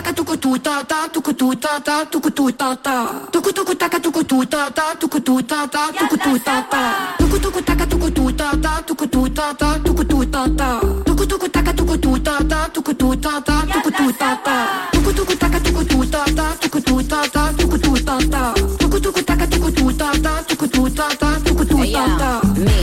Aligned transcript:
taka 0.00 0.12
tuku 0.16 0.36
tu 0.36 0.56
ta 0.58 0.82
ta 0.88 1.08
tuku 1.12 1.32
tu 1.36 1.54
ta 1.60 1.78
ta 1.84 2.04
tuku 2.10 2.30
tu 2.30 2.50
ta 2.52 2.74
ta 2.84 2.94
tuku 3.32 3.52
tuku 3.52 3.74
taka 3.76 3.98
tuku 4.00 4.22
tu 4.24 4.38
ta 4.48 4.70
ta 4.72 4.94
tuku 5.00 5.20
tu 5.20 5.42
ta 5.42 5.66
ta 5.68 5.92
tuku 5.92 6.16
tu 6.24 6.32
ta 6.40 6.56
ta 6.72 6.82
tuku 7.20 7.36
tuku 7.38 7.60
taka 7.68 7.84
tuku 7.86 8.08
tu 8.16 8.24
ta 8.32 8.48
ta 8.64 8.72
tuku 8.88 9.06
tu 9.12 9.28
ta 9.28 9.52
ta 9.60 9.68
tuku 9.84 10.04
tu 10.08 10.24
ta 10.24 10.42
ta 10.56 10.68
tuku 11.04 11.24
tuku 11.28 11.48
taka 11.52 11.72
tuku 11.76 11.96
tu 12.00 12.16
ta 12.24 12.34
ta 12.48 12.60
tuku 12.72 12.92
tu 12.96 13.08
ta 13.20 13.32
ta 13.44 13.56
tuku 13.72 13.90
tu 13.92 14.06
ta 14.20 14.30
ta 14.40 14.56
tuku 14.92 15.12
tuku 15.12 15.34
taka 15.36 15.58
tuku 15.60 15.82
tu 15.84 15.98
ta 16.08 16.24
ta 16.38 16.46
tuku 16.62 16.80
tu 16.80 16.96
ta 17.04 17.20
ta 17.34 17.42
tuku 17.60 17.76
tu 17.84 17.92
ta 18.00 18.16
ta 18.32 18.42
tuku 18.80 18.98
tuku 19.04 19.20
taka 19.28 19.46
tuku 19.52 19.70
tu 19.76 19.86
ta 20.00 20.08
ta 20.24 20.32
tuku 20.48 20.66
tu 20.74 20.82
ta 20.96 21.06
ta 21.20 21.28
tuku 21.44 21.64
tu 21.68 21.76
ta 21.92 22.04
ta 22.20 22.30
me 22.56 22.78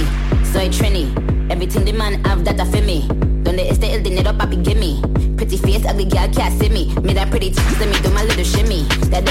soy 0.54 0.70
trini 0.70 1.09
everything 1.49 1.81
the 1.84 1.94
man 1.94 2.13
have 2.26 2.44
that 2.45 2.62
for 2.70 2.81
me 2.86 3.08
donde 3.44 3.66
esté 3.73 3.90
el 3.95 4.04
dinero 4.05 4.34
papi 4.38 4.58
give 4.62 4.77
me 4.77 5.02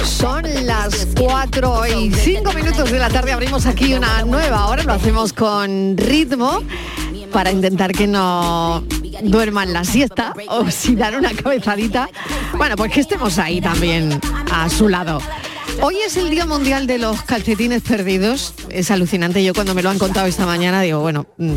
Son 0.05 0.43
las 0.65 1.09
4 1.19 1.87
y 1.87 2.13
5 2.13 2.53
minutos 2.53 2.91
de 2.91 2.99
la 2.99 3.09
tarde. 3.09 3.33
Abrimos 3.33 3.67
aquí 3.67 3.95
una 3.95 4.23
nueva 4.25 4.67
hora. 4.67 4.83
Lo 4.83 4.93
hacemos 4.93 5.33
con 5.33 5.97
ritmo 5.97 6.63
para 7.33 7.51
intentar 7.51 7.93
que 7.93 8.07
no 8.07 8.85
duerman 9.23 9.73
la 9.73 9.85
siesta 9.85 10.35
o 10.49 10.71
si 10.71 10.95
dan 10.95 11.17
una 11.17 11.33
cabezadita. 11.33 12.09
Bueno, 12.57 12.77
pues 12.77 12.93
que 12.93 13.01
estemos 13.01 13.39
ahí 13.39 13.61
también 13.61 14.21
a 14.53 14.69
su 14.69 14.89
lado. 14.89 15.21
Hoy 15.83 15.97
es 16.07 16.17
el 16.17 16.31
Día 16.31 16.47
Mundial 16.47 16.87
de 16.87 16.99
los 16.99 17.23
Calcetines 17.23 17.83
Perdidos. 17.83 18.55
Es 18.71 18.91
alucinante. 18.91 19.45
Yo 19.45 19.53
cuando 19.53 19.75
me 19.75 19.83
lo 19.83 19.91
han 19.91 19.99
contado 19.99 20.27
esta 20.27 20.47
mañana 20.47 20.81
digo, 20.81 21.01
bueno, 21.01 21.27
mm, 21.37 21.55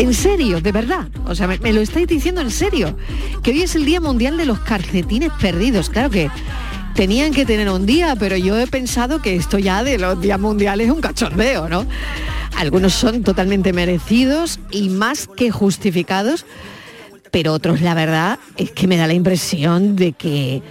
en 0.00 0.14
serio, 0.14 0.62
de 0.62 0.72
verdad. 0.72 1.08
O 1.26 1.34
sea, 1.34 1.46
me, 1.46 1.72
lo 1.72 1.80
estáis 1.82 2.06
diciendo 2.06 2.40
en 2.40 2.50
serio. 2.50 2.96
Que 3.42 3.50
hoy 3.50 3.62
es 3.62 3.74
el 3.74 3.84
Día 3.84 4.00
Mundial 4.00 4.38
de 4.38 4.46
los 4.46 4.58
Calcetines 4.60 5.30
Perdidos. 5.38 5.90
Claro 5.90 6.08
que 6.08 6.30
tenían 6.94 7.34
que 7.34 7.44
tener 7.44 7.68
un 7.68 7.84
día, 7.84 8.16
pero 8.18 8.36
yo 8.36 8.58
he 8.58 8.66
pensado 8.66 9.20
que 9.20 9.36
esto 9.36 9.58
ya 9.58 9.84
de 9.84 9.98
los 9.98 10.18
días 10.20 10.40
mundiales 10.40 10.86
es 10.86 10.92
un 10.92 11.02
cachondeo, 11.02 11.68
¿no? 11.68 11.86
Algunos 12.56 12.94
son 12.94 13.22
totalmente 13.22 13.74
merecidos 13.74 14.58
y 14.70 14.88
más 14.88 15.28
que 15.28 15.50
justificados, 15.50 16.46
pero 17.30 17.52
otros 17.52 17.82
la 17.82 17.94
verdad 17.94 18.38
es 18.56 18.70
que 18.70 18.86
me 18.86 18.96
da 18.96 19.06
la 19.06 19.14
impresión 19.14 19.96
de 19.96 20.12
que 20.12 20.62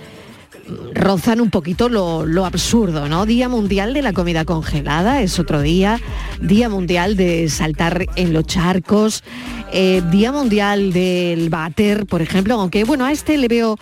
rozan 0.94 1.42
un 1.42 1.50
poquito 1.50 1.90
lo, 1.90 2.26
lo 2.26 2.46
absurdo, 2.46 3.08
¿no? 3.08 3.26
Día 3.26 3.50
Mundial 3.50 3.94
de 3.94 4.02
la 4.02 4.14
Comida 4.14 4.46
Congelada 4.46 5.22
es 5.22 5.40
otro 5.40 5.62
día, 5.62 6.00
Día 6.42 6.70
Mundial 6.70 7.16
de 7.16 7.50
saltar 7.50 8.06
en 8.16 8.34
los 8.34 8.46
charcos, 8.46 9.24
eh, 9.72 10.02
Día 10.12 10.32
Mundial 10.32 10.94
del 10.94 11.50
váter, 11.50 12.06
por 12.06 12.22
ejemplo, 12.22 12.56
aunque 12.56 12.84
bueno, 12.84 13.06
a 13.06 13.12
este 13.12 13.38
le 13.38 13.48
veo 13.48 13.78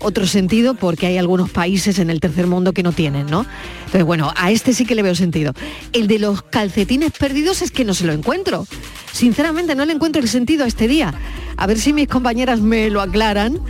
otro 0.00 0.26
sentido 0.26 0.74
porque 0.74 1.06
hay 1.06 1.18
algunos 1.18 1.50
países 1.50 1.98
en 1.98 2.10
el 2.10 2.20
tercer 2.20 2.46
mundo 2.46 2.72
que 2.72 2.82
no 2.82 2.92
tienen, 2.92 3.26
¿no? 3.26 3.44
Entonces, 3.80 4.04
bueno, 4.04 4.32
a 4.34 4.50
este 4.50 4.72
sí 4.72 4.86
que 4.86 4.94
le 4.94 5.02
veo 5.02 5.14
sentido. 5.14 5.52
El 5.92 6.06
de 6.06 6.18
los 6.18 6.42
calcetines 6.42 7.12
perdidos 7.12 7.62
es 7.62 7.70
que 7.70 7.84
no 7.84 7.94
se 7.94 8.06
lo 8.06 8.12
encuentro. 8.12 8.66
Sinceramente, 9.12 9.74
no 9.74 9.84
le 9.84 9.92
encuentro 9.92 10.22
el 10.22 10.28
sentido 10.28 10.64
a 10.64 10.68
este 10.68 10.88
día. 10.88 11.14
A 11.56 11.66
ver 11.66 11.78
si 11.78 11.92
mis 11.92 12.08
compañeras 12.08 12.60
me 12.60 12.88
lo 12.90 13.00
aclaran. 13.00 13.60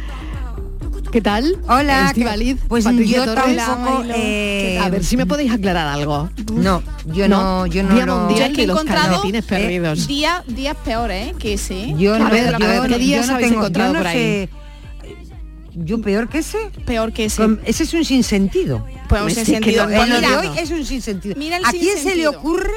¿Qué 1.12 1.20
tal? 1.20 1.58
Hola, 1.68 2.06
Estivaliz, 2.08 2.56
pues 2.68 2.84
Patricia 2.84 3.16
yo 3.16 3.34
Torres. 3.34 3.56
tampoco, 3.56 4.04
eh, 4.14 4.78
A 4.80 4.88
ver 4.90 5.02
si 5.02 5.16
me 5.16 5.26
podéis 5.26 5.50
aclarar 5.52 5.88
algo. 5.88 6.30
No, 6.52 6.82
yo 7.06 7.28
no, 7.28 7.66
yo 7.66 7.82
no 7.82 7.94
Día 7.96 8.06
lo- 8.06 8.16
Mundial 8.18 8.38
Yo 8.38 8.46
es 8.46 8.52
que 8.56 8.62
he 8.62 8.66
los 8.68 8.76
encontrado, 8.76 9.08
calcetines 9.14 9.44
eh, 9.44 9.48
perdidos. 9.48 10.06
Día, 10.06 10.44
días 10.46 10.76
peores, 10.84 11.28
¿eh? 11.28 11.34
Que 11.36 11.58
sí. 11.58 11.94
Yo 11.98 12.14
A 12.14 12.18
no, 12.20 12.30
ver, 12.30 12.50
yo- 12.58 12.64
a 12.64 12.68
ver, 12.68 12.82
¿qué 12.82 12.88
yo 12.92 12.98
días 12.98 13.26
no 13.26 13.34
habéis 13.34 13.48
tengo- 13.50 13.60
encontrado 13.62 13.88
yo 13.90 13.92
no 13.94 13.98
por 14.00 14.06
ahí? 14.06 14.16
sé- 14.16 14.48
¿Yo 15.74 16.00
peor 16.00 16.28
que 16.28 16.38
ese? 16.38 16.58
Peor 16.86 17.12
que 17.12 17.24
ese. 17.24 17.42
Con- 17.42 17.60
ese 17.64 17.82
es 17.84 17.94
un 17.94 18.04
sinsentido. 18.04 18.84
Pues 19.08 19.22
un 19.22 19.30
sinsentido. 19.30 19.88
no- 19.88 19.96
Pues 19.96 20.08
de 20.10 20.14
mira, 20.16 20.38
hoy 20.40 20.48
es 20.58 20.70
un 20.70 20.84
sinsentido. 20.84 21.34
Mira 21.36 21.56
el 21.56 21.64
¿A 21.64 21.70
quién 21.70 21.82
se 21.82 21.88
le 21.88 21.96
sinsentido. 21.96 22.30
ocurre? 22.32 22.70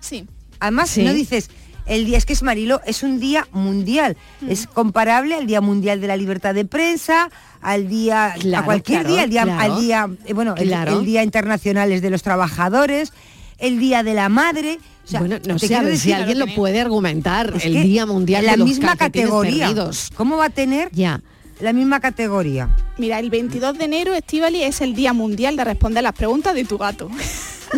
Sí. 0.00 0.26
Además, 0.60 0.88
Sí. 0.88 1.02
no 1.02 1.12
dices, 1.12 1.50
el 1.86 2.04
día 2.06 2.18
es 2.18 2.26
que 2.26 2.32
es 2.32 2.42
Marilo, 2.42 2.80
es 2.86 3.02
un 3.02 3.20
día 3.20 3.46
mundial. 3.52 4.16
Mm. 4.40 4.50
Es 4.50 4.66
comparable 4.66 5.34
al 5.34 5.46
Día 5.46 5.60
Mundial 5.60 6.00
de 6.00 6.06
la 6.06 6.16
Libertad 6.16 6.54
de 6.54 6.64
Prensa, 6.64 7.30
al 7.60 7.88
día, 7.88 8.26
a 8.26 8.34
Claro, 8.34 8.64
cualquier 8.64 9.00
claro, 9.00 9.14
día, 9.14 9.22
al 9.24 9.30
día, 9.30 9.42
claro. 9.44 9.74
al 9.74 9.80
día, 9.80 10.08
eh, 10.26 10.32
bueno, 10.32 10.54
el- 10.56 10.68
Claro. 10.68 10.98
el, 11.00 11.04
Día 11.06 11.22
Internacional 11.22 11.92
es 11.92 12.02
de 12.02 12.10
los 12.10 12.22
Trabajadores, 12.22 13.12
el 13.58 13.78
Día 13.78 14.02
de 14.02 14.14
la 14.14 14.28
Madre. 14.28 14.78
O 15.04 15.06
sea, 15.08 15.20
bueno, 15.20 15.36
no 15.46 15.58
sé, 15.58 15.74
a 15.76 15.80
si 15.80 15.86
decir- 15.86 16.14
alguien 16.14 16.38
lo 16.38 16.46
puede 16.54 16.80
argumentar. 16.80 17.52
Es 17.56 17.66
el 17.66 17.82
Día 17.82 18.06
Mundial 18.06 18.46
la 18.46 18.52
de 18.52 18.56
los 18.58 18.68
misma 18.68 18.96
categoría. 18.96 19.66
perdidos. 19.66 20.10
¿Cómo 20.16 20.36
va 20.38 20.46
a 20.46 20.50
tener 20.50 20.90
ya. 20.92 21.20
la 21.60 21.72
misma 21.74 22.00
categoría? 22.00 22.74
Mira, 22.98 23.18
el 23.18 23.28
22 23.30 23.76
de 23.76 23.84
enero, 23.84 24.14
Estivali, 24.14 24.62
es 24.62 24.80
el 24.80 24.94
Día 24.94 25.12
Mundial 25.12 25.56
de 25.56 25.64
responder 25.64 26.02
las 26.02 26.14
preguntas 26.14 26.54
de 26.54 26.64
tu 26.64 26.78
gato. 26.78 27.10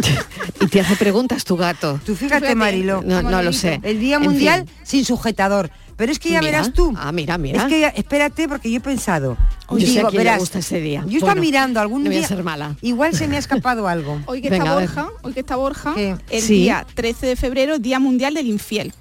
Y 0.61 0.67
te 0.69 0.81
hace 0.81 0.97
preguntas 0.97 1.45
tu 1.45 1.57
gato. 1.57 2.01
Tú 2.05 2.15
fíjate, 2.15 2.41
Fíjate. 2.41 2.55
Marilo. 2.55 3.03
No, 3.05 3.23
no 3.23 3.43
lo 3.43 3.53
sé. 3.53 3.81
El 3.83 4.01
Día 4.01 4.17
En 4.17 4.23
Mundial 4.23 4.65
fin. 4.67 4.75
sin 4.85 5.05
sujetador. 5.05 5.71
Pero 5.97 6.13
es 6.13 6.19
que 6.19 6.31
ya 6.31 6.41
Mira. 6.41 6.59
verás 6.59 6.73
tú. 6.75 6.93
Ah, 6.97 7.11
mira, 7.13 7.39
mira. 7.39 7.63
Es 7.63 7.69
que 7.69 7.81
ya- 7.81 7.89
espérate 7.89 8.49
porque 8.49 8.71
yo 8.71 8.79
he 8.79 8.81
pensado. 8.81 9.37
Yo 9.71 9.79
sé 9.81 9.87
digo, 9.87 10.07
a 10.09 10.11
quién 10.11 10.19
le 10.21 10.25
verás, 10.25 10.41
gusta 10.41 10.59
ese 10.59 10.79
día. 10.81 11.01
Yo 11.07 11.15
estaba 11.19 11.33
Bueno, 11.33 11.41
mirando 11.43 11.81
algún 11.81 12.03
no 12.05 12.09
voy 12.11 12.17
a 12.17 12.19
día. 12.21 12.29
ser 12.29 12.43
mala. 12.45 12.77
Igual 12.83 13.15
se 13.15 13.27
me 13.29 13.37
ha 13.37 13.39
escapado 13.39 13.89
algo. 13.89 14.21
Hoy 14.27 14.43
que 14.43 14.51
Venga, 14.51 14.65
está 14.65 14.77
a. 14.77 14.81
Borja, 14.81 15.09
hoy 15.23 15.33
que 15.33 15.41
está 15.41 15.57
Borja, 15.57 15.95
¿Qué? 15.95 16.17
el 16.31 16.43
Sí. 16.43 16.55
día 16.55 16.87
13 16.95 17.27
de 17.27 17.37
febrero, 17.37 17.79
Día 17.79 17.99
Mundial 17.99 18.35
del 18.35 18.47
Infiel. 18.47 18.93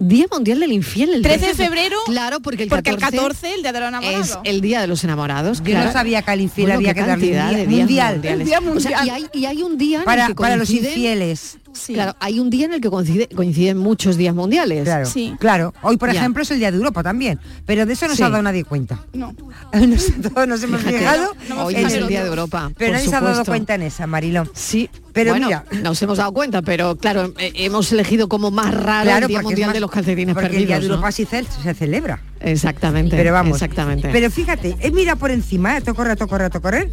Día 0.00 0.26
Mundial 0.30 0.60
del 0.60 0.72
Infiel. 0.72 1.12
El 1.14 1.22
13 1.22 1.46
de 1.48 1.54
febrero, 1.54 1.96
Claro, 2.06 2.38
porque 2.40 2.62
el 2.64 2.68
porque 2.68 2.90
14, 2.96 3.04
el 3.06 3.20
14, 3.20 3.54
el 3.54 3.62
Día 3.62 3.72
de 3.72 3.80
los 3.80 3.88
Enamorados. 3.88 4.28
es 4.28 4.38
el 4.44 4.60
Día 4.60 4.80
de 4.80 4.86
los 4.86 5.02
Enamorados. 5.04 5.58
Yo 5.58 5.64
claro. 5.64 5.86
no 5.86 5.92
sabía 5.92 6.22
que 6.22 6.30
al 6.30 6.40
infiel 6.40 6.66
Bueno, 6.68 6.78
había 6.78 6.94
que 6.94 7.00
darle 7.00 7.14
un 7.14 7.20
día 7.32 7.46
de 7.48 7.66
días 7.66 7.78
mundial. 8.14 8.44
día 8.44 8.58
O 8.60 8.80
sea, 8.80 8.90
y, 8.90 8.94
mundial. 8.94 9.10
hay, 9.10 9.26
y 9.40 9.44
hay 9.46 9.62
un 9.62 9.76
día 9.76 9.98
en 9.98 10.04
Para, 10.04 10.22
el 10.22 10.28
que 10.28 10.34
para 10.36 10.56
los 10.56 10.70
infieles. 10.70 11.58
Sí. 11.78 11.94
Claro, 11.94 12.16
hay 12.20 12.40
un 12.40 12.50
día 12.50 12.66
en 12.66 12.74
el 12.74 12.80
que 12.80 12.88
coincide- 12.90 13.28
coinciden 13.34 13.78
muchos 13.78 14.16
días 14.16 14.34
mundiales. 14.34 14.84
Claro, 14.84 15.06
Sí. 15.06 15.34
claro. 15.38 15.72
Hoy, 15.82 15.96
por 15.96 16.12
Ya. 16.12 16.20
ejemplo, 16.20 16.42
es 16.42 16.50
el 16.50 16.58
Día 16.58 16.70
de 16.70 16.76
Europa 16.76 17.02
también. 17.02 17.38
Pero 17.66 17.86
de 17.86 17.92
eso 17.92 18.08
no 18.08 18.14
se 18.16 18.24
ha 18.24 18.28
dado 18.30 18.42
nadie 18.42 18.64
cuenta. 18.64 19.00
No. 19.12 19.34
Nosotros 19.72 20.32
todos 20.34 20.48
nos 20.48 20.62
hemos 20.62 20.80
Fíjate, 20.80 20.98
fijado. 20.98 21.32
hoy 21.64 21.74
es 21.76 21.92
el 21.94 22.08
Día 22.08 22.22
de 22.22 22.28
Europa. 22.28 22.70
Pero 22.76 22.92
nadie 22.92 23.08
se 23.08 23.14
ha 23.14 23.20
dado 23.20 23.34
supuesto. 23.34 23.52
cuenta 23.52 23.74
en 23.74 23.82
esa, 23.82 24.06
Marilón. 24.06 24.50
Sí, 24.54 24.90
Pero 25.12 25.30
bueno, 25.32 25.46
mira. 25.46 25.64
nos 25.82 26.00
hemos 26.02 26.18
dado 26.18 26.32
cuenta, 26.32 26.62
pero 26.62 26.96
claro, 26.96 27.32
eh, 27.38 27.52
hemos 27.56 27.90
elegido 27.92 28.28
como 28.28 28.50
más 28.50 28.72
raro 28.74 29.04
Claro, 29.04 29.26
el 29.26 29.28
Día 29.28 29.42
Mundial 29.42 29.68
más- 29.68 29.74
de 29.74 29.80
los 29.80 29.90
calcetines 29.90 30.34
porque 30.34 30.48
perdidos. 30.48 30.62
el 30.62 30.66
Día 30.68 30.80
de 30.80 30.88
¿no? 30.88 30.94
Europa 30.94 31.12
sí 31.12 31.24
se, 31.24 31.44
se 31.44 31.74
celebra. 31.74 32.20
Exactamente. 32.40 33.16
Pero 33.16 33.32
vamos. 33.32 33.56
Exactamente. 33.56 34.08
Pero 34.12 34.30
fíjate, 34.30 34.76
eh, 34.80 34.90
mira 34.90 35.16
por 35.16 35.30
encima, 35.30 35.76
eh, 35.76 35.80
toco, 35.80 35.96
correr, 35.96 36.18
correr, 36.18 36.50
correr. 36.60 36.90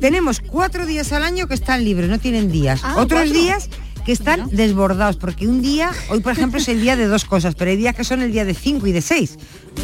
Tenemos 0.00 0.40
cuatro 0.40 0.86
días 0.86 1.12
al 1.12 1.22
año 1.22 1.46
que 1.46 1.54
están 1.54 1.84
libres, 1.84 2.08
no 2.08 2.18
tienen 2.18 2.50
días. 2.50 2.80
Ah, 2.82 2.94
Otros 2.96 3.20
cuatro. 3.22 3.32
días 3.34 3.68
que 4.04 4.12
están 4.12 4.48
desbordados, 4.50 5.16
porque 5.16 5.46
un 5.46 5.62
día, 5.62 5.90
hoy 6.08 6.20
por 6.20 6.32
ejemplo 6.32 6.58
es 6.58 6.68
el 6.68 6.80
día 6.80 6.96
de 6.96 7.06
dos 7.06 7.24
cosas, 7.24 7.54
pero 7.54 7.70
hay 7.70 7.76
días 7.76 7.94
que 7.94 8.04
son 8.04 8.20
el 8.22 8.32
día 8.32 8.44
de 8.44 8.54
cinco 8.54 8.86
y 8.86 8.92
de 8.92 9.00
seis, 9.00 9.38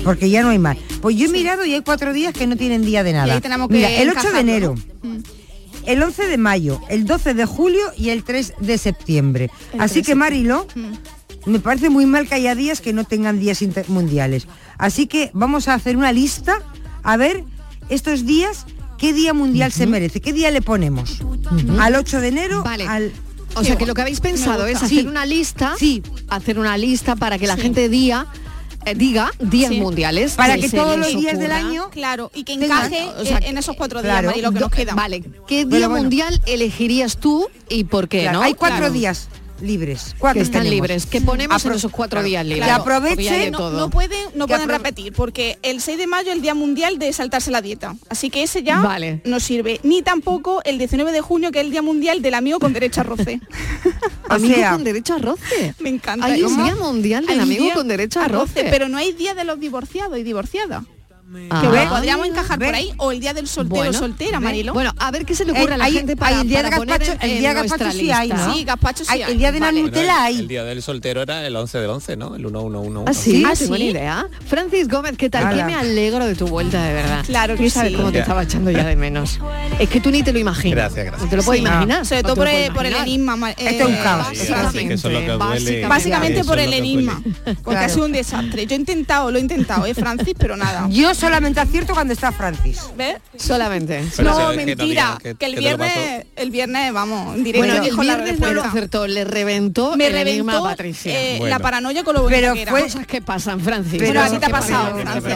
porque 0.04 0.28
ya 0.30 0.42
no 0.42 0.48
hay 0.50 0.58
más. 0.58 0.76
Pues 1.00 1.16
yo 1.16 1.26
he 1.26 1.28
mirado 1.28 1.64
y 1.64 1.74
hay 1.74 1.82
cuatro 1.82 2.12
días 2.12 2.32
que 2.34 2.46
no 2.46 2.56
tienen 2.56 2.82
día 2.84 3.02
de 3.04 3.12
nada. 3.12 3.40
Mira, 3.68 3.90
el 3.90 4.10
8 4.10 4.32
de 4.32 4.40
enero. 4.40 4.74
Mm. 5.02 5.16
el 5.86 6.02
11 6.02 6.26
de 6.26 6.36
mayo, 6.38 6.80
el 6.90 7.04
12 7.06 7.32
de 7.34 7.46
julio 7.46 7.80
y 7.96 8.10
el 8.10 8.22
3 8.24 8.54
de 8.60 8.76
septiembre. 8.76 9.50
Así 9.78 9.94
3 10.02 10.06
que 10.08 10.14
Marilo, 10.14 10.66
Mm. 10.74 11.50
me 11.50 11.60
parece 11.60 11.88
muy 11.88 12.04
mal 12.04 12.28
que 12.28 12.34
haya 12.34 12.54
días 12.54 12.80
que 12.82 12.92
no 12.92 13.04
tengan 13.04 13.38
días 13.40 13.62
intermundiales. 13.62 14.46
Así 14.76 15.06
que 15.06 15.30
vamos 15.32 15.66
a 15.68 15.74
hacer 15.74 15.96
una 15.96 16.12
lista 16.12 16.58
a 17.02 17.16
ver 17.16 17.42
estos 17.88 18.26
días 18.26 18.66
qué 18.98 19.12
día 19.14 19.32
mundial 19.32 19.72
se 19.72 19.86
merece, 19.86 20.20
qué 20.20 20.32
día 20.32 20.50
le 20.50 20.60
ponemos. 20.60 21.20
Al 21.78 21.94
8 21.94 22.20
de 22.20 22.28
enero, 22.28 22.62
Vale. 22.64 22.86
al 22.86 23.12
O 23.58 23.64
sea 23.64 23.76
que 23.76 23.86
lo 23.86 23.94
que 23.94 24.02
habéis 24.02 24.20
pensado 24.20 24.66
es 24.66 24.76
hacer 24.76 24.88
Sí. 25.02 25.06
una 25.06 25.26
lista, 25.26 25.74
Sí. 25.78 26.02
hacer 26.28 26.58
una 26.58 26.76
lista 26.78 27.16
para 27.16 27.38
que 27.38 27.46
la 27.46 27.56
Sí. 27.56 27.62
gente 27.62 27.88
diga, 27.88 28.26
eh, 28.84 28.94
diga 28.94 29.30
días 29.40 29.70
Sí. 29.72 29.80
mundiales. 29.80 30.32
Para 30.34 30.56
que 30.56 30.68
todos 30.68 30.96
los 30.96 31.08
días 31.14 31.38
del 31.38 31.52
año 31.52 31.90
Claro, 31.90 32.30
y 32.34 32.44
que 32.44 32.52
encaje 32.54 33.04
o 33.18 33.24
sea, 33.24 33.38
eh, 33.38 33.48
en 33.48 33.58
esos 33.58 33.76
cuatro 33.76 34.00
días, 34.02 34.12
claro. 34.12 34.28
Marilo, 34.28 34.52
que 34.52 34.60
nos 34.60 34.70
quedan. 34.70 34.96
Vale, 34.96 35.22
¿qué 35.46 35.64
Bueno, 35.64 35.76
día 35.76 35.88
bueno. 35.88 36.02
mundial 36.04 36.40
elegirías 36.46 37.18
tú 37.18 37.48
y 37.68 37.84
por 37.84 38.08
qué? 38.08 38.22
Claro, 38.22 38.38
no? 38.38 38.44
hay 38.44 38.54
cuatro 38.54 38.78
Claro. 38.78 38.92
días 38.92 39.28
libres. 39.60 40.14
Cuatro 40.18 40.38
que 40.38 40.44
están 40.44 40.62
tenemos. 40.62 40.88
libres. 40.88 41.06
¿Qué 41.06 41.20
ponemos 41.20 41.64
en 41.64 41.72
esos 41.72 41.90
cuatro 41.92 42.16
claro. 42.16 42.28
días 42.28 42.46
libres? 42.46 42.66
Que 42.66 42.70
aprovechen, 42.70 43.52
no, 43.52 43.70
no 43.70 43.90
pueden, 43.90 44.20
no 44.34 44.46
Que 44.46 44.54
pueden 44.54 44.68
repetir, 44.68 45.12
porque 45.12 45.58
el 45.62 45.80
6 45.80 45.98
de 45.98 46.06
mayo 46.06 46.30
es 46.30 46.36
el 46.36 46.42
Día 46.42 46.54
Mundial 46.54 46.98
de 46.98 47.12
saltarse 47.12 47.50
la 47.50 47.60
dieta. 47.62 47.96
Así 48.08 48.30
que 48.30 48.42
ese 48.42 48.62
ya 48.62 48.80
Vale. 48.80 49.20
no 49.24 49.40
sirve. 49.40 49.80
Ni 49.82 50.02
tampoco 50.02 50.62
el 50.64 50.78
19 50.78 51.12
de 51.12 51.20
junio, 51.20 51.50
que 51.52 51.60
es 51.60 51.64
el 51.64 51.70
Día 51.70 51.82
Mundial 51.82 52.22
del 52.22 52.34
amigo 52.34 52.58
con 52.58 52.72
derecho 52.72 53.00
a 53.00 53.04
roce. 53.04 53.40
Amigo 54.28 54.56
sea, 54.56 54.72
con 54.72 54.84
derecho 54.84 55.14
a 55.14 55.18
roce. 55.18 55.74
Me 55.78 55.88
encanta. 55.88 56.26
Hay 56.26 56.42
un 56.42 56.62
día 56.62 56.74
mundial 56.76 57.24
del 57.26 57.40
amigo 57.40 57.64
día 57.64 57.74
con 57.74 57.88
derecho 57.88 58.20
a 58.20 58.28
roce. 58.28 58.66
Pero 58.70 58.88
no 58.88 58.98
hay 58.98 59.12
Día 59.18 59.34
de 59.34 59.44
los 59.44 59.58
divorciados 59.58 60.18
y 60.18 60.22
divorciadas. 60.22 60.84
Ah. 61.50 61.88
Podríamos 61.90 62.26
encajar 62.26 62.58
por 62.58 62.74
ahí. 62.74 62.92
O 62.96 63.12
el 63.12 63.20
día 63.20 63.34
del 63.34 63.46
soltero 63.48 63.76
Bueno, 63.76 63.92
soltera. 63.98 64.40
Marilo. 64.40 64.72
Bueno, 64.72 64.92
a 64.98 65.10
ver 65.10 65.26
qué 65.26 65.34
se 65.34 65.44
le 65.44 65.52
ocurre 65.52 65.72
Eh, 65.72 65.74
a 65.74 65.76
la 65.76 65.84
hay- 65.84 65.92
gente 65.92 66.16
para, 66.16 66.36
hay 66.36 66.42
el 66.42 66.48
día 66.48 66.62
para 66.62 66.68
de 66.70 66.76
gazpacho- 66.88 67.18
el 67.20 67.38
día 67.38 67.92
sí 67.92 68.10
hay, 68.10 68.28
lista. 68.28 68.46
¿no? 68.46 68.54
Sí, 68.54 68.64
gazpacho 68.64 69.04
sí 69.04 69.10
Ay, 69.12 69.22
hay. 69.22 69.32
el 69.32 69.38
día 69.38 69.52
de 69.52 69.60
la 69.60 69.66
Vale. 69.66 69.82
Nutella 69.82 70.22
hay. 70.24 70.38
El 70.38 70.48
día 70.48 70.64
del 70.64 70.82
soltero 70.82 71.20
era 71.22 71.46
el 71.46 71.54
11 71.54 71.78
del 71.78 71.90
11, 71.90 72.16
¿no? 72.16 72.34
El 72.34 72.44
1111. 72.46 73.10
Ah, 73.10 73.14
sí, 73.14 73.44
¿Ah, 73.46 73.54
sí? 73.54 73.68
ni 73.70 73.86
idea. 73.90 74.26
Francis 74.46 74.88
Gómez, 74.88 75.16
¿qué 75.18 75.28
tal? 75.28 75.54
Que 75.54 75.64
me 75.64 75.74
alegro 75.74 76.24
de 76.26 76.34
tu 76.34 76.46
vuelta, 76.46 76.82
de 76.82 76.94
verdad. 76.94 77.24
Claro 77.26 77.56
que 77.56 77.64
Tú 77.64 77.70
sabes 77.70 77.90
sí. 77.92 77.96
cómo 77.96 78.10
te 78.12 78.20
estaba 78.20 78.42
echando 78.42 78.70
ya 78.70 78.84
de 78.84 78.96
menos. 78.96 79.38
Es 79.78 79.88
que 79.90 80.00
tú 80.00 80.10
ni 80.10 80.22
te 80.22 80.32
lo 80.32 80.38
imaginas. 80.38 80.74
Gracias, 80.76 81.04
gracias. 81.06 81.22
No 81.24 81.28
te 81.30 81.36
lo 81.36 81.42
puedes 81.42 81.60
Sí. 81.62 81.66
imaginar. 81.68 82.06
Sobre 82.06 82.22
todo 82.22 82.36
por 82.36 82.48
el, 82.48 82.94
enigma. 82.94 83.36
ma- 83.36 83.50
Esto 83.50 83.64
es 83.64 83.84
un 83.86 83.94
eh, 83.94 84.00
caos. 84.02 84.26
básicamente. 85.88 86.44
Por 86.44 86.58
el 86.58 86.72
enigma. 86.72 87.22
Porque 87.62 87.80
ha 87.80 87.88
sido 87.88 88.06
un 88.06 88.12
desastre. 88.12 88.66
Yo 88.66 88.74
he 88.74 88.78
intentado, 88.78 89.30
lo 89.30 89.38
he 89.38 89.40
intentado, 89.40 89.84
¿eh, 89.86 89.94
Francis? 89.94 90.34
Pero 90.38 90.56
nada. 90.56 90.88
Yo 90.90 91.14
solamente 91.18 91.60
acierto 91.60 91.94
cuando 91.94 92.12
está 92.12 92.32
Francis. 92.32 92.80
¿Ves? 92.96 93.16
Solamente. 93.36 94.04
Pero 94.16 94.30
no, 94.30 94.36
sabes 94.36 94.58
que 94.58 94.62
no 94.62 94.66
mentira. 94.66 94.84
digas 94.86 95.18
que- 95.22 95.34
que 95.34 95.46
el 95.46 95.56
viernes, 95.56 96.26
el 96.36 96.50
viernes, 96.50 96.92
vamos, 96.92 97.36
en 97.36 97.44
directo 97.44 97.66
Bueno, 97.66 97.82
el 97.82 97.96
la 97.96 98.02
viernes 98.16 98.40
no 98.40 98.52
lo 98.52 98.62
acertó, 98.62 99.06
le 99.06 99.24
reventó 99.24 99.96
Me 99.96 100.06
el 100.06 100.14
enigma 100.16 100.52
a 100.52 100.54
reventó 100.56 100.70
Patricia. 100.70 101.12
eh, 101.20 101.36
Bueno. 101.38 101.56
la 101.56 101.58
paranoia 101.62 102.04
con 102.04 102.14
lo 102.14 102.26
Pero 102.26 102.54
que 102.54 102.62
era. 102.62 102.70
fue- 102.70 102.82
Cosas 102.82 103.06
que 103.06 103.20
pasan, 103.22 103.60
Francis. 103.60 103.92
Pero 103.98 104.06
Bueno, 104.06 104.20
así 104.22 104.30
te 104.38 104.46
ha 104.46 104.48
¿qué 104.48 104.52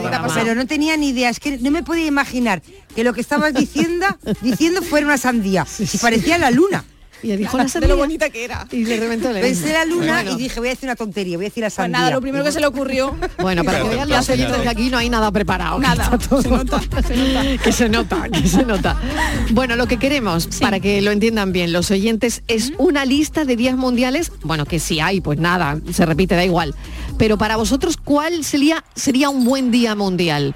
te 0.08 0.14
ha 0.14 0.23
pasado. 0.23 0.34
Pero 0.34 0.55
no 0.55 0.67
tenía 0.67 0.96
ni 0.96 1.08
idea, 1.11 1.29
es 1.31 1.40
que 1.40 1.58
no 1.58 1.70
me 1.70 1.82
podía 1.82 2.06
imaginar 2.06 2.62
que 2.94 3.05
lo 3.05 3.12
que 3.12 3.20
estabas 3.20 3.52
diciendo, 3.55 4.06
diciendo 4.43 4.82
fuera 4.82 5.06
una 5.06 5.19
sandía. 5.19 5.67
Y 5.79 5.99
parecía 5.99 6.38
la 6.38 6.50
luna. 6.50 6.84
Y 7.22 7.28
le 7.28 7.36
dijo 7.36 7.56
la 7.56 7.64
de 7.64 7.69
sandía. 7.70 7.88
lo 7.88 7.96
bonita 7.96 8.30
que 8.30 8.44
era. 8.44 8.66
Y 8.72 8.84
le 8.84 8.98
reventó 8.98 9.30
el 9.30 9.40
Pensé 9.40 9.72
la 9.72 9.84
luna 9.84 10.22
Bueno. 10.22 10.32
y 10.32 10.36
dije, 10.42 10.58
voy 10.60 10.69
a 10.69 10.72
decir 10.72 10.88
una 10.88 10.96
tontería, 10.96 11.36
voy 11.36 11.46
a 11.46 11.48
decir 11.48 11.60
la 11.62 11.66
Pues 11.66 11.74
sandía. 11.74 11.98
nada, 11.98 12.10
lo 12.10 12.20
primero 12.20 12.44
que 12.44 12.52
se 12.52 12.60
le 12.60 12.66
ocurrió. 12.66 13.16
Bueno, 13.38 13.64
para 13.64 13.82
que 13.82 13.88
vean 13.88 14.08
los 14.08 14.28
oyentes 14.28 14.58
que 14.58 14.69
aquí 14.69 14.90
no 14.90 14.98
hay 14.98 15.08
nada 15.08 15.30
preparado. 15.32 15.78
Nada, 15.78 16.04
se 16.04 16.48
nota, 16.48 16.80
se 17.02 17.16
nota. 17.16 17.58
que 17.64 17.72
se 17.72 17.88
nota, 17.88 18.28
que 18.28 18.48
se 18.48 18.64
nota. 18.64 18.96
Bueno, 19.50 19.76
lo 19.76 19.86
que 19.86 19.98
queremos, 19.98 20.46
para 20.60 20.80
que 20.80 21.00
lo 21.02 21.10
entiendan 21.10 21.52
bien 21.52 21.72
los 21.72 21.90
oyentes, 21.90 22.42
es 22.48 22.72
una 22.78 23.04
lista 23.04 23.44
de 23.44 23.56
días 23.56 23.76
mundiales, 23.76 24.32
bueno, 24.42 24.64
que 24.66 24.78
si 24.78 25.00
hay, 25.00 25.20
pues 25.20 25.38
nada, 25.38 25.78
se 25.92 26.06
repite, 26.06 26.34
da 26.34 26.44
igual. 26.44 26.74
Pero 27.19 27.36
para 27.38 27.56
vosotros, 27.56 27.96
¿cuál 27.96 28.44
sería, 28.44 28.84
sería 28.94 29.28
un 29.28 29.44
buen 29.44 29.70
día 29.70 29.94
mundial? 29.94 30.54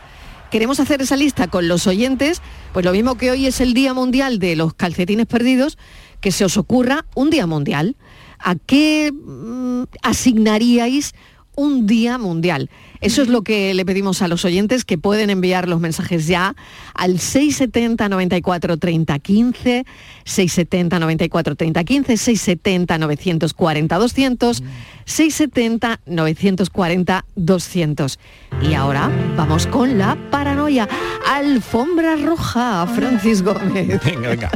Queremos 0.50 0.78
hacer 0.78 1.02
esa 1.02 1.16
lista 1.16 1.48
con 1.48 1.66
los 1.66 1.86
oyentes, 1.86 2.40
pues 2.72 2.84
lo 2.84 2.92
mismo 2.92 3.16
que 3.16 3.30
hoy 3.32 3.46
es 3.46 3.60
el 3.60 3.74
Día 3.74 3.92
Mundial 3.94 4.38
de 4.38 4.54
los 4.54 4.74
Calcetines 4.74 5.26
Perdidos, 5.26 5.76
que 6.20 6.32
se 6.32 6.44
os 6.44 6.56
ocurra 6.56 7.04
un 7.14 7.30
Día 7.30 7.46
Mundial. 7.46 7.96
¿A 8.38 8.54
qué 8.56 9.12
mm, 9.12 9.84
asignaríais 10.02 11.14
un 11.56 11.86
Día 11.86 12.18
Mundial? 12.18 12.70
Eso 13.00 13.22
es 13.22 13.28
lo 13.28 13.42
que 13.42 13.74
le 13.74 13.84
pedimos 13.84 14.22
a 14.22 14.28
los 14.28 14.44
oyentes 14.44 14.84
que 14.84 14.98
pueden 14.98 15.30
enviar 15.30 15.68
los 15.68 15.80
mensajes 15.80 16.26
ya 16.26 16.56
al 16.94 17.18
670 17.18 18.08
94 18.08 18.76
30 18.78 19.18
15, 19.18 19.84
670 20.24 20.98
94 20.98 21.56
30 21.56 21.84
15, 21.84 22.16
670 22.16 22.98
940 22.98 23.98
200, 23.98 24.62
670 25.04 26.00
940 26.06 27.24
200. 27.34 28.18
Y 28.62 28.74
ahora 28.74 29.10
vamos 29.36 29.66
con 29.66 29.98
la 29.98 30.16
paranoia. 30.30 30.88
Alfombra 31.26 32.16
roja, 32.16 32.86
Francis 32.86 33.42
Gómez. 33.42 34.00
Venga, 34.04 34.28
venga. 34.28 34.50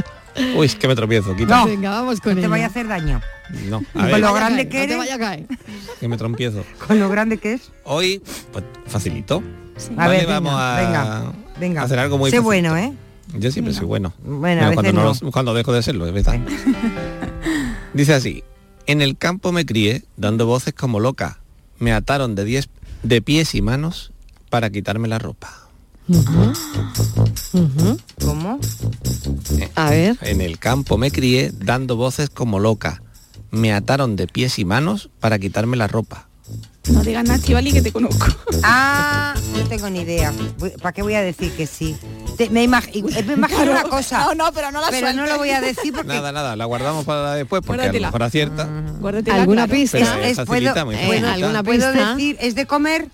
Uy, 0.55 0.69
que 0.69 0.87
me 0.87 0.95
tropiezo, 0.95 1.35
quita. 1.35 1.57
No. 1.59 1.65
Venga, 1.65 1.89
vamos 1.91 2.19
con 2.21 2.35
No 2.35 2.41
te 2.41 2.47
vaya 2.47 2.65
a 2.65 2.67
hacer 2.67 2.87
daño. 2.87 3.21
No, 3.69 3.83
a 3.95 4.09
Con 4.09 4.21
lo 4.21 4.27
a 4.29 4.33
grande 4.33 4.69
que 4.69 4.77
no 4.79 4.79
te 4.79 4.83
eres. 4.85 4.97
vaya 4.97 5.15
a 5.15 5.19
caer. 5.19 5.45
que 5.99 6.07
me 6.07 6.17
trompiezo. 6.17 6.63
Con 6.87 6.99
lo 6.99 7.09
grande 7.09 7.37
que 7.37 7.53
es. 7.53 7.71
Hoy, 7.83 8.21
pues, 8.51 8.63
facilito. 8.87 9.43
A 9.97 10.05
Vale, 10.07 10.09
ver, 10.17 10.21
venga, 10.27 10.39
vamos 10.39 10.53
a 10.61 10.75
venga, 10.81 11.33
venga. 11.59 11.81
hacer 11.83 11.99
algo 11.99 12.17
muy 12.17 12.29
Sé 12.29 12.37
facilito. 12.37 12.69
bueno, 12.69 12.77
¿eh? 12.77 12.93
Yo 13.37 13.51
siempre 13.51 13.73
soy 13.73 13.85
bueno. 13.85 14.13
Bueno, 14.23 14.61
a 14.61 14.69
veces 14.69 14.75
cuando, 14.83 15.03
no. 15.03 15.13
lo- 15.21 15.31
cuando 15.31 15.53
dejo 15.53 15.73
de 15.73 15.81
serlo, 15.81 16.05
es 16.07 16.13
verdad. 16.13 16.39
Dice 17.93 18.13
así, 18.13 18.43
en 18.87 19.01
el 19.01 19.17
campo 19.17 19.51
me 19.51 19.65
crié 19.65 20.03
dando 20.17 20.45
voces 20.45 20.73
como 20.73 20.99
loca. 20.99 21.39
Me 21.79 21.91
ataron 21.93 22.35
de, 22.35 22.45
diez, 22.45 22.69
de 23.03 23.21
pies 23.21 23.55
y 23.55 23.61
manos 23.61 24.11
para 24.49 24.69
quitarme 24.69 25.07
la 25.07 25.19
ropa. 25.19 25.67
¿Cómo? 28.23 28.59
A 29.75 29.89
ver. 29.89 30.17
En 30.21 30.41
el 30.41 30.59
campo 30.59 30.97
me 30.97 31.11
crié 31.11 31.51
dando 31.53 31.95
voces 31.95 32.29
como 32.29 32.59
loca. 32.59 33.01
Me 33.51 33.73
ataron 33.73 34.15
de 34.15 34.27
pies 34.27 34.59
y 34.59 34.65
manos 34.65 35.09
para 35.19 35.37
quitarme 35.39 35.77
la 35.77 35.87
ropa. 35.87 36.27
No 36.89 37.01
digas 37.03 37.23
nada, 37.23 37.35
Estivali, 37.35 37.71
que 37.71 37.81
te 37.81 37.91
conozco. 37.91 38.25
Ah, 38.63 39.33
no 39.55 39.63
tengo 39.67 39.89
ni 39.89 40.01
idea. 40.01 40.33
¿Para 40.81 40.91
qué 40.93 41.01
voy 41.01 41.13
a 41.15 41.21
decir 41.21 41.51
que 41.53 41.65
sí? 41.65 41.95
Te- 42.37 42.49
me, 42.49 42.63
imag- 42.67 42.91
me 43.25 43.33
imagino 43.33 43.71
una 43.71 43.83
cosa. 43.83 44.19
No, 44.25 44.35
no, 44.35 44.51
pero 44.53 44.71
no 44.71 44.81
la 44.81 44.89
pero 44.89 45.11
no 45.13 45.25
lo 45.25 45.37
voy 45.37 45.49
a 45.49 45.61
decir 45.61 45.93
porque 45.93 46.07
Nada, 46.09 46.31
nada, 46.31 46.55
la 46.55 46.65
guardamos 46.65 47.05
para 47.05 47.33
después 47.35 47.61
porque 47.65 47.81
a 47.83 47.85
lo 47.85 47.91
Guárdatela. 47.91 48.07
mejor 48.09 48.23
acierta. 48.23 48.69
Guárdatela, 48.99 49.35
¿Alguna 49.41 49.65
claro. 49.67 49.79
pista? 49.81 49.97
Pero 49.99 50.11
es- 50.13 50.17
es 50.25 50.31
es- 50.31 50.35
facilita, 50.45 50.73
puedo- 50.73 50.85
muy 50.85 50.95
eh, 50.95 50.99
facilita. 51.07 51.33
¿alguna 51.33 51.63
puedo 51.63 51.91
pista? 51.93 52.09
decir, 52.15 52.37
es 52.39 52.55
de 52.55 52.65
comer, 52.67 53.07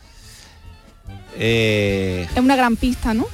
Eh, 1.39 2.27
Es 2.33 2.39
una 2.41 2.55
gran 2.55 2.75
pista, 2.75 3.13
¿no? 3.13 3.25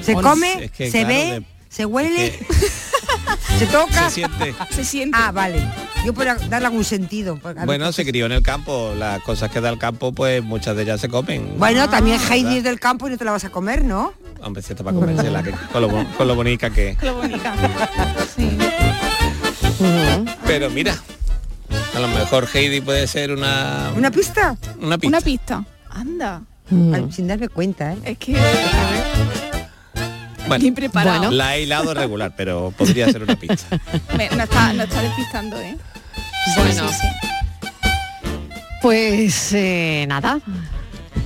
se 0.00 0.12
Bueno, 0.14 0.30
come, 0.30 0.64
es 0.64 0.70
que, 0.70 0.90
se 0.90 0.98
claro, 1.00 1.08
ve, 1.08 1.40
de- 1.40 1.46
se 1.68 1.84
huele, 1.86 2.26
es 2.26 2.34
se 3.58 3.66
toca. 3.66 4.08
se 4.08 4.14
siente. 4.14 4.54
Se 4.70 4.84
siente. 4.84 5.16
Ah, 5.20 5.32
vale. 5.32 5.66
Yo 6.04 6.12
puedo 6.14 6.34
darle 6.48 6.66
algún 6.66 6.84
sentido. 6.84 7.38
ver, 7.42 7.56
Bueno, 7.64 7.86
pues, 7.86 7.96
se 7.96 8.04
crió 8.04 8.26
en 8.26 8.32
el 8.32 8.42
campo. 8.42 8.94
Las 8.96 9.20
cosas 9.22 9.50
que 9.50 9.60
da 9.60 9.70
el 9.70 9.78
campo, 9.78 10.12
pues 10.12 10.42
muchas 10.42 10.76
de 10.76 10.82
ellas 10.82 11.00
se 11.00 11.08
comen. 11.08 11.58
Bueno, 11.58 11.88
también 11.90 12.18
Heidi 12.20 12.42
¿verdad? 12.44 12.58
es 12.58 12.64
del 12.64 12.80
campo 12.80 13.08
y 13.08 13.10
no 13.12 13.16
te 13.18 13.24
la 13.24 13.32
vas 13.32 13.44
a 13.44 13.50
comer, 13.50 13.84
¿no? 13.84 14.12
Hombre, 14.42 14.62
si 14.62 14.74
para 14.74 14.92
comérsela, 14.94 15.42
que, 15.42 15.50
con, 15.72 15.82
lo, 15.82 15.88
con 16.16 16.28
lo 16.28 16.34
bonita 16.34 16.70
que 16.70 16.90
es. 16.90 16.98
Qué 16.98 17.10
bonita. 17.10 17.54
Sí. 18.36 18.56
Pero 20.46 20.70
mira, 20.70 20.96
a 21.94 22.00
lo 22.00 22.08
mejor 22.08 22.46
Heidi 22.52 22.80
puede 22.80 23.06
ser 23.06 23.32
una, 23.32 23.92
¿Una 23.96 24.10
pista? 24.10 24.56
una 24.80 24.98
pista. 24.98 25.08
Una 25.08 25.20
pista. 25.20 25.64
Anda. 25.90 26.42
Ay, 26.70 27.06
Sin 27.12 27.28
darme 27.28 27.48
cuenta, 27.48 27.92
¿eh? 27.92 27.98
Es 28.04 28.18
que 28.18 28.36
Bueno, 30.48 30.74
preparado. 30.74 31.18
Bueno. 31.18 31.32
la 31.32 31.56
he 31.56 31.62
hilado 31.62 31.92
regular, 31.94 32.32
pero 32.36 32.72
podría 32.76 33.10
ser 33.10 33.22
una 33.22 33.36
pista. 33.36 33.80
Me- 34.16 34.28
no, 34.30 34.44
está, 34.44 34.72
no 34.72 34.82
está 34.84 35.02
despistando, 35.02 35.60
¿eh? 35.60 35.76
Bueno. 36.56 36.88
Sí, 36.88 36.94
sí, 37.00 37.06
Pues 38.82 39.52
eh, 39.52 40.06
nada. 40.08 40.38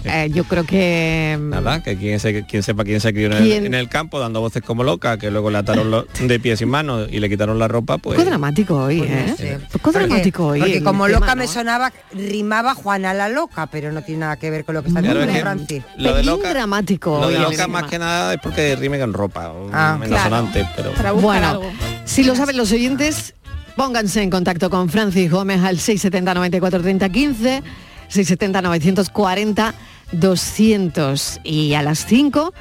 Eh, 0.05 0.31
yo 0.33 0.45
creo 0.45 0.65
que 0.65 1.37
mm, 1.39 1.51
Nada, 1.51 1.83
que 1.83 1.97
quien, 1.97 2.19
se, 2.21 2.45
quien 2.47 2.63
sepa 2.63 2.85
quién 2.85 3.01
se 3.01 3.13
crió 3.13 3.27
en 3.27 3.33
el, 3.35 3.43
¿Quién? 3.43 3.67
en 3.67 3.75
el 3.75 3.89
campo 3.89 4.19
dando 4.19 4.41
voces 4.41 4.63
como 4.63 4.83
loca, 4.83 5.19
que 5.19 5.31
luego 5.31 5.51
le 5.51 5.59
ataron 5.59 5.91
lo- 5.91 6.07
de 6.21 6.41
pies 6.41 6.61
y 6.63 6.67
manos 6.67 7.09
y 7.13 7.21
le 7.21 7.29
quitaron 7.29 7.59
la 7.59 7.69
ropa, 7.69 7.99
pues... 7.99 8.17
poco 8.17 8.29
dramático 8.29 8.77
hoy, 8.77 8.99
Pues 9.01 9.41
¿eh? 9.41 9.59
Porque- 9.83 9.99
dramático 9.99 10.47
hoy. 10.47 10.61
Porque 10.61 10.83
como 10.83 11.07
tema, 11.07 11.19
loca 11.21 11.35
¿no? 11.35 11.43
me 11.43 11.47
sonaba, 11.49 11.93
rimaba 12.13 12.75
Juana 12.75 13.13
la 13.15 13.29
loca, 13.29 13.67
pero 13.67 13.93
no 13.93 14.03
tiene 14.03 14.21
nada 14.21 14.37
que 14.37 14.51
ver 14.51 14.65
con 14.65 14.75
lo 14.75 14.83
que 14.83 14.89
está 14.89 15.03
diciendo 15.03 15.33
Francis. 15.41 15.83
lo 15.99 16.15
de 16.15 16.23
loca, 16.25 16.51
dramático 16.51 17.19
lo 17.21 17.29
de 17.29 17.39
loca 17.39 17.67
más 17.69 17.85
que 17.85 17.99
nada 17.99 18.35
es 18.35 18.41
porque 18.41 18.77
rime 18.77 18.99
con 18.99 19.13
ropa, 19.13 19.53
Ah, 19.73 19.99
claro. 20.03 20.25
sonante, 20.25 20.67
pero... 20.77 20.93
Para 20.93 21.13
Bueno, 21.13 21.47
algo. 21.49 21.71
si 22.05 22.25
lo 22.25 22.35
saben 22.35 22.57
los 22.57 22.73
oyentes, 22.73 23.35
pónganse 23.77 24.23
en 24.23 24.31
contacto 24.31 24.71
con 24.71 24.89
Francis 24.89 25.31
Gómez 25.31 25.61
al 25.63 25.79
670 25.79 26.35
94 26.35 26.81
30 26.81 27.09
15, 27.09 27.63
670 28.11 28.63
940 28.63 29.75
200 30.13 31.41
y 31.45 31.75
a 31.75 31.83
las 31.83 32.07
5 32.07 32.53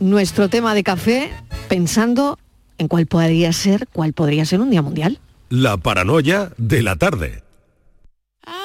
nuestro 0.00 0.48
tema 0.48 0.74
de 0.74 0.82
café 0.82 1.30
pensando 1.68 2.38
en 2.78 2.88
cuál 2.88 3.06
podría 3.06 3.52
ser, 3.52 3.88
cuál 3.92 4.12
podría 4.12 4.44
ser 4.44 4.60
un 4.60 4.70
día 4.70 4.82
mundial. 4.82 5.20
La 5.48 5.76
paranoia 5.76 6.52
de 6.56 6.82
la 6.82 6.96
tarde. 6.96 7.42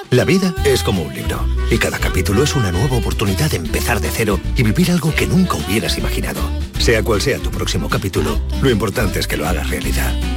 La 0.09 0.23
vida 0.23 0.55
es 0.65 0.83
como 0.83 1.03
un 1.03 1.13
libro 1.13 1.45
y 1.69 1.77
cada 1.77 1.99
capítulo 1.99 2.43
es 2.43 2.55
una 2.55 2.71
nueva 2.71 2.97
oportunidad 2.97 3.51
de 3.51 3.57
empezar 3.57 3.99
de 3.99 4.09
cero 4.09 4.39
y 4.55 4.63
vivir 4.63 4.89
algo 4.91 5.13
que 5.13 5.27
nunca 5.27 5.57
hubieras 5.57 5.97
imaginado. 5.97 6.41
Sea 6.79 7.03
cual 7.03 7.21
sea 7.21 7.39
tu 7.39 7.51
próximo 7.51 7.89
capítulo, 7.89 8.39
lo 8.61 8.69
importante 8.69 9.19
es 9.19 9.27
que 9.27 9.37
lo 9.37 9.47
hagas 9.47 9.69
realidad. 9.69 10.36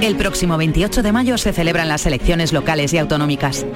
El 0.00 0.16
próximo 0.16 0.56
28 0.56 1.02
de 1.02 1.12
mayo 1.12 1.36
se 1.36 1.52
celebran 1.52 1.88
las 1.88 2.06
elecciones 2.06 2.54
locales 2.54 2.94
y 2.94 2.98
autonómicas. 2.98 3.66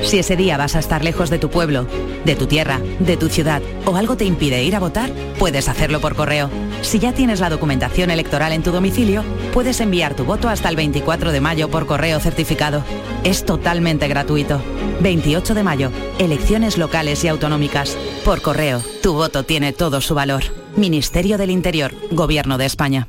Si 0.00 0.18
ese 0.18 0.36
día 0.36 0.56
vas 0.56 0.76
a 0.76 0.78
estar 0.78 1.02
lejos 1.02 1.28
de 1.28 1.40
tu 1.40 1.50
pueblo, 1.50 1.88
de 2.24 2.36
tu 2.36 2.46
tierra, 2.46 2.80
de 3.00 3.16
tu 3.16 3.28
ciudad 3.28 3.60
o 3.84 3.96
algo 3.96 4.16
te 4.16 4.24
impide 4.24 4.62
ir 4.62 4.76
a 4.76 4.80
votar, 4.80 5.10
puedes 5.40 5.68
hacerlo 5.68 6.00
por 6.00 6.14
correo. 6.14 6.50
Si 6.82 7.00
ya 7.00 7.12
tienes 7.12 7.40
la 7.40 7.50
documentación 7.50 8.12
electoral 8.12 8.52
en 8.52 8.62
tu 8.62 8.70
domicilio, 8.70 9.24
puedes 9.52 9.80
enviar 9.80 10.14
tu 10.14 10.24
voto 10.24 10.48
hasta 10.48 10.68
el 10.68 10.76
24 10.76 11.32
de 11.32 11.40
mayo 11.40 11.68
por 11.68 11.86
correo 11.86 12.20
certificado. 12.20 12.84
Es 13.24 13.44
totalmente 13.44 14.06
gratuito. 14.06 14.60
28 15.00 15.54
de 15.54 15.62
mayo, 15.64 15.90
elecciones 16.20 16.78
locales 16.78 17.24
y 17.24 17.28
autonómicas. 17.28 17.96
Por 18.24 18.40
correo, 18.40 18.82
tu 19.02 19.14
voto 19.14 19.42
tiene 19.42 19.72
todo 19.72 20.00
su 20.00 20.14
valor. 20.14 20.44
Ministerio 20.76 21.38
del 21.38 21.50
Interior, 21.50 21.92
Gobierno 22.12 22.56
de 22.56 22.66
España. 22.66 23.08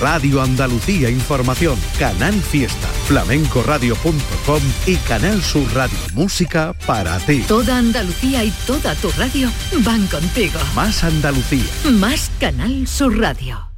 Radio 0.00 0.42
Andalucía 0.42 1.10
Información, 1.10 1.78
Canal 1.98 2.34
Fiesta, 2.34 2.86
flamencoradio.com 3.06 4.60
y 4.86 4.96
Canal 4.96 5.42
Sur 5.42 5.72
Radio 5.74 5.98
Música 6.14 6.74
para 6.86 7.18
ti. 7.20 7.44
Toda 7.48 7.78
Andalucía 7.78 8.44
y 8.44 8.50
toda 8.66 8.94
tu 8.96 9.10
radio 9.12 9.50
van 9.84 10.06
contigo. 10.08 10.58
Más 10.74 11.02
Andalucía. 11.04 11.64
Más 11.98 12.30
Canal 12.38 12.86
Sur 12.86 13.18
Radio. 13.18 13.70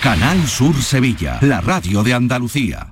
Canal 0.00 0.48
Sur 0.48 0.74
Sevilla, 0.82 1.38
la 1.42 1.60
radio 1.60 2.02
de 2.02 2.14
Andalucía. 2.14 2.91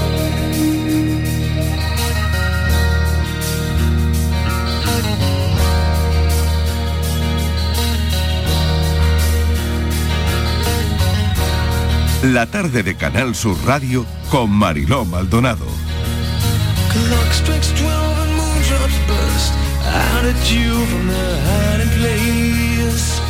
La 12.23 12.45
tarde 12.45 12.83
de 12.83 12.95
Canal 12.95 13.33
Sur 13.33 13.57
Radio 13.65 14.05
con 14.29 14.51
Mariló 14.51 15.05
Maldonado. 15.05 15.65
Clock 16.91 17.33
strikes 17.33 17.73
12 17.73 18.21
and 18.21 18.35
moondrops 18.37 18.97
burst 19.07 19.53
out 19.87 20.25
at 20.25 20.51
you 20.51 20.85
from 20.85 21.07
their 21.07 21.37
hiding 21.41 21.89
place. 21.99 23.21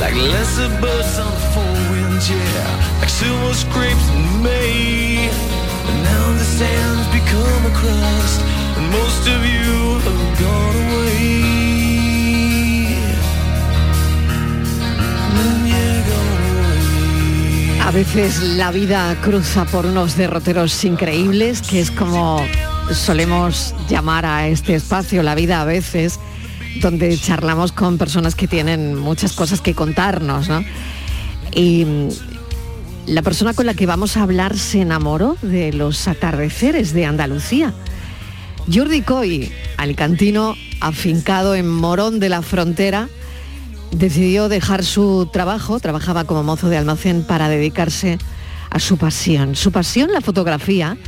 Like 0.00 0.14
lesser 0.16 0.68
birds 0.80 1.18
on 1.18 1.32
four 1.52 1.74
winds, 1.90 2.28
yeah. 2.28 2.98
Like 3.00 3.08
silver 3.08 3.54
scrapes 3.54 4.08
in 4.10 4.42
May. 4.42 5.28
And 5.28 6.02
now 6.02 6.32
the 6.32 6.44
sand's 6.44 7.06
become 7.12 7.66
a 7.66 7.74
crust 7.74 8.67
A 17.88 17.90
veces 17.90 18.42
la 18.42 18.70
vida 18.70 19.16
cruza 19.22 19.64
por 19.64 19.86
unos 19.86 20.14
derroteros 20.14 20.84
increíbles, 20.84 21.62
que 21.62 21.80
es 21.80 21.90
como 21.90 22.38
solemos 22.92 23.74
llamar 23.88 24.26
a 24.26 24.46
este 24.46 24.74
espacio, 24.74 25.22
la 25.22 25.34
vida 25.34 25.62
a 25.62 25.64
veces, 25.64 26.20
donde 26.82 27.16
charlamos 27.16 27.72
con 27.72 27.96
personas 27.96 28.34
que 28.34 28.46
tienen 28.46 28.94
muchas 28.94 29.32
cosas 29.32 29.62
que 29.62 29.74
contarnos, 29.74 30.50
¿no? 30.50 30.62
Y 31.54 31.86
la 33.06 33.22
persona 33.22 33.54
con 33.54 33.64
la 33.64 33.72
que 33.72 33.86
vamos 33.86 34.18
a 34.18 34.22
hablar 34.22 34.58
se 34.58 34.82
enamoró 34.82 35.38
de 35.40 35.72
los 35.72 36.08
atardeceres 36.08 36.92
de 36.92 37.06
Andalucía. 37.06 37.72
Jordi 38.72 39.00
Coy, 39.00 39.50
alicantino 39.78 40.54
afincado 40.80 41.54
en 41.54 41.68
Morón 41.68 42.20
de 42.20 42.28
la 42.28 42.42
Frontera, 42.42 43.08
decidió 43.92 44.48
dejar 44.50 44.84
su 44.84 45.28
trabajo, 45.32 45.80
trabajaba 45.80 46.24
como 46.24 46.42
mozo 46.42 46.68
de 46.68 46.76
almacén 46.76 47.22
para 47.22 47.48
dedicarse 47.48 48.18
a 48.70 48.78
su 48.78 48.98
pasión. 48.98 49.56
Su 49.56 49.72
pasión, 49.72 50.12
la 50.12 50.20
fotografía, 50.20 50.98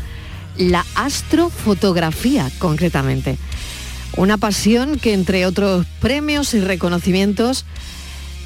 la 0.57 0.87
astrofotografía 0.95 2.51
concretamente. 2.59 3.37
Una 4.17 4.39
pasión 4.39 4.99
que 4.99 5.13
entre 5.13 5.45
otros 5.45 5.87
premios 6.01 6.55
y 6.55 6.61
reconocimientos, 6.61 7.67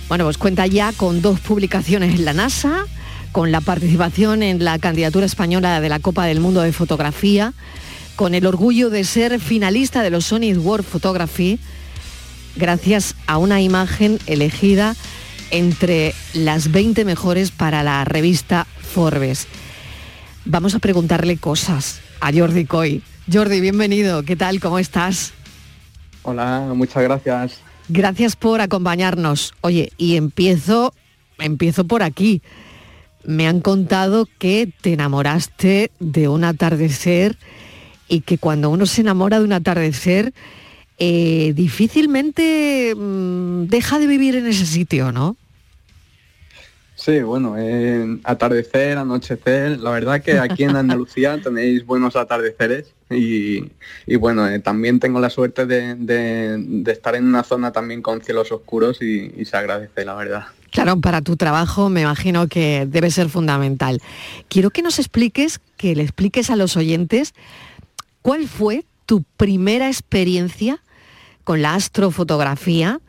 bueno, 0.08 0.24
pues 0.24 0.38
cuenta 0.38 0.66
ya 0.66 0.92
con 0.92 1.22
dos 1.22 1.38
publicaciones 1.38 2.16
en 2.16 2.24
la 2.24 2.32
NASA, 2.32 2.84
con 3.30 3.52
la 3.52 3.60
participación 3.60 4.42
en 4.42 4.64
la 4.64 4.78
candidatura 4.80 5.26
española 5.26 5.80
de 5.80 5.88
la 5.88 6.00
Copa 6.00 6.26
del 6.26 6.40
Mundo 6.40 6.62
de 6.62 6.72
Fotografía, 6.72 7.54
con 8.16 8.34
el 8.34 8.46
orgullo 8.46 8.90
de 8.90 9.04
ser 9.04 9.40
finalista 9.40 10.02
de 10.02 10.10
los 10.10 10.26
Sony 10.26 10.54
World 10.56 10.86
Photography, 10.86 11.58
gracias 12.56 13.16
a 13.26 13.38
una 13.38 13.60
imagen 13.60 14.18
elegida 14.26 14.94
entre 15.50 16.14
las 16.32 16.70
20 16.70 17.04
mejores 17.04 17.50
para 17.50 17.82
la 17.82 18.04
revista 18.04 18.66
Forbes. 18.80 19.46
Vamos 20.44 20.74
a 20.74 20.78
preguntarle 20.78 21.36
cosas 21.36 22.00
a 22.20 22.32
Jordi 22.32 22.64
Coy. 22.64 23.02
Jordi, 23.32 23.60
bienvenido. 23.60 24.22
¿Qué 24.22 24.36
tal? 24.36 24.60
¿Cómo 24.60 24.78
estás? 24.78 25.32
Hola, 26.22 26.60
muchas 26.74 27.02
gracias. 27.02 27.60
Gracias 27.88 28.36
por 28.36 28.60
acompañarnos. 28.60 29.54
Oye, 29.60 29.92
y 29.96 30.16
empiezo, 30.16 30.94
empiezo 31.38 31.84
por 31.86 32.02
aquí. 32.02 32.42
Me 33.24 33.46
han 33.46 33.60
contado 33.60 34.28
que 34.38 34.72
te 34.80 34.92
enamoraste 34.92 35.90
de 35.98 36.28
un 36.28 36.44
atardecer 36.44 37.36
y 38.08 38.20
que 38.20 38.38
cuando 38.38 38.70
uno 38.70 38.86
se 38.86 39.00
enamora 39.00 39.38
de 39.38 39.44
un 39.44 39.52
atardecer, 39.52 40.32
eh, 40.98 41.52
difícilmente 41.56 42.94
mm, 42.96 43.64
deja 43.66 43.98
de 43.98 44.06
vivir 44.06 44.36
en 44.36 44.46
ese 44.46 44.66
sitio, 44.66 45.10
¿no? 45.12 45.36
Sí, 46.96 47.20
bueno, 47.22 47.56
eh, 47.58 48.18
atardecer, 48.22 48.96
anochecer, 48.98 49.80
la 49.80 49.90
verdad 49.90 50.22
que 50.22 50.38
aquí 50.38 50.62
en 50.62 50.76
Andalucía 50.76 51.38
tenéis 51.42 51.84
buenos 51.84 52.14
atardeceres 52.14 52.94
y, 53.10 53.64
y 54.06 54.16
bueno, 54.16 54.48
eh, 54.48 54.60
también 54.60 55.00
tengo 55.00 55.18
la 55.20 55.28
suerte 55.28 55.66
de, 55.66 55.96
de- 55.96 56.56
de 56.58 56.92
estar 56.92 57.16
en 57.16 57.26
una 57.26 57.42
zona 57.42 57.72
también 57.72 58.00
con 58.00 58.22
cielos 58.22 58.52
oscuros 58.52 59.02
y, 59.02 59.32
y 59.36 59.44
se 59.44 59.56
agradece, 59.56 60.04
la 60.04 60.14
verdad. 60.14 60.44
Claro, 60.70 61.00
para 61.00 61.20
tu 61.20 61.36
trabajo 61.36 61.88
me 61.90 62.02
imagino 62.02 62.46
que 62.48 62.86
debe 62.88 63.10
ser 63.10 63.28
fundamental. 63.28 64.00
Quiero 64.48 64.70
que 64.70 64.82
nos 64.82 64.98
expliques, 64.98 65.60
que 65.76 65.94
le 65.96 66.02
expliques 66.04 66.48
a 66.50 66.56
los 66.56 66.76
oyentes 66.76 67.34
cuál 68.24 68.48
fue 68.48 68.86
tu 69.04 69.22
primera 69.36 69.88
experiencia 69.88 70.82
con 71.44 71.60
la 71.60 71.74
astrofotografía. 71.74 73.00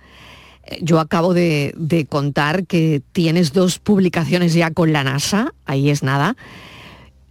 Eh, 0.65 0.79
Yo 0.81 1.00
acabo 1.00 1.34
de, 1.34 1.74
contar 2.10 2.67
que 2.67 3.01
tienes 3.13 3.53
dos 3.53 3.79
publicaciones 3.79 4.53
ya 4.53 4.72
con 4.72 4.91
la 4.91 5.05
NASA, 5.05 5.53
ahí 5.65 5.89
es 5.89 6.03
nada. 6.03 6.36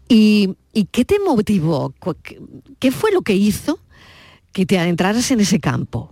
¿Y, 0.09 0.57
qué 0.93 1.05
te 1.05 1.19
motivó? 1.19 1.93
¿Qué, 2.79 2.91
fue 2.91 3.13
lo 3.13 3.21
que 3.21 3.35
hizo 3.35 3.79
que 4.53 4.65
te 4.65 4.79
adentraras 4.79 5.31
en 5.31 5.41
ese 5.41 5.61
campo? 5.61 6.11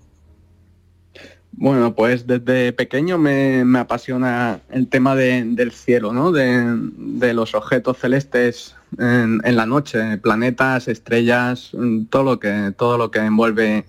Bueno, 1.52 1.94
pues 1.94 2.26
desde 2.26 2.74
pequeño 2.74 3.16
me, 3.16 3.64
apasiona 3.78 4.60
el 4.70 4.88
tema 4.88 5.14
de- 5.14 5.44
del 5.44 5.72
cielo, 5.72 6.12
¿no? 6.12 6.32
De 6.32 7.32
los 7.32 7.54
objetos 7.54 7.96
celestes 7.98 8.74
en, 8.98 9.56
la 9.56 9.66
noche, 9.66 10.18
planetas, 10.18 10.88
estrellas, 10.88 11.70
mm, 11.72 12.04
todo 12.04 12.22
lo 12.24 12.40
que, 12.40 12.72
todo 12.76 12.98
lo 12.98 13.10
que 13.10 13.20
envuelve 13.20 13.86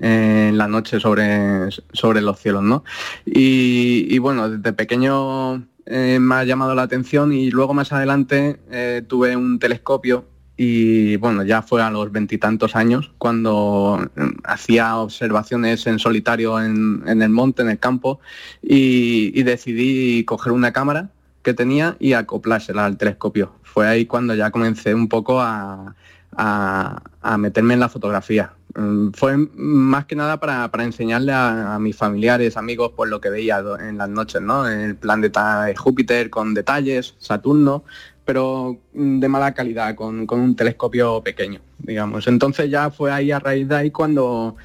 eh, 0.00 0.50
la 0.54 0.68
noche 0.68 1.00
sobre, 1.00 1.70
sobre 1.92 2.20
los 2.20 2.38
cielos, 2.38 2.62
¿no? 2.62 2.84
Y, 3.24 4.18
bueno, 4.18 4.48
desde 4.50 4.72
pequeño 4.72 5.66
eh, 5.86 6.18
me 6.20 6.34
ha 6.36 6.44
llamado 6.44 6.74
la 6.74 6.82
atención 6.82 7.32
y 7.32 7.50
luego 7.50 7.74
más 7.74 7.92
adelante 7.92 8.60
eh, 8.70 9.02
tuve 9.06 9.36
un 9.36 9.58
telescopio 9.58 10.26
y 10.56 11.16
bueno, 11.16 11.42
ya 11.42 11.62
fue 11.62 11.82
a 11.82 11.90
los 11.90 12.12
veintitantos 12.12 12.76
años 12.76 13.10
cuando 13.18 14.08
eh, 14.16 14.20
hacía 14.44 14.96
observaciones 14.98 15.86
en 15.86 15.98
solitario 15.98 16.60
en, 16.60 17.02
en 17.06 17.22
el 17.22 17.30
monte, 17.30 17.62
en 17.62 17.70
el 17.70 17.78
campo, 17.78 18.20
y 18.62 19.42
decidí 19.42 20.24
coger 20.24 20.52
una 20.52 20.72
cámara 20.72 21.10
que 21.42 21.54
tenía 21.54 21.96
y 21.98 22.12
acoplársela 22.14 22.84
al 22.86 22.96
telescopio. 22.96 23.52
Fue 23.62 23.86
ahí 23.88 24.06
cuando 24.06 24.34
ya 24.34 24.50
comencé 24.50 24.94
un 24.94 25.08
poco 25.08 25.40
a, 25.40 25.94
a- 26.36 27.02
meterme 27.38 27.74
en 27.74 27.80
la 27.80 27.88
fotografía. 27.88 28.54
Mm, 28.74 29.10
Fue 29.12 29.36
más 29.54 30.06
que 30.06 30.16
nada 30.16 30.38
para, 30.40 30.70
para 30.70 30.84
enseñarle 30.84 31.32
a, 31.32 31.78
mis 31.80 31.96
familiares, 31.96 32.56
amigos, 32.56 32.92
pues 32.96 33.10
lo 33.10 33.20
que 33.20 33.30
veía 33.30 33.62
en 33.80 33.98
las 33.98 34.08
noches, 34.08 34.40
¿no? 34.40 34.66
El 34.68 34.96
planeta 34.96 35.64
de 35.64 35.76
Júpiter 35.76 36.30
con 36.30 36.54
detalles, 36.54 37.14
Saturno, 37.18 37.84
pero 38.24 38.78
mm, 38.94 39.18
de 39.20 39.28
mala 39.28 39.52
calidad, 39.54 39.94
con, 39.94 40.26
con 40.26 40.40
un 40.40 40.56
telescopio 40.56 41.22
pequeño, 41.22 41.60
digamos. 41.78 42.26
Entonces 42.28 42.70
ya 42.70 42.90
fue 42.90 43.10
ahí 43.12 43.30
a 43.32 43.38
raíz 43.40 43.68
de 43.68 43.76
ahí 43.76 43.90
cuando, 43.90 44.56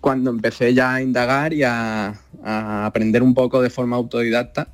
cuando 0.00 0.30
empecé 0.30 0.74
ya 0.74 0.94
a 0.94 1.02
indagar 1.02 1.52
y 1.52 1.62
a 1.62 2.14
aprender 2.44 3.22
un 3.22 3.34
poco 3.34 3.60
de 3.62 3.70
forma 3.70 3.96
autodidacta 3.96 4.68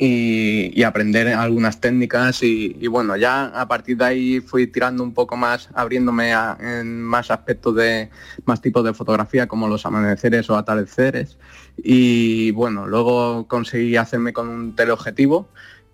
y, 0.00 0.82
aprender 0.82 1.28
algunas 1.28 1.78
técnicas 1.80 2.42
y, 2.42 2.86
bueno, 2.88 3.16
ya 3.16 3.46
a 3.48 3.68
partir 3.68 3.98
de 3.98 4.04
ahí 4.04 4.40
fui 4.40 4.66
tirando 4.66 5.02
un 5.02 5.12
poco 5.12 5.36
más, 5.36 5.68
abriéndome 5.74 6.32
a- 6.32 6.56
en 6.58 7.02
más 7.02 7.30
aspectos 7.30 7.76
de 7.76 8.10
más 8.46 8.62
tipos 8.62 8.82
de 8.82 8.94
fotografía 8.94 9.46
como 9.46 9.68
los 9.68 9.84
amaneceres 9.84 10.48
o 10.48 10.56
atardeceres. 10.56 11.38
Y 11.76 12.50
bueno, 12.52 12.86
luego 12.86 13.46
conseguí 13.46 13.96
hacerme 13.96 14.32
con 14.32 14.48
un 14.48 14.74
teleobjetivo 14.74 15.48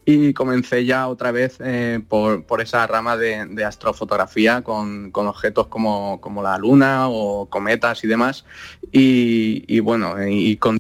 y 0.05 0.33
comencé 0.35 0.85
ya 0.85 1.09
otra 1.09 1.33
vez 1.33 1.57
eh, 1.61 2.01
por, 2.09 2.45
por 2.47 2.61
esa 2.61 2.87
rama 2.87 3.17
de, 3.17 3.65
astrofotografía 3.65 4.63
con, 4.63 5.11
con 5.11 5.27
objetos 5.27 5.67
como, 5.67 6.21
como 6.21 6.43
la 6.45 6.59
luna 6.59 7.09
o 7.09 7.47
cometas 7.47 8.05
y 8.05 8.07
demás. 8.07 8.45
Y 8.93 9.81
bueno, 9.81 10.15
y 10.29 10.57
con 10.59 10.79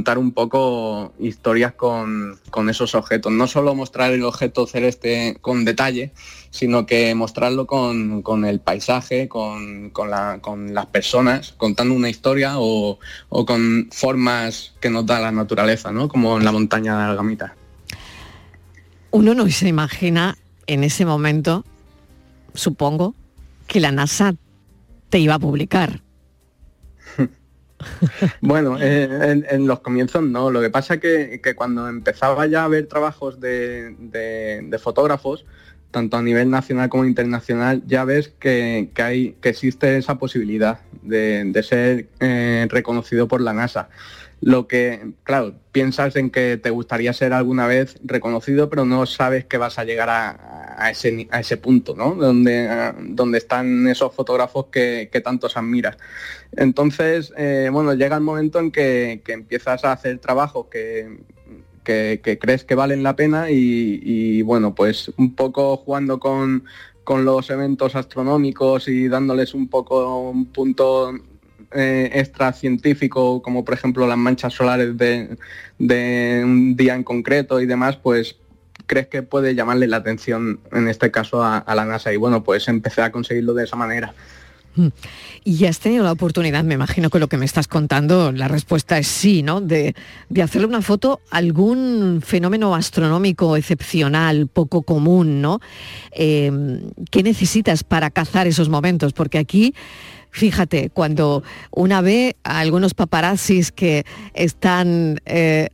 contar 0.00 0.16
un 0.16 0.32
poco 0.32 1.12
historias 1.18 1.74
con, 1.74 2.38
con 2.50 2.70
esos 2.70 2.94
objetos. 2.94 3.30
No 3.32 3.46
solo 3.46 3.74
mostrar 3.74 4.12
el 4.12 4.24
objeto 4.24 4.66
celeste 4.66 5.36
con 5.42 5.66
detalle, 5.66 6.12
sino 6.50 6.86
que 6.86 7.14
mostrarlo 7.14 7.66
con, 7.66 8.22
con 8.22 8.46
el 8.46 8.60
paisaje, 8.60 9.28
con, 9.28 9.90
con 9.90 10.08
la- 10.08 10.38
con 10.40 10.72
las 10.72 10.86
personas, 10.86 11.52
contando 11.58 11.92
una 11.94 12.08
historia 12.08 12.54
o, 12.56 12.98
con 13.28 13.88
formas 13.92 14.72
que 14.80 14.88
nos 14.88 15.04
da 15.04 15.20
la 15.20 15.32
naturaleza, 15.32 15.92
¿no? 15.92 16.08
como 16.08 16.38
en 16.38 16.46
la 16.46 16.52
montaña 16.52 16.96
de 16.96 17.04
Algamita. 17.04 17.54
Uno 19.10 19.34
no 19.34 19.46
se 19.50 19.68
imagina 19.68 20.38
en 20.66 20.82
ese 20.82 21.04
momento, 21.04 21.62
supongo, 22.54 23.14
que 23.66 23.80
la 23.80 23.92
NASA 23.92 24.34
te 25.10 25.18
iba 25.18 25.34
a 25.34 25.38
publicar. 25.38 26.00
Bueno, 28.40 28.76
eh, 28.80 29.42
en, 29.48 29.66
los 29.66 29.80
comienzos 29.80 30.22
no. 30.22 30.50
Lo 30.50 30.60
que 30.60 30.70
pasa 30.70 30.98
que, 30.98 31.40
que 31.42 31.54
cuando 31.54 31.88
empezaba 31.88 32.46
ya 32.46 32.64
a 32.64 32.68
ver 32.68 32.86
trabajos 32.86 33.40
de, 33.40 34.78
fotógrafos, 34.82 35.44
tanto 35.90 36.16
a 36.16 36.22
nivel 36.22 36.50
nacional 36.50 36.88
como 36.88 37.04
internacional, 37.04 37.82
ya 37.86 38.04
ves 38.04 38.32
que, 38.38 38.90
hay, 38.96 39.36
que 39.40 39.48
existe 39.48 39.96
esa 39.96 40.18
posibilidad 40.18 40.80
de, 41.02 41.44
de 41.44 41.62
ser 41.62 42.08
eh, 42.20 42.66
reconocido 42.70 43.28
por 43.28 43.40
la 43.40 43.52
NASA. 43.52 43.88
Lo 44.40 44.66
que, 44.68 45.12
claro, 45.22 45.54
piensas 45.70 46.16
en 46.16 46.30
que 46.30 46.56
te 46.56 46.70
gustaría 46.70 47.12
ser 47.12 47.34
alguna 47.34 47.66
vez 47.66 47.98
reconocido, 48.02 48.70
pero 48.70 48.86
no 48.86 49.04
sabes 49.04 49.44
que 49.44 49.58
vas 49.58 49.78
a 49.78 49.84
llegar 49.84 50.08
a, 50.08 50.32
a 50.80 50.90
ese, 50.90 51.28
a 51.30 51.40
ese 51.40 51.56
punto, 51.58 51.94
¿no? 51.94 52.14
Donde, 52.14 52.92
donde 53.00 53.38
están 53.38 53.86
esos 53.86 54.14
fotógrafos 54.14 54.66
que, 54.72 55.08
que 55.12 55.20
tantos 55.20 55.56
admiras. 55.56 55.96
Entonces, 56.56 57.32
eh, 57.36 57.68
bueno, 57.72 57.94
llega 57.94 58.16
el 58.16 58.22
momento 58.22 58.58
en 58.58 58.70
que, 58.70 59.20
que 59.24 59.32
empiezas 59.34 59.84
a 59.84 59.92
hacer 59.92 60.18
trabajos 60.18 60.66
que, 60.70 61.18
que- 61.84 62.20
que 62.24 62.38
crees 62.38 62.64
que 62.64 62.74
valen 62.74 63.02
la 63.02 63.14
pena 63.16 63.50
y, 63.50 64.00
y, 64.02 64.42
bueno, 64.42 64.74
pues 64.74 65.12
un 65.16 65.34
poco 65.34 65.76
jugando 65.76 66.18
con, 66.18 66.64
con 67.04 67.24
los 67.24 67.50
eventos 67.50 67.94
astronómicos 67.94 68.88
y 68.88 69.08
dándoles 69.08 69.54
un 69.54 69.68
poco 69.68 70.30
un 70.30 70.46
punto 70.46 71.12
eh, 71.72 72.10
extra 72.14 72.52
científico, 72.52 73.42
como 73.42 73.64
por 73.64 73.74
ejemplo 73.74 74.06
las 74.06 74.18
manchas 74.18 74.52
solares 74.54 74.96
de, 74.96 75.36
de 75.78 76.42
un 76.44 76.74
día 76.76 76.94
en 76.94 77.04
concreto 77.04 77.60
y 77.60 77.66
demás, 77.66 77.96
pues 77.96 78.36
crees 78.90 79.06
que 79.06 79.22
puede 79.22 79.54
llamarle 79.54 79.86
la 79.86 79.98
atención 79.98 80.58
en 80.72 80.88
este 80.88 81.12
caso 81.12 81.44
a, 81.44 81.64
la 81.64 81.84
NASA 81.84 82.12
y 82.12 82.16
bueno, 82.16 82.42
pues 82.42 82.66
empecé 82.66 83.02
a 83.02 83.12
conseguirlo 83.12 83.54
de 83.54 83.62
esa 83.62 83.76
manera. 83.76 84.12
Y 85.44 85.58
ya 85.58 85.68
has 85.68 85.78
tenido 85.78 86.02
la 86.02 86.10
oportunidad, 86.10 86.64
me 86.64 86.74
imagino 86.74 87.08
que 87.08 87.20
lo 87.20 87.28
que 87.28 87.36
me 87.36 87.44
estás 87.44 87.68
contando, 87.68 88.32
la 88.32 88.48
respuesta 88.48 88.98
es 88.98 89.06
sí, 89.06 89.44
¿no? 89.44 89.60
De, 89.60 89.94
de 90.28 90.42
hacerle 90.42 90.66
una 90.66 90.82
foto 90.82 91.20
algún 91.30 92.20
fenómeno 92.20 92.74
astronómico 92.74 93.56
excepcional, 93.56 94.48
poco 94.48 94.82
común, 94.82 95.40
¿no? 95.40 95.60
Eh, 96.10 96.50
¿Qué 97.12 97.22
necesitas 97.22 97.84
para 97.84 98.10
cazar 98.10 98.48
esos 98.48 98.68
momentos? 98.68 99.12
Porque 99.12 99.38
aquí, 99.38 99.72
fíjate, 100.30 100.90
cuando 100.90 101.44
una 101.70 102.00
ve 102.00 102.34
algunos 102.42 102.94
paparazzis 102.94 103.70
que 103.70 104.04
están... 104.34 105.20
eh, 105.26 105.68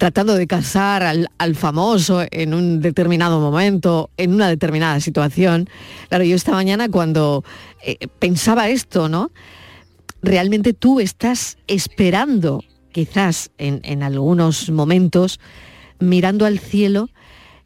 tratando 0.00 0.34
de 0.34 0.46
cazar 0.46 1.02
al, 1.02 1.54
famoso 1.56 2.22
en 2.30 2.54
un 2.54 2.80
determinado 2.80 3.38
momento, 3.38 4.08
en 4.16 4.32
una 4.32 4.48
determinada 4.48 4.98
situación. 4.98 5.68
Claro, 6.08 6.24
yo 6.24 6.36
esta 6.36 6.52
mañana 6.52 6.88
cuando 6.88 7.44
eh, 7.84 8.08
pensaba 8.18 8.70
esto, 8.70 9.10
¿no? 9.10 9.30
Realmente 10.22 10.72
tú 10.72 11.00
estás 11.00 11.58
esperando, 11.66 12.64
quizás 12.92 13.50
en, 13.58 13.82
en 13.84 14.02
algunos 14.02 14.70
momentos, 14.70 15.38
mirando 15.98 16.46
al 16.46 16.60
cielo, 16.60 17.10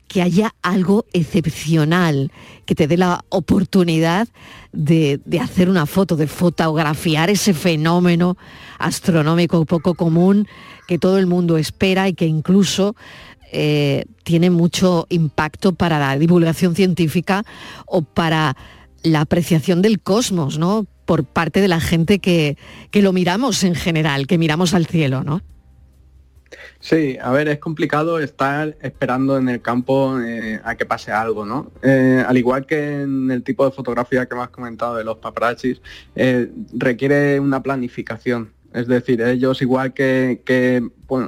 que 0.08 0.20
haya 0.20 0.56
algo 0.60 1.06
excepcional, 1.12 2.32
que 2.66 2.74
te 2.74 2.88
dé 2.88 2.96
la 2.96 3.24
oportunidad 3.28 4.26
de, 4.72 5.20
de 5.24 5.38
hacer 5.38 5.70
una 5.70 5.86
foto, 5.86 6.16
de 6.16 6.26
fotografiar 6.26 7.30
ese 7.30 7.54
fenómeno 7.54 8.36
astronómico 8.80 9.64
poco 9.66 9.94
común 9.94 10.48
que 10.86 10.98
todo 10.98 11.18
el 11.18 11.26
mundo 11.26 11.56
espera 11.56 12.08
y 12.08 12.14
que 12.14 12.26
incluso 12.26 12.94
eh, 13.56 14.04
tiene 14.24 14.50
mucho 14.50 15.06
impacto 15.10 15.74
para 15.74 16.00
la 16.00 16.18
divulgación 16.18 16.74
científica 16.74 17.44
o 17.86 18.02
para 18.02 18.56
la 19.04 19.20
apreciación 19.20 19.80
del 19.80 20.00
cosmos, 20.00 20.58
¿no? 20.58 20.86
Por 21.04 21.24
parte 21.24 21.60
de 21.60 21.68
la 21.68 21.78
gente 21.78 22.18
que, 22.18 22.56
que 22.90 23.00
lo 23.00 23.12
miramos 23.12 23.62
en 23.62 23.76
general, 23.76 24.26
que 24.26 24.38
miramos 24.38 24.74
al 24.74 24.86
cielo, 24.86 25.22
¿no? 25.22 25.40
Sí, 26.80 27.16
a 27.22 27.30
ver, 27.30 27.46
es 27.46 27.60
complicado 27.60 28.18
estar 28.18 28.76
esperando 28.82 29.38
en 29.38 29.48
el 29.48 29.62
campo 29.62 30.20
eh, 30.20 30.60
a 30.64 30.74
que 30.74 30.84
pase 30.84 31.12
algo, 31.12 31.46
¿no? 31.46 31.70
Eh, 31.82 32.24
al 32.26 32.36
igual 32.36 32.66
que 32.66 33.02
en 33.02 33.30
el 33.30 33.44
tipo 33.44 33.64
de 33.64 33.70
fotografía 33.70 34.26
que 34.26 34.34
me 34.34 34.42
has 34.42 34.50
comentado 34.50 34.96
de 34.96 35.04
los 35.04 35.18
paparazzis, 35.18 35.80
requiere 36.72 37.38
una 37.38 37.62
planificación. 37.62 38.50
Es 38.74 38.88
decir, 38.88 39.22
ellos 39.22 39.62
igual 39.62 39.94
que, 39.94 40.42
que 40.44 40.82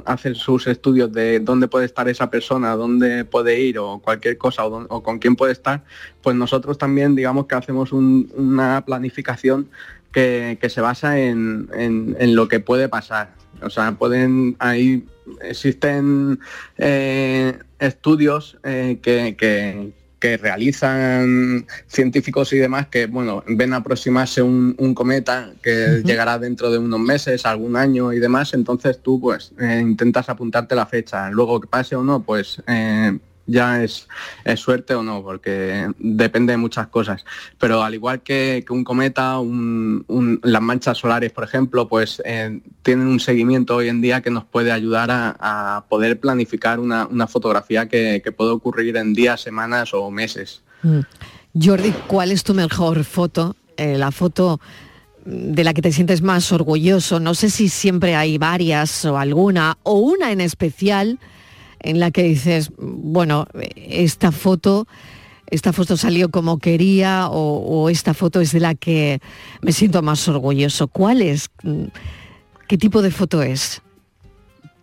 hacen 0.05 0.35
sus 0.35 0.67
estudios 0.67 1.11
de 1.13 1.39
dónde 1.39 1.69
puede 1.69 1.85
estar 1.85 2.09
esa 2.09 2.29
persona, 2.29 2.75
dónde 2.75 3.23
puede 3.23 3.59
ir 3.61 3.79
o 3.79 3.99
cualquier 3.99 4.37
cosa 4.37 4.65
o, 4.65 5.01
con 5.01 5.17
quién 5.19 5.35
puede 5.37 5.53
estar, 5.53 5.83
pues 6.21 6.35
nosotros 6.35 6.77
también 6.77 7.15
digamos 7.15 7.47
que 7.47 7.55
hacemos 7.55 7.93
un- 7.93 8.29
una 8.35 8.83
planificación 8.85 9.69
que, 10.11 10.57
que 10.59 10.69
se 10.69 10.81
basa 10.81 11.19
en, 11.19 11.69
en- 11.73 12.17
en 12.19 12.35
lo 12.35 12.47
que 12.49 12.59
puede 12.59 12.89
pasar. 12.89 13.33
O 13.61 13.69
sea, 13.69 13.93
pueden 13.93 14.55
ahí 14.59 15.05
existen 15.41 16.39
eh, 16.77 17.57
estudios 17.79 18.57
eh, 18.63 18.99
que, 19.01 19.35
que- 19.37 19.93
que 20.19 20.37
realizan 20.37 21.65
científicos 21.87 22.51
y 22.53 22.57
demás 22.57 22.87
que 22.87 23.05
bueno 23.05 23.43
ven 23.47 23.73
aproximarse 23.73 24.41
un, 24.41 24.75
un 24.77 24.93
cometa 24.93 25.53
que 25.61 26.01
llegará 26.03 26.39
dentro 26.39 26.71
de 26.71 26.77
unos 26.77 26.99
meses, 26.99 27.45
algún 27.45 27.75
año 27.75 28.13
y 28.13 28.19
demás, 28.19 28.53
entonces 28.53 28.99
tú 29.01 29.19
pues 29.19 29.53
eh, 29.59 29.79
intentas 29.81 30.29
apuntarte 30.29 30.75
la 30.75 30.85
fecha. 30.85 31.29
Luego 31.29 31.59
que 31.59 31.67
pase 31.67 31.95
o 31.95 32.03
no, 32.03 32.21
pues 32.23 32.61
eh, 32.67 33.17
ya 33.47 33.81
es, 33.83 34.07
es 34.43 34.59
suerte 34.59 34.93
o 34.93 35.01
no, 35.01 35.23
porque 35.23 35.89
depende 35.97 36.51
de 36.53 36.57
muchas 36.57 36.87
cosas. 36.87 37.25
Pero 37.57 37.81
al 37.81 37.93
igual 37.95 38.21
que, 38.21 38.63
un 38.69 38.83
cometa, 38.83 39.39
un- 39.39 40.03
un- 40.07 40.39
las 40.43 40.61
manchas 40.61 40.97
solares, 40.97 41.31
por 41.31 41.43
ejemplo, 41.45 41.87
pues 41.87 42.21
eh, 42.25 42.59
tienen 42.83 43.07
un 43.07 43.19
seguimiento 43.19 43.77
hoy 43.77 43.87
en 43.87 44.01
día 44.01 44.21
que 44.21 44.29
nos 44.29 44.43
puede 44.45 44.71
ayudar 44.71 45.09
a, 45.11 45.85
poder 45.89 46.19
planificar 46.19 46.79
una, 46.79 47.07
una 47.07 47.25
fotografía 47.27 47.87
que, 47.87 48.21
que 48.23 48.31
puede 48.31 48.51
ocurrir 48.51 48.97
en 48.97 49.13
días, 49.13 49.41
semanas 49.41 49.93
o 49.93 50.11
meses. 50.11 50.61
Mm. 50.83 50.99
Jordi, 51.59 51.91
¿cuál 52.07 52.31
es 52.31 52.43
tu 52.43 52.53
mejor 52.53 53.03
foto? 53.03 53.55
Eh, 53.77 53.97
la 53.97 54.11
foto 54.11 54.59
de 55.25 55.63
la 55.63 55.73
que 55.73 55.81
te 55.81 55.91
sientes 55.91 56.21
más 56.21 56.51
orgulloso. 56.51 57.19
No 57.19 57.33
sé 57.33 57.49
si 57.49 57.69
siempre 57.69 58.15
hay 58.15 58.37
varias 58.37 59.05
o 59.05 59.17
alguna, 59.17 59.77
o 59.83 59.93
una 59.99 60.31
en 60.31 60.41
especial 60.41 61.19
en 61.79 61.99
la 61.99 62.11
que 62.11 62.23
dices, 62.23 62.71
bueno, 62.77 63.47
esta 63.75 64.31
foto, 64.31 64.87
esta 65.47 65.73
foto 65.73 65.97
salió 65.97 66.29
como 66.29 66.59
quería, 66.59 67.27
o, 67.29 67.89
esta 67.89 68.13
foto 68.13 68.41
es 68.41 68.51
de 68.51 68.59
la 68.59 68.75
que 68.75 69.21
me 69.61 69.71
siento 69.71 70.01
más 70.01 70.27
orgulloso. 70.27 70.87
¿Cuál 70.87 71.21
es? 71.21 71.49
¿Qué 72.67 72.77
tipo 72.77 73.01
de 73.01 73.11
foto 73.11 73.41
es? 73.41 73.81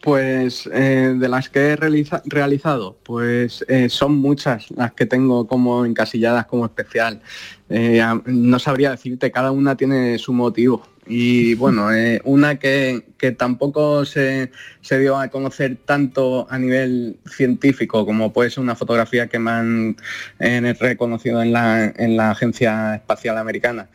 Pues 0.03 0.69
eh, 0.71 1.15
de 1.19 1.29
las 1.31 1.49
que 1.49 1.71
he 1.71 1.77
realiza- 1.77 2.23
realizado, 2.27 2.99
pues 3.05 3.65
eh, 3.69 3.89
son 3.89 4.17
muchas 4.19 4.71
las 4.71 4.93
que 4.93 5.07
tengo 5.07 5.47
como 5.47 5.87
encasilladas 5.87 6.45
como 6.45 6.67
especial. 6.67 7.23
Eh, 7.71 8.03
no 8.27 8.59
sabría 8.59 8.91
decirte, 8.91 9.31
cada 9.31 9.51
una 9.51 9.77
tiene 9.79 10.19
su 10.19 10.35
motivo. 10.35 10.83
Y 11.07 11.55
bueno, 11.55 11.93
eh, 11.93 12.21
una 12.25 12.59
que, 12.59 13.05
que 13.19 13.33
tampoco 13.33 14.05
se, 14.05 14.51
se 14.81 14.99
dio 14.99 15.19
a 15.19 15.29
conocer 15.29 15.77
tanto 15.85 16.47
a 16.51 16.59
nivel 16.59 17.17
científico 17.27 18.07
como 18.07 18.33
puede 18.33 18.51
ser 18.51 18.63
una 18.63 18.75
fotografía 18.75 19.27
que 19.29 19.39
me 19.39 19.51
han 19.51 19.97
eh, 20.39 20.75
reconocido 20.81 21.43
en 21.43 21.53
la, 21.53 21.85
en 21.97 22.17
la 22.17 22.31
Agencia 22.31 22.95
Espacial 22.95 23.37
Americana 23.39 23.89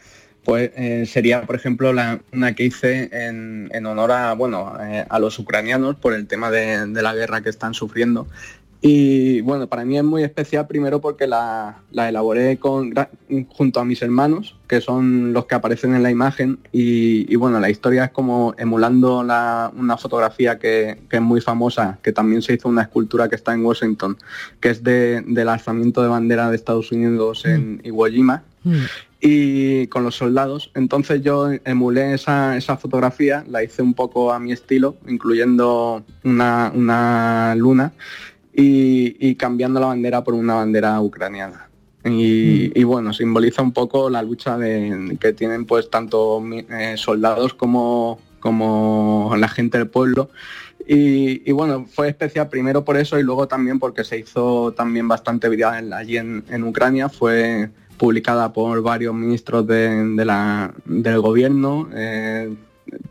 pues 0.46 0.72
eh, 0.78 1.06
sería, 1.06 1.44
por 1.44 1.56
ejemplo, 1.58 1.94
la- 1.94 2.22
una 2.34 2.56
que 2.56 2.64
hice 2.64 3.10
en, 3.12 3.70
en 3.72 3.86
honor 3.86 4.12
a, 4.12 4.34
bueno, 4.34 4.74
a 5.10 5.20
los 5.20 5.38
ucranianos 5.38 5.98
por 5.98 6.14
el 6.14 6.26
tema 6.28 6.50
de 6.50 6.88
la 7.04 7.14
guerra 7.14 7.42
que 7.42 7.50
están 7.50 7.74
sufriendo. 7.76 8.26
Y 8.82 9.42
bueno, 9.42 9.68
para 9.68 9.84
mí 9.84 9.98
es 9.98 10.06
muy 10.06 10.24
especial 10.24 10.66
primero 10.66 11.02
porque 11.02 11.28
la, 11.28 11.80
la 11.92 12.08
elaboré 12.08 12.58
con, 12.60 12.94
junto 13.50 13.80
a 13.82 13.84
mis 13.86 14.02
hermanos, 14.02 14.56
que 14.68 14.80
son 14.80 15.34
los 15.34 15.48
que 15.48 15.56
aparecen 15.56 15.96
en 15.96 16.04
la 16.04 16.12
imagen. 16.12 16.60
Y, 16.72 17.26
y 17.32 17.36
bueno, 17.36 17.60
la 17.60 17.70
historia 17.70 18.06
es 18.06 18.12
como 18.12 18.54
emulando 18.58 19.22
la- 19.22 19.70
una 19.76 19.98
fotografía 19.98 20.60
que, 20.60 20.98
que 21.10 21.18
es 21.18 21.22
muy 21.22 21.42
famosa, 21.42 22.00
que 22.02 22.14
también 22.14 22.42
se 22.42 22.54
hizo 22.54 22.70
una 22.70 22.84
escultura 22.84 23.28
que 23.28 23.36
está 23.36 23.54
en 23.54 23.66
Washington, 23.66 24.16
que 24.62 24.70
es 24.70 24.82
de- 24.82 25.24
del 25.28 25.50
alzamiento 25.50 26.02
de 26.02 26.08
bandera 26.08 26.50
de 26.50 26.56
Estados 26.56 26.90
Unidos 26.94 27.46
en 27.46 27.82
Iwo 27.84 28.06
Jima 28.08 28.44
y 29.20 29.88
con 29.88 30.04
los 30.06 30.16
soldados. 30.16 30.72
Entonces 30.74 31.22
yo 31.22 31.50
emulé 31.66 32.14
esa, 32.14 32.56
esa 32.56 32.78
fotografía, 32.78 33.44
la 33.50 33.62
hice 33.62 33.82
un 33.82 33.94
poco 33.94 34.32
a 34.32 34.40
mi 34.40 34.54
estilo, 34.54 34.96
incluyendo 35.06 36.04
una, 36.24 36.72
una 36.74 37.56
luna 37.58 37.92
y, 38.60 39.16
y 39.20 39.36
cambiando 39.36 39.80
la 39.80 39.88
bandera 39.88 40.24
por 40.24 40.34
una 40.34 40.56
bandera 40.56 41.00
ucraniana. 41.02 41.70
Y, 42.06 42.72
y 42.80 42.84
bueno, 42.86 43.14
simboliza 43.14 43.62
un 43.62 43.74
poco 43.74 44.10
la 44.10 44.22
lucha 44.24 44.58
de, 44.58 45.18
que 45.20 45.34
tienen 45.34 45.66
pues 45.66 45.90
tanto 45.90 46.42
eh, 46.52 46.96
soldados 46.98 47.54
como, 47.54 48.20
como 48.40 49.34
la 49.38 49.48
gente 49.50 49.78
del 49.78 49.88
pueblo. 49.90 50.30
Y, 50.88 51.48
y 51.48 51.52
bueno, 51.52 51.86
fue 51.88 52.08
especial 52.10 52.48
primero 52.50 52.84
por 52.84 52.98
eso 52.98 53.20
y 53.20 53.24
luego 53.24 53.48
también 53.48 53.80
porque 53.80 54.04
se 54.04 54.18
hizo 54.18 54.72
también 54.72 55.08
bastante 55.08 55.48
viral 55.50 55.94
allí 55.94 56.18
en, 56.18 56.44
en 56.50 56.64
Ucrania. 56.64 57.10
Fue 57.10 57.70
publicada 57.98 58.54
por 58.54 58.82
varios 58.82 59.14
ministros 59.14 59.68
de, 59.68 59.90
de 60.16 60.26
la- 60.26 60.74
del 60.86 61.20
gobierno. 61.20 61.90
eh, 61.94 62.56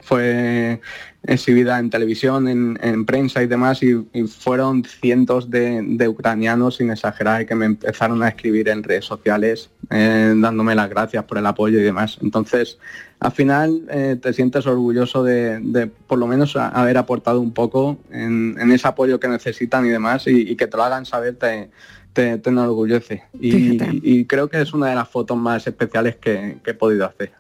fue 0.01 0.81
exhibida 1.23 1.79
en 1.79 1.91
televisión, 1.91 2.49
en, 2.49 2.79
en 2.83 3.05
prensa 3.05 3.43
y 3.43 3.47
demás, 3.47 3.83
y, 3.83 4.07
y 4.13 4.23
fueron 4.25 4.85
cientos 4.85 5.51
de, 5.51 5.83
de 5.83 6.09
ucranianos, 6.09 6.77
sin 6.77 6.91
exagerar, 6.91 7.45
que 7.47 7.55
me 7.55 7.67
empezaron 7.67 8.23
a 8.23 8.29
escribir 8.29 8.69
en 8.69 8.83
redes 8.83 9.05
sociales, 9.05 9.71
eh, 9.91 10.33
dándome 10.37 10.75
las 10.75 10.89
gracias 10.89 11.25
por 11.25 11.39
el 11.39 11.47
apoyo 11.47 11.79
y 11.79 11.83
demás. 11.83 12.19
Entonces, 12.23 12.79
al 13.21 13.33
final 13.33 13.83
eh, 13.91 14.17
te 14.21 14.33
sientes 14.33 14.67
orgulloso 14.67 15.23
de, 15.25 15.59
de, 15.61 15.87
por 15.89 16.19
lo 16.19 16.27
menos 16.27 16.57
haber 16.57 16.97
aportado 16.97 17.41
un 17.41 17.53
poco 17.53 17.99
en, 18.11 18.57
en 18.59 18.71
ese 18.73 18.89
apoyo 18.89 19.19
que 19.21 19.29
necesitan 19.29 19.85
y 19.85 19.91
demás, 19.91 20.27
y, 20.27 20.53
y 20.53 20.57
que 20.57 20.67
te 20.67 20.77
lo 20.77 20.85
hagan 20.85 21.05
saber 21.05 21.35
te, 21.35 21.69
te, 22.13 22.39
te 22.39 22.51
enorgullece. 22.51 23.25
Y, 23.39 23.77
y 24.03 24.25
creo 24.25 24.49
que 24.49 24.61
es 24.63 24.73
una 24.73 24.89
de 24.89 24.95
las 24.95 25.09
fotos 25.09 25.37
más 25.37 25.67
especiales 25.67 26.17
que- 26.17 26.59
que 26.65 26.71
he 26.71 26.75
podido 26.75 27.05
hacer. 27.05 27.33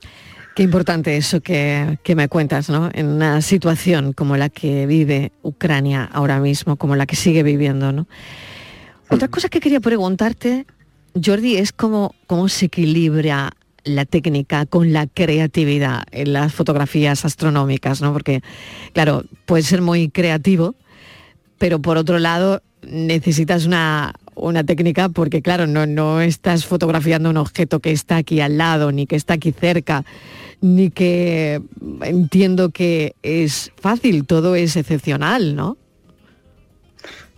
Qué 0.58 0.64
importante 0.64 1.16
eso 1.16 1.40
que, 1.40 2.00
que 2.02 2.16
me 2.16 2.28
cuentas, 2.28 2.68
¿no? 2.68 2.90
En 2.92 3.06
una 3.06 3.42
situación 3.42 4.12
como 4.12 4.36
la 4.36 4.48
que 4.48 4.86
vive 4.86 5.30
Ucrania 5.42 6.10
ahora 6.12 6.40
mismo, 6.40 6.74
como 6.74 6.96
la 6.96 7.06
que 7.06 7.14
sigue 7.14 7.44
viviendo, 7.44 7.92
¿no? 7.92 8.08
Otra 9.08 9.28
cosa 9.28 9.48
que 9.48 9.60
quería 9.60 9.78
preguntarte, 9.78 10.66
Jordi, 11.14 11.58
es 11.58 11.70
cómo, 11.70 12.12
cómo 12.26 12.48
se 12.48 12.66
equilibra 12.66 13.52
la 13.84 14.04
técnica 14.04 14.66
con 14.66 14.92
la 14.92 15.06
creatividad 15.06 16.02
en 16.10 16.32
las 16.32 16.52
fotografías 16.54 17.24
astronómicas, 17.24 18.02
¿no? 18.02 18.12
Porque, 18.12 18.42
claro, 18.94 19.22
puede 19.46 19.62
ser 19.62 19.80
muy 19.80 20.08
creativo, 20.08 20.74
pero 21.58 21.80
por 21.80 21.98
otro 21.98 22.18
lado 22.18 22.62
necesitas 22.82 23.64
una, 23.64 24.12
una 24.34 24.64
técnica 24.64 25.08
porque, 25.08 25.40
claro, 25.40 25.68
no, 25.68 25.86
no 25.86 26.20
estás 26.20 26.64
fotografiando 26.64 27.30
un 27.30 27.36
objeto 27.36 27.78
que 27.78 27.92
está 27.92 28.16
aquí 28.16 28.40
al 28.40 28.58
lado, 28.58 28.90
ni 28.90 29.06
que 29.06 29.14
está 29.14 29.34
aquí 29.34 29.52
cerca, 29.52 30.04
ni 30.60 30.90
que 30.90 31.62
entiendo 32.02 32.70
que 32.70 33.14
es 33.22 33.72
fácil, 33.76 34.26
todo 34.26 34.54
es 34.54 34.76
excepcional, 34.76 35.54
¿no? 35.54 35.76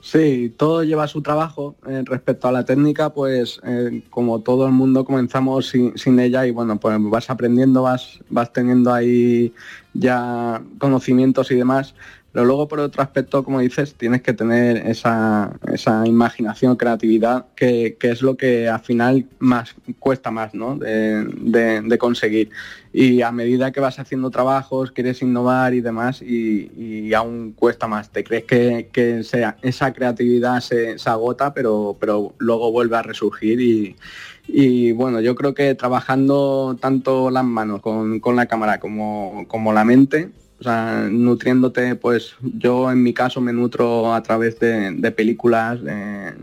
Sí, 0.02 0.52
todo 0.56 0.82
lleva 0.82 1.06
su 1.06 1.22
trabajo. 1.22 1.76
Eh, 1.86 2.02
respecto 2.04 2.48
a 2.48 2.52
la 2.52 2.64
técnica, 2.64 3.10
pues 3.10 3.60
eh, 3.64 4.02
como 4.10 4.40
todo 4.40 4.66
el 4.66 4.72
mundo 4.72 5.04
comenzamos 5.04 5.68
sin, 5.68 5.96
sin 5.96 6.18
ella 6.18 6.46
y 6.46 6.50
bueno, 6.50 6.80
pues 6.80 6.96
vas 6.98 7.30
aprendiendo, 7.30 7.82
vas, 7.82 8.18
vas 8.28 8.52
teniendo 8.52 8.92
ahí 8.92 9.52
ya 9.94 10.62
conocimientos 10.78 11.50
y 11.50 11.54
demás. 11.54 11.94
Pero 12.32 12.44
luego 12.44 12.68
por 12.68 12.78
otro 12.78 13.02
aspecto, 13.02 13.42
como 13.42 13.58
dices, 13.60 13.94
tienes 13.94 14.22
que 14.22 14.32
tener 14.32 14.86
esa, 14.86 15.50
esa 15.72 16.06
imaginación, 16.06 16.76
creatividad, 16.76 17.46
que, 17.56 17.96
que 17.98 18.10
es 18.10 18.22
lo 18.22 18.36
que 18.36 18.68
al 18.68 18.80
final 18.80 19.26
más 19.40 19.74
cuesta 19.98 20.30
más 20.30 20.54
¿no? 20.54 20.76
de, 20.76 21.24
de- 21.24 21.98
conseguir. 21.98 22.50
Y 22.92 23.22
a 23.22 23.32
medida 23.32 23.72
que 23.72 23.80
vas 23.80 23.98
haciendo 23.98 24.30
trabajos, 24.30 24.92
quieres 24.92 25.22
innovar 25.22 25.74
y 25.74 25.80
demás, 25.80 26.22
y, 26.22 26.70
y 26.76 27.14
aún 27.14 27.52
cuesta 27.52 27.88
más. 27.88 28.10
Te 28.10 28.22
crees 28.22 28.44
que, 28.44 28.88
que 28.92 29.24
sea, 29.24 29.56
esa 29.62 29.92
creatividad 29.92 30.60
se, 30.60 30.98
se 30.98 31.10
agota, 31.10 31.52
pero, 31.52 31.96
pero 32.00 32.34
luego 32.38 32.70
vuelve 32.72 32.96
a 32.96 33.02
resurgir 33.02 33.60
y, 33.60 33.96
y 34.46 34.92
bueno, 34.92 35.20
yo 35.20 35.34
creo 35.34 35.52
que 35.54 35.74
trabajando 35.74 36.76
tanto 36.80 37.30
las 37.30 37.44
manos 37.44 37.80
con, 37.80 38.20
con 38.20 38.36
la 38.36 38.46
cámara 38.46 38.78
como, 38.80 39.44
como 39.48 39.72
la 39.72 39.84
mente, 39.84 40.30
o 40.60 40.62
sea, 40.62 41.08
nutriéndote, 41.10 41.94
pues 41.94 42.34
yo 42.42 42.90
en 42.90 43.02
mi 43.02 43.14
caso 43.14 43.40
me 43.40 43.52
nutro 43.52 44.12
a 44.12 44.22
través 44.22 44.58
de, 44.60 45.12
películas, 45.16 45.80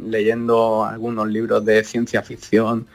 leyendo 0.03 0.83
algunos 0.85 1.27
libros 1.27 1.63
de 1.63 1.83
ciencia 1.83 2.23
ficción, 2.23 2.87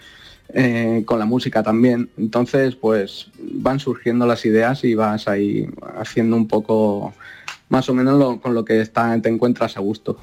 eh, 0.52 1.04
con 1.06 1.20
la 1.20 1.24
música 1.24 1.62
también. 1.62 2.10
Entonces, 2.18 2.74
pues 2.74 3.28
van 3.38 3.78
surgiendo 3.78 4.26
las 4.26 4.44
ideas 4.44 4.82
y 4.82 4.96
vas 4.96 5.28
ahí 5.28 5.68
haciendo 5.96 6.36
un 6.36 6.48
poco 6.48 7.14
más 7.68 7.88
o 7.88 7.94
menos 7.94 8.40
con 8.40 8.52
lo 8.52 8.64
que 8.64 8.80
está, 8.80 9.16
te 9.22 9.28
encuentras 9.28 9.76
a 9.76 9.80
gusto. 9.80 10.18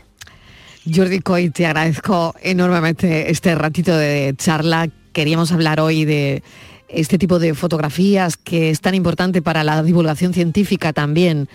Jordi 0.94 1.20
Coy, 1.20 1.50
te 1.50 1.66
agradezco 1.66 2.36
enormemente 2.42 3.32
este 3.32 3.56
ratito 3.56 3.98
de 3.98 4.34
charla. 4.38 4.90
Queríamos 5.14 5.52
hablar 5.52 5.80
hoy 5.80 6.04
de 6.04 6.44
este 6.90 7.18
tipo 7.18 7.40
de 7.40 7.54
fotografías 7.54 8.38
que 8.38 8.70
es 8.70 8.82
tan 8.82 8.96
importante 8.96 9.42
para 9.42 9.64
la 9.64 9.82
divulgación 9.84 10.34
científica 10.34 10.94
también, 10.94 11.48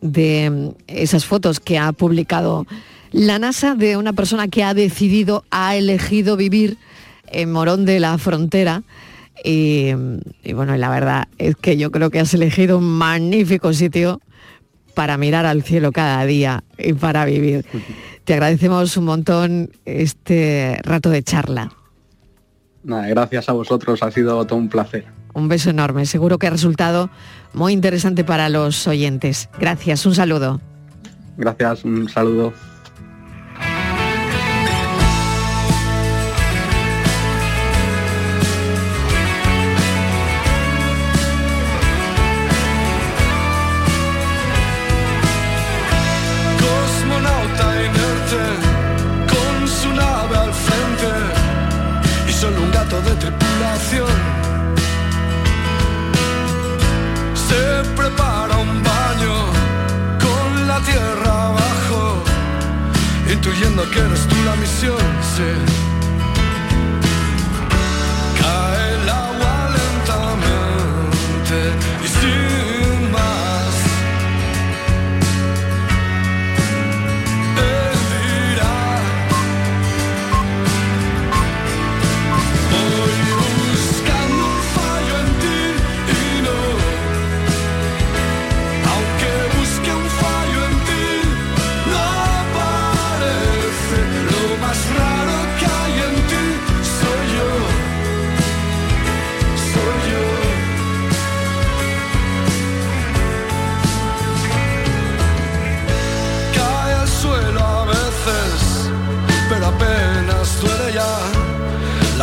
de 0.00 0.72
esas 0.86 1.24
fotos 1.24 1.60
que 1.60 1.78
ha 1.78 1.92
publicado 1.92 2.66
la 3.12 3.38
NASA 3.38 3.74
de 3.74 3.96
una 3.96 4.12
persona 4.12 4.48
que 4.48 4.62
ha 4.62 4.74
decidido, 4.74 5.44
ha 5.50 5.76
elegido 5.76 6.36
vivir 6.36 6.76
en 7.28 7.50
Morón 7.52 7.84
de 7.84 8.00
la 8.00 8.18
Frontera. 8.18 8.82
Y, 9.44 9.90
y 10.42 10.52
bueno, 10.52 10.76
la 10.76 10.90
verdad 10.90 11.28
es 11.38 11.56
que 11.56 11.76
yo 11.76 11.90
creo 11.90 12.10
que 12.10 12.20
has 12.20 12.34
elegido 12.34 12.78
un 12.78 12.84
magnífico 12.84 13.72
sitio 13.72 14.20
para 14.94 15.18
mirar 15.18 15.46
al 15.46 15.62
cielo 15.62 15.92
cada 15.92 16.24
día 16.24 16.64
y 16.78 16.94
para 16.94 17.24
vivir. 17.24 17.64
Te 18.24 18.34
agradecemos 18.34 18.96
un 18.96 19.04
montón 19.04 19.70
este 19.84 20.80
rato 20.82 21.10
de 21.10 21.22
charla. 21.22 21.70
Nada, 22.86 23.08
gracias 23.08 23.48
a 23.48 23.52
vosotros, 23.52 24.00
ha 24.04 24.12
sido 24.12 24.46
todo 24.46 24.56
un 24.60 24.68
placer. 24.68 25.06
Un 25.34 25.48
beso 25.48 25.70
enorme. 25.70 26.06
Seguro 26.06 26.38
que 26.38 26.46
ha 26.46 26.50
resultado 26.50 27.10
muy 27.52 27.72
interesante 27.72 28.22
para 28.22 28.48
los 28.48 28.86
oyentes. 28.86 29.48
Gracias, 29.58 30.06
un 30.06 30.14
saludo. 30.14 30.60
Gracias, 31.36 31.84
un 31.84 32.08
saludo. 32.08 32.52
Intuyendo 63.46 63.88
que 63.90 64.00
eres 64.00 64.26
tú 64.26 64.36
la 64.44 64.56
misión, 64.56 64.98
sí. 65.22 65.75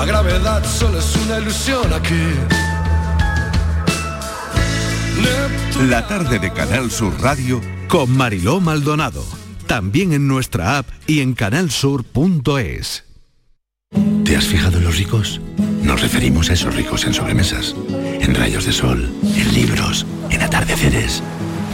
La 0.04 0.08
gravedad 0.08 0.66
solo 0.66 1.00
es 1.00 1.16
una 1.16 1.40
ilusión 1.40 1.94
aquí. 1.94 2.26
La 5.88 6.06
tarde 6.06 6.40
de 6.40 6.52
Canal 6.52 6.92
Sur 6.92 7.14
Radio 7.22 7.62
Con 7.88 8.12
Mariló 8.12 8.60
Maldonado. 8.60 9.24
También 9.66 10.12
en 10.12 10.28
nuestra 10.28 10.78
app 10.78 10.90
y 11.08 11.22
en 11.22 11.34
canalsur.es. 11.34 13.06
¿Te 14.26 14.36
has 14.36 14.44
fijado 14.44 14.80
en 14.80 14.84
los 14.84 14.98
ricos? 14.98 15.40
Nos 15.84 16.02
referimos 16.02 16.50
a 16.50 16.54
esos 16.54 16.76
ricos 16.76 17.06
en 17.06 17.14
sobremesas, 17.14 17.74
en 17.88 18.36
rayos 18.36 18.66
de 18.66 18.74
sol, 18.74 19.10
en 19.24 19.54
libros, 19.54 20.06
en 20.30 20.42
atardeceres. 20.42 21.24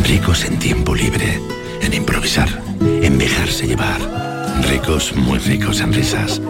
Ricos 0.04 0.46
en 0.46 0.60
tiempo 0.60 0.94
libre, 0.94 1.42
en 1.82 1.96
improvisar, 1.96 2.62
en 2.80 3.18
dejarse 3.18 3.66
llevar. 3.66 4.29
Ricos, 4.70 5.16
muy 5.16 5.40
ricos 5.40 5.82
en 5.82 5.94
risas, 5.94 6.42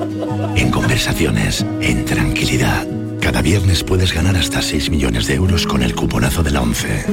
en 0.56 0.72
conversaciones, 0.72 1.66
en 1.82 2.06
tranquilidad. 2.06 2.86
Cada 3.22 3.42
viernes 3.42 3.84
puedes 3.84 4.14
ganar 4.14 4.36
hasta 4.36 4.62
6 4.62 4.90
millones 4.90 5.28
de 5.28 5.36
euros 5.36 5.66
con 5.66 5.84
el 5.84 5.96
cuponazo 5.96 6.44
de 6.44 6.52
la 6.52 6.62
11. 6.62 7.06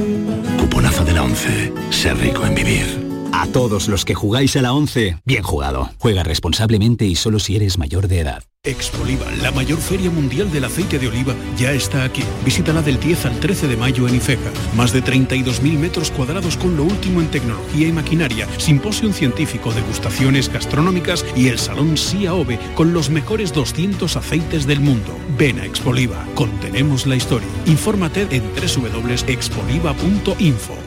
Cuponazo 0.59 1.03
de 1.05 1.13
la 1.13 1.23
11. 1.23 1.73
Ser 1.91 2.17
rico 2.17 2.45
en 2.45 2.55
vivir. 2.55 3.06
A 3.39 3.45
todos 3.45 3.87
los 3.87 4.03
que 4.03 4.15
jugáis 4.15 4.57
a 4.57 4.63
la 4.63 4.73
11, 4.73 5.19
bien 5.23 5.43
jugado. 5.43 5.91
Juega 5.99 6.23
responsablemente 6.23 7.05
y 7.05 7.15
solo 7.15 7.37
si 7.37 7.55
eres 7.55 7.77
mayor 7.77 8.07
de 8.07 8.21
edad. 8.21 8.43
Expoliva, 8.63 9.27
la 9.43 9.51
mayor 9.51 9.77
feria 9.77 10.09
mundial 10.09 10.51
del 10.51 10.63
aceite 10.63 10.97
de 10.97 11.07
oliva, 11.07 11.35
ya 11.55 11.71
está 11.71 12.03
aquí. 12.03 12.23
Visítala 12.43 12.81
del 12.81 12.99
10 12.99 13.27
al 13.27 13.39
13 13.39 13.67
de 13.67 13.77
mayo 13.77 14.07
en 14.07 14.15
Ifeca. 14.15 14.51
Más 14.75 14.91
de 14.91 15.03
32.000 15.03 15.77
metros 15.77 16.09
cuadrados 16.09 16.57
con 16.57 16.75
lo 16.75 16.83
último 16.83 17.21
en 17.21 17.29
tecnología 17.29 17.87
y 17.87 17.91
maquinaria, 17.91 18.47
simposio 18.57 19.13
científico, 19.13 19.71
degustaciones 19.71 20.51
gastronómicas 20.51 21.23
y 21.35 21.49
el 21.49 21.59
salón 21.59 21.95
SIAOVE 21.95 22.57
con 22.73 22.91
los 22.91 23.11
mejores 23.11 23.53
200 23.53 24.15
aceites 24.15 24.65
del 24.65 24.79
mundo. 24.79 25.15
Ven 25.37 25.59
a 25.59 25.65
Expoliva, 25.65 26.25
contenemos 26.33 27.05
la 27.05 27.15
historia. 27.15 27.47
Infórmate 27.67 28.25
en 28.31 28.41
www.expoliva.info. 28.55 30.86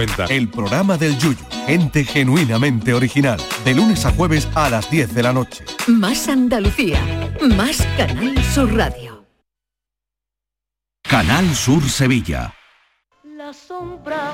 El 0.29 0.49
programa 0.49 0.97
del 0.97 1.15
Yuyu. 1.17 1.37
Gente 1.67 2.03
genuinamente 2.03 2.93
original. 2.93 3.39
De 3.63 3.75
lunes 3.75 4.03
a 4.05 4.11
jueves 4.11 4.47
a 4.55 4.67
las 4.69 4.89
10 4.89 5.13
de 5.13 5.21
la 5.23 5.31
noche. 5.31 5.63
Más 5.87 6.27
Andalucía, 6.27 6.99
más 7.55 7.85
Canal 7.97 8.43
Sur 8.43 8.73
Radio. 8.75 9.25
Canal 11.03 11.53
Sur 11.53 11.83
Sevilla. 11.87 12.51
La 13.23 13.53
sombra, 13.53 14.33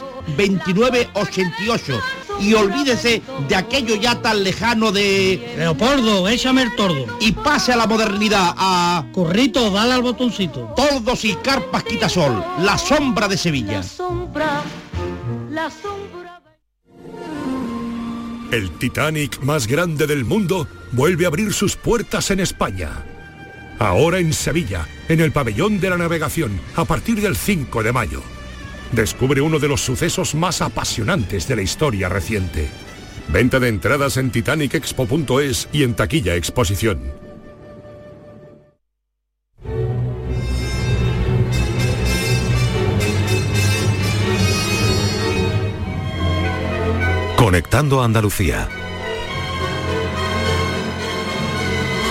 29 0.37 1.09
88 1.13 1.99
y 2.39 2.53
olvídese 2.53 3.21
de 3.47 3.55
aquello 3.55 3.95
ya 3.95 4.21
tan 4.21 4.43
lejano 4.43 4.91
de 4.91 5.53
Leopoldo, 5.57 6.27
échame 6.27 6.63
el 6.63 6.75
tordo. 6.75 7.05
y 7.19 7.31
pase 7.31 7.71
a 7.73 7.75
la 7.75 7.87
modernidad 7.87 8.53
a 8.57 9.05
Corrito, 9.13 9.69
dale 9.69 9.93
al 9.93 10.01
botoncito. 10.01 10.73
Tordos 10.75 11.23
y 11.25 11.35
Carpas 11.35 11.83
Quitasol, 11.83 12.43
la 12.59 12.77
sombra 12.77 13.27
de 13.27 13.37
Sevilla. 13.37 13.83
Sombra, 13.83 14.63
la 15.49 15.69
sombra. 15.69 16.41
El 18.51 18.69
Titanic 18.71 19.41
más 19.43 19.67
grande 19.67 20.07
del 20.07 20.25
mundo 20.25 20.67
vuelve 20.91 21.25
a 21.25 21.29
abrir 21.29 21.53
sus 21.53 21.75
puertas 21.75 22.31
en 22.31 22.41
España. 22.41 23.05
Ahora 23.79 24.19
en 24.19 24.33
Sevilla, 24.33 24.87
en 25.07 25.21
el 25.21 25.31
pabellón 25.31 25.79
de 25.79 25.89
la 25.89 25.97
navegación, 25.97 26.59
a 26.75 26.85
partir 26.85 27.21
del 27.21 27.35
5 27.35 27.81
de 27.81 27.93
mayo. 27.93 28.21
Descubre 28.91 29.41
uno 29.41 29.57
de 29.59 29.69
los 29.69 29.81
sucesos 29.81 30.35
más 30.35 30.61
apasionantes 30.61 31.47
de 31.47 31.55
la 31.55 31.61
historia 31.61 32.09
reciente. 32.09 32.69
Venta 33.29 33.59
de 33.59 33.69
entradas 33.69 34.17
en 34.17 34.31
titanicexpo.es 34.31 35.69
y 35.71 35.83
en 35.83 35.93
taquilla 35.93 36.35
exposición. 36.35 36.99
Conectando 47.37 48.03
Andalucía. 48.03 48.69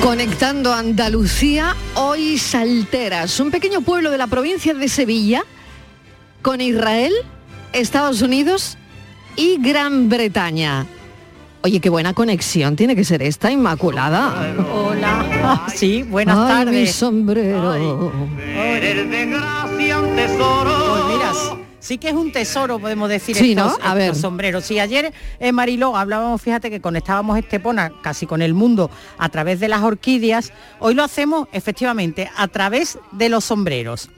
Conectando 0.02 0.72
Andalucía, 0.72 1.76
hoy 1.94 2.38
Salteras, 2.38 3.38
un 3.38 3.50
pequeño 3.50 3.82
pueblo 3.82 4.10
de 4.10 4.18
la 4.18 4.26
provincia 4.26 4.74
de 4.74 4.88
Sevilla, 4.88 5.44
con 6.42 6.60
Israel, 6.60 7.12
Estados 7.72 8.22
Unidos 8.22 8.76
y 9.36 9.58
Gran 9.60 10.08
Bretaña. 10.08 10.86
Oye, 11.62 11.80
qué 11.80 11.90
buena 11.90 12.14
conexión 12.14 12.74
tiene 12.74 12.96
que 12.96 13.04
ser 13.04 13.22
esta, 13.22 13.50
Inmaculada. 13.50 14.54
Hola. 14.72 15.66
Sí, 15.74 16.02
buenas 16.02 16.36
Ay, 16.38 16.48
tardes. 16.48 16.74
mi 16.74 16.86
sombrero. 16.86 18.12
Eres 18.54 19.10
de 19.10 19.26
gracia 19.26 20.00
un 20.00 20.14
tesoro. 20.16 20.70
Pues 20.90 21.04
mira, 21.16 21.32
sí 21.80 21.98
que 21.98 22.08
es 22.08 22.14
un 22.14 22.32
tesoro, 22.32 22.78
podemos 22.78 23.08
decir, 23.08 23.36
Sí, 23.36 23.52
estos, 23.52 23.78
¿no? 23.78 23.84
A 23.84 23.94
ver. 23.94 24.14
sombreros. 24.14 24.64
Sí, 24.64 24.78
ayer 24.78 25.12
en 25.38 25.54
Mariló 25.54 25.96
hablábamos, 25.96 26.40
fíjate 26.42 26.70
que 26.70 26.80
conectábamos 26.80 27.38
Estepona 27.38 27.92
casi 28.02 28.26
con 28.26 28.42
el 28.42 28.54
mundo 28.54 28.90
a 29.18 29.28
través 29.28 29.60
de 29.60 29.68
las 29.68 29.82
orquídeas. 29.82 30.52
Hoy 30.78 30.94
lo 30.94 31.02
hacemos 31.04 31.48
efectivamente 31.52 32.30
a 32.36 32.48
través 32.48 32.98
de 33.12 33.28
los 33.28 33.44
sombreros. 33.44 34.08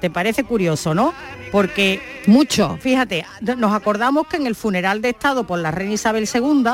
¿Te 0.00 0.10
parece 0.10 0.44
curioso, 0.44 0.94
no? 0.94 1.12
Porque 1.52 2.00
mucho. 2.26 2.78
Fíjate, 2.80 3.26
nos 3.56 3.72
acordamos 3.72 4.26
que 4.26 4.36
en 4.36 4.46
el 4.46 4.54
funeral 4.54 5.02
de 5.02 5.10
Estado 5.10 5.46
por 5.46 5.58
la 5.58 5.70
reina 5.70 5.94
Isabel 5.94 6.28
II, 6.32 6.64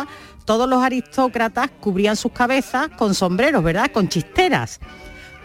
todos 0.45 0.69
los 0.69 0.83
aristócratas 0.83 1.71
cubrían 1.81 2.17
sus 2.17 2.33
cabezas 2.33 2.89
con 2.97 3.15
sombreros, 3.15 3.65
¿verdad? 3.65 3.91
Con 3.93 4.09
chisteras. 4.09 4.81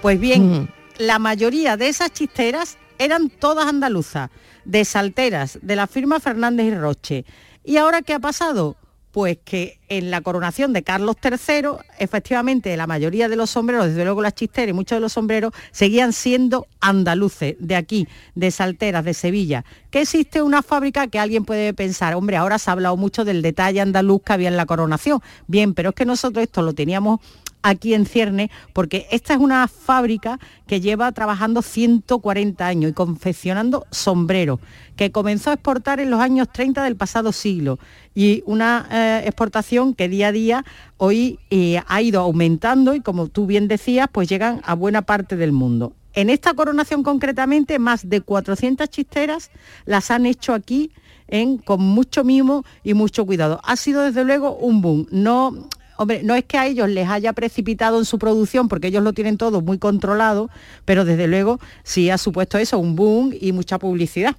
Pues 0.01 0.19
bien, 0.19 0.69
la 0.97 1.19
mayoría 1.19 1.77
de 1.77 1.89
esas 1.89 2.11
chisteras 2.11 2.77
eran 2.99 3.29
todas 3.29 3.67
andaluzas, 3.67 4.29
de 4.63 4.85
salteras, 4.85 5.57
de 5.61 5.75
la 5.75 5.87
firma 5.87 6.19
Fernández 6.19 6.67
y 6.67 6.75
Roche. 6.75 7.25
¿Y 7.63 7.77
ahora 7.77 8.01
qué 8.03 8.13
ha 8.13 8.19
pasado? 8.19 8.75
Pues 9.12 9.38
que 9.43 9.80
en 9.89 10.10
la 10.10 10.21
coronación 10.21 10.71
de 10.71 10.84
Carlos 10.84 11.17
III, 11.21 11.71
efectivamente 12.00 12.76
la 12.78 12.88
mayoría 12.88 13.28
de 13.28 13.36
los 13.36 13.50
sombreros, 13.50 13.88
desde 13.88 14.06
luego 14.06 14.21
las 14.21 14.36
chisteras 14.36 14.69
y 14.69 14.74
muchos 14.74 14.95
de 14.95 15.02
los 15.02 15.13
sombreros, 15.13 15.54
seguían 15.71 16.13
siendo 16.13 16.67
andaluces, 16.80 17.56
de 17.60 17.76
aquí, 17.76 18.08
de 18.36 18.52
Salteras, 18.52 19.04
de 19.04 19.13
Sevilla. 19.13 19.65
Que 19.89 20.02
existe 20.02 20.41
una 20.41 20.62
fábrica 20.62 21.08
que 21.08 21.19
alguien 21.19 21.43
puede 21.43 21.74
pensar, 21.74 22.15
hombre, 22.15 22.38
ahora 22.38 22.58
se 22.58 22.69
ha 22.69 22.74
hablado 22.74 22.95
mucho 22.95 23.26
del 23.26 23.41
detalle 23.41 23.82
andaluz 23.82 24.21
que 24.24 24.34
había 24.34 24.47
en 24.47 24.58
la 24.58 24.65
coronación. 24.65 25.19
Bien, 25.47 25.74
pero 25.74 25.89
es 25.89 25.95
que 25.95 26.06
nosotros 26.06 26.43
esto 26.43 26.62
lo 26.62 26.74
teníamos 26.74 27.19
aquí 27.62 27.93
en 27.93 28.06
Cierne, 28.06 28.50
porque 28.74 29.08
esta 29.12 29.34
es 29.34 29.39
una 29.39 29.67
fábrica 29.67 30.39
que 30.67 30.82
lleva 30.82 31.12
trabajando 31.12 31.62
140 31.62 32.65
años 32.65 32.91
y 32.91 32.93
confeccionando 32.93 33.86
sombreros, 33.91 34.60
que 34.95 35.12
comenzó 35.12 35.50
a 35.50 35.54
exportar 35.54 36.00
en 36.00 36.12
los 36.12 36.19
años 36.19 36.47
30 36.52 36.84
del 36.84 36.95
pasado 36.95 37.32
siglo 37.32 37.80
y 38.13 38.43
una 38.45 38.88
eh, 38.91 39.24
exportación 39.26 39.93
que 39.93 40.10
día 40.10 40.28
a 40.28 40.32
día 40.32 40.65
hoy 40.97 41.39
eh, 41.50 41.82
ha 41.88 42.02
ido 42.02 42.21
aumentando 42.21 42.93
y 42.93 43.02
como 43.02 43.28
tú 43.28 43.45
bien 43.45 43.67
decías, 43.67 44.08
pues 44.12 44.28
llegan 44.30 44.62
a 44.65 44.76
buena 44.76 45.02
parte 45.02 45.36
del 45.36 45.52
mundo. 45.52 45.93
En 46.13 46.30
esta 46.30 46.54
coronación 46.54 47.04
concretamente, 47.04 47.80
más 47.80 48.10
de 48.10 48.21
400 48.21 48.89
chisteras 48.89 49.50
las 49.86 50.12
han 50.12 50.26
hecho 50.26 50.54
aquí 50.54 50.91
en, 51.28 51.58
con 51.58 51.82
mucho 51.82 52.24
mimo 52.26 52.65
y 52.84 52.93
mucho 52.93 53.26
cuidado. 53.26 53.62
Ha 53.63 53.78
sido 53.78 54.02
desde 54.02 54.26
luego 54.26 54.56
un 54.58 54.82
boom. 54.82 55.08
No, 55.10 55.69
hombre, 56.01 56.21
no 56.23 56.35
es 56.35 56.43
que 56.45 56.57
a 56.57 56.65
ellos 56.65 56.89
les 56.89 57.07
haya 57.07 57.31
precipitado 57.33 57.99
en 57.99 58.05
su 58.05 58.17
producción, 58.17 58.67
porque 58.67 58.87
ellos 58.87 59.03
lo 59.03 59.13
tienen 59.13 59.37
todo 59.37 59.61
muy 59.61 59.77
controlado, 59.77 60.49
pero 60.83 61.05
desde 61.05 61.27
luego 61.27 61.59
sí 61.83 62.09
ha 62.09 62.17
supuesto 62.17 62.57
eso, 62.57 62.79
un 62.79 62.95
boom 62.95 63.33
y 63.39 63.51
mucha 63.51 63.77
publicidad. 63.77 64.35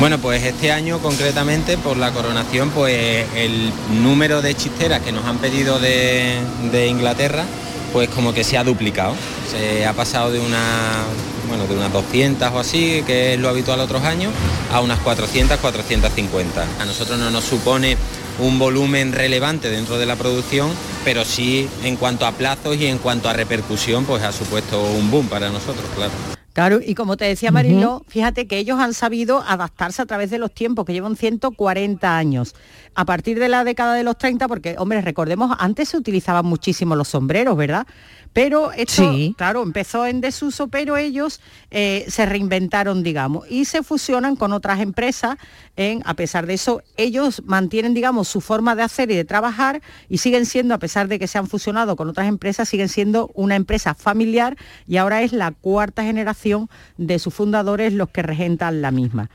Bueno, 0.00 0.18
pues 0.18 0.42
este 0.42 0.72
año 0.72 0.98
concretamente 0.98 1.76
por 1.76 1.98
la 1.98 2.10
coronación, 2.10 2.70
pues 2.70 3.26
el 3.36 3.70
número 4.02 4.40
de 4.40 4.54
chisteras 4.54 5.02
que 5.02 5.12
nos 5.12 5.26
han 5.26 5.36
pedido 5.36 5.78
de, 5.78 6.40
Inglaterra, 6.88 7.44
pues 7.92 8.08
como 8.08 8.32
que 8.32 8.42
se 8.42 8.56
ha 8.56 8.64
duplicado. 8.64 9.14
Se 9.50 9.84
ha 9.84 9.92
pasado 9.92 10.32
de 10.32 10.40
una 10.40 11.04
bueno, 11.48 11.66
de 11.66 11.74
unas 11.74 11.92
200 11.92 12.50
o 12.50 12.58
así, 12.60 13.02
que 13.06 13.34
es 13.34 13.40
lo 13.40 13.50
habitual 13.50 13.80
otros 13.80 14.02
años, 14.04 14.32
a 14.72 14.80
unas 14.80 15.00
400, 15.00 15.58
450. 15.58 16.66
A 16.80 16.84
nosotros 16.86 17.18
no 17.18 17.30
nos 17.30 17.44
supone 17.44 17.98
un 18.40 18.58
volumen 18.58 19.12
relevante 19.12 19.70
dentro 19.70 19.98
de 19.98 20.06
la 20.06 20.16
producción, 20.16 20.70
pero 21.04 21.24
sí 21.24 21.68
en 21.84 21.96
cuanto 21.96 22.26
a 22.26 22.32
plazos 22.32 22.76
y 22.76 22.86
en 22.86 22.98
cuanto 22.98 23.28
a 23.28 23.32
repercusión, 23.32 24.04
pues 24.04 24.22
ha 24.22 24.32
supuesto 24.32 24.82
un 24.82 25.10
boom 25.10 25.28
para 25.28 25.50
nosotros, 25.50 25.84
claro. 25.94 26.12
Claro, 26.52 26.80
y 26.84 26.94
como 26.94 27.16
te 27.16 27.26
decía 27.26 27.52
Mariló, 27.52 28.04
fíjate 28.08 28.48
que 28.48 28.58
ellos 28.58 28.80
han 28.80 28.92
sabido 28.92 29.42
adaptarse 29.46 30.02
a 30.02 30.06
través 30.06 30.30
de 30.30 30.38
los 30.38 30.52
tiempos, 30.52 30.84
que 30.84 30.92
llevan 30.92 31.14
140 31.14 32.16
años. 32.16 32.56
A 32.96 33.04
partir 33.04 33.38
de 33.38 33.48
la 33.48 33.62
década 33.62 33.94
de 33.94 34.02
los 34.02 34.18
30, 34.18 34.48
porque, 34.48 34.74
hombre, 34.76 35.00
recordemos, 35.00 35.56
antes 35.60 35.90
se 35.90 35.96
utilizaban 35.96 36.44
muchísimo 36.44 36.96
los 36.96 37.06
sombreros, 37.06 37.56
¿verdad? 37.56 37.86
Pero 38.32 38.70
esto, 38.72 39.12
claro, 39.36 39.62
empezó 39.62 40.06
en 40.06 40.20
desuso, 40.20 40.68
pero 40.68 40.96
ellos 40.96 41.40
eh, 41.72 42.04
se 42.08 42.26
reinventaron, 42.26 43.02
digamos, 43.02 43.50
y 43.50 43.64
se 43.64 43.82
fusionan 43.82 44.36
con 44.36 44.52
otras 44.52 44.78
empresas. 44.80 45.36
En, 45.76 46.00
a 46.04 46.14
pesar 46.14 46.46
de 46.46 46.54
eso, 46.54 46.82
ellos 46.96 47.42
mantienen, 47.44 47.92
digamos, 47.92 48.28
su 48.28 48.40
forma 48.40 48.76
de 48.76 48.82
hacer 48.82 49.10
y 49.10 49.16
de 49.16 49.24
trabajar 49.24 49.82
y 50.08 50.18
siguen 50.18 50.46
siendo, 50.46 50.74
a 50.74 50.78
pesar 50.78 51.08
de 51.08 51.18
que 51.18 51.26
se 51.26 51.38
han 51.38 51.48
fusionado 51.48 51.96
con 51.96 52.08
otras 52.08 52.28
empresas, 52.28 52.68
siguen 52.68 52.88
siendo 52.88 53.32
una 53.34 53.56
empresa 53.56 53.94
familiar 53.94 54.56
y 54.86 54.98
ahora 54.98 55.22
es 55.22 55.32
la 55.32 55.50
cuarta 55.50 56.04
generación 56.04 56.70
de 56.98 57.18
sus 57.18 57.34
fundadores 57.34 57.92
los 57.92 58.10
que 58.10 58.22
regentan 58.22 58.80
la 58.80 58.92
misma. 58.92 59.28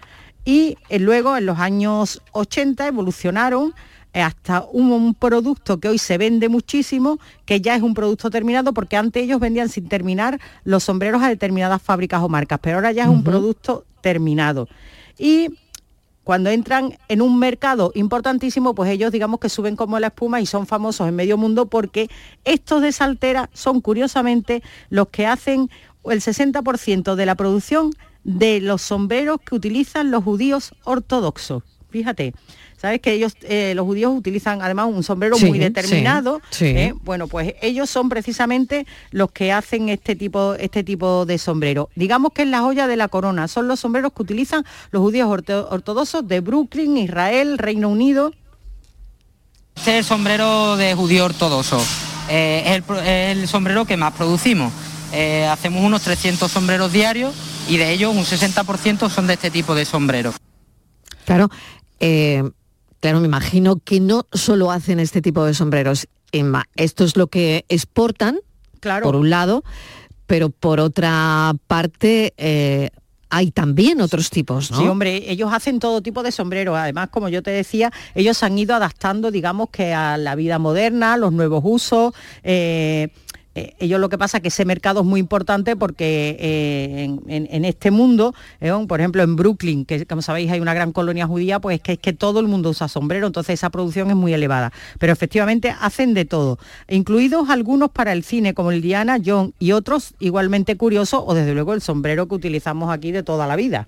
Y 0.46 0.78
eh, 0.90 1.00
luego, 1.00 1.36
en 1.36 1.48
los 1.48 1.60
años 1.60 2.22
80, 2.32 2.88
evolucionaron 2.88 3.74
hasta 4.22 4.66
un, 4.72 5.14
producto 5.14 5.80
que 5.80 5.90
hoy 5.90 5.98
se 5.98 6.18
vende 6.18 6.50
muchísimo, 6.50 7.20
que 7.46 7.62
ya 7.62 7.76
es 7.76 7.82
un 7.82 7.94
producto 7.94 8.30
terminado, 8.30 8.74
porque 8.74 8.98
antes 8.98 9.24
ellos 9.24 9.40
vendían 9.40 9.70
sin 9.70 9.88
terminar 9.88 10.40
los 10.64 10.84
sombreros 10.84 11.22
a 11.22 11.30
determinadas 11.30 11.82
fábricas 11.82 12.22
o 12.22 12.30
marcas, 12.30 12.60
pero 12.62 12.78
ahora 12.78 12.92
ya 12.92 13.04
es 13.04 13.10
un 13.10 13.24
producto 13.24 13.86
terminado. 14.02 14.68
Y 15.18 15.50
cuando 16.24 16.50
entran 16.50 16.98
en 17.08 17.22
un 17.22 17.38
mercado 17.38 17.92
importantísimo, 17.94 18.74
pues 18.74 18.90
ellos 18.90 19.12
digamos 19.12 19.40
que 19.40 19.50
suben 19.50 19.76
como 19.76 20.00
la 20.00 20.08
espuma 20.08 20.42
y 20.42 20.46
son 20.46 20.66
famosos 20.66 21.08
en 21.08 21.16
medio 21.16 21.38
mundo 21.38 21.68
porque 21.68 22.10
estos 22.46 22.82
de 22.82 22.92
Saltera 22.92 23.50
son 23.54 23.80
curiosamente 23.80 24.64
los 24.90 25.10
que 25.10 25.28
hacen 25.28 25.70
el 26.06 26.22
60% 26.22 27.16
de 27.16 27.26
la 27.26 27.36
producción 27.36 27.92
de 28.24 28.60
los 28.60 28.82
sombreros 28.82 29.40
que 29.46 29.56
utilizan 29.56 30.10
los 30.10 30.24
judíos 30.24 30.74
ortodoxos. 30.84 31.64
Fíjate, 31.90 32.34
Sabes 32.78 33.00
que 33.00 33.14
ellos, 33.14 33.34
eh, 33.44 33.74
los 33.76 33.86
judíos 33.86 34.14
utilizan 34.16 34.62
además 34.62 34.88
un 34.88 35.02
sombrero 35.04 35.38
muy 35.40 35.58
determinado. 35.60 36.42
¿eh? 36.60 36.94
Bueno, 37.04 37.28
pues 37.28 37.56
ellos 37.62 37.90
son 37.90 38.10
precisamente 38.10 38.86
los 39.12 39.32
que 39.32 39.52
hacen 39.52 39.90
este 39.90 40.16
tipo, 40.16 40.56
este 40.56 40.84
tipo 40.84 41.26
de 41.26 41.38
sombrero. 41.38 41.90
Digamos 41.96 42.34
que 42.34 42.44
es 42.44 42.48
la 42.50 42.60
joya 42.60 42.88
de 42.88 42.98
la 42.98 43.08
corona. 43.08 43.48
Son 43.48 43.68
los 43.68 43.80
sombreros 43.80 44.12
que 44.14 44.22
utilizan 44.22 44.66
los 44.92 45.02
judíos 45.02 45.30
ortodoxos 45.30 46.28
de 46.28 46.42
Brooklyn, 46.42 46.98
Israel, 46.98 47.58
Reino 47.58 47.90
Unido. 47.90 48.34
Este 49.76 49.92
es 49.92 49.98
el 50.00 50.04
sombrero 50.04 50.76
de 50.76 50.94
judío 50.96 51.26
ortodoxo. 51.26 51.82
Eh, 52.30 52.84
es, 52.90 53.38
el, 53.38 53.48
sombrero 53.48 53.86
que 53.86 53.96
más 53.96 54.14
producimos. 54.14 54.72
hacemos 55.50 55.82
unos 55.82 56.02
300 56.02 56.52
sombreros 56.52 56.92
diarios 56.92 57.34
y 57.70 57.78
de 57.78 57.92
ellos 57.92 58.14
un 58.14 58.26
60% 58.26 59.10
son 59.10 59.28
de 59.28 59.34
este 59.34 59.50
tipo 59.50 59.76
de 59.76 59.86
sombreros. 59.86 60.36
Claro, 61.26 61.50
Claro, 63.06 63.20
me 63.20 63.28
imagino 63.28 63.76
que 63.76 64.00
no 64.00 64.26
solo 64.34 64.72
hacen 64.72 65.00
este 65.00 65.22
tipo 65.22 65.46
de 65.46 65.54
sombreros. 65.54 66.08
Esto 66.76 67.04
es 67.04 67.16
lo 67.16 67.28
que 67.28 67.64
exportan, 67.70 68.40
claro. 68.80 69.04
por 69.04 69.16
un 69.16 69.30
lado, 69.30 69.64
pero 70.26 70.50
por 70.50 70.80
otra 70.80 71.54
parte... 71.68 72.34
Eh, 72.38 72.90
hay 73.30 73.52
también 73.52 74.02
otros 74.02 74.30
tipos, 74.30 74.72
¿no? 74.72 74.78
Sí, 74.80 74.88
hombre, 74.88 75.30
ellos 75.30 75.52
hacen 75.52 75.80
todo 75.80 76.02
tipo 76.02 76.24
de 76.24 76.32
sombreros. 76.32 76.78
Además, 76.78 77.10
como 77.10 77.28
yo 77.28 77.44
te 77.44 77.52
decía, 77.52 77.92
ellos 78.14 78.42
han 78.44 78.58
ido 78.58 78.74
adaptando, 78.74 79.30
digamos, 79.30 79.70
que 79.72 79.94
a 79.94 80.18
la 80.18 80.36
vida 80.36 80.58
moderna, 80.58 81.18
los 81.18 81.34
nuevos 81.34 81.62
usos. 81.64 82.14
Eh, 82.44 83.10
eh, 83.56 83.74
ellos 83.80 84.00
lo 84.00 84.10
que 84.10 84.18
pasa 84.18 84.38
es 84.38 84.42
que 84.42 84.50
ese 84.50 84.66
mercado 84.66 85.00
es 85.00 85.06
muy 85.06 85.20
importante 85.20 85.76
porque 85.76 86.38
eh, 86.40 87.18
en, 87.28 87.66
este 87.66 87.90
mundo, 87.90 88.36
por 88.88 89.00
ejemplo 89.00 89.24
en 89.24 89.36
Brooklyn, 89.36 89.86
que 89.86 90.06
como 90.06 90.22
sabéis 90.22 90.52
hay 90.52 90.60
una 90.60 90.74
gran 90.74 90.92
colonia 90.92 91.26
judía, 91.26 91.60
pues 91.60 91.78
es 91.78 91.82
que, 91.82 91.94
es 91.94 92.00
que 92.00 92.14
todo 92.14 92.40
el 92.42 92.48
mundo 92.48 92.70
usa 92.70 92.88
sombrero, 92.88 93.28
entonces 93.28 93.54
esa 93.54 93.70
producción 93.70 94.10
es 94.10 94.16
muy 94.16 94.34
elevada. 94.34 94.74
Pero 95.00 95.14
efectivamente 95.14 95.74
hacen 95.80 96.14
de 96.14 96.26
todo, 96.26 96.60
incluidos 96.90 97.50
algunos 97.50 97.90
para 97.92 98.12
el 98.12 98.24
cine, 98.24 98.54
como 98.54 98.72
el 98.72 98.82
Diana 98.82 99.18
John, 99.26 99.54
y 99.58 99.72
otros 99.72 100.14
igualmente 100.20 100.76
curiosos, 100.76 101.24
o 101.26 101.34
desde 101.34 101.54
luego 101.54 101.74
el 101.74 101.82
sombrero 101.82 102.28
que 102.28 102.36
utilizamos 102.36 102.92
aquí 102.92 103.12
de 103.12 103.24
toda 103.24 103.48
la 103.48 103.56
vida. 103.56 103.88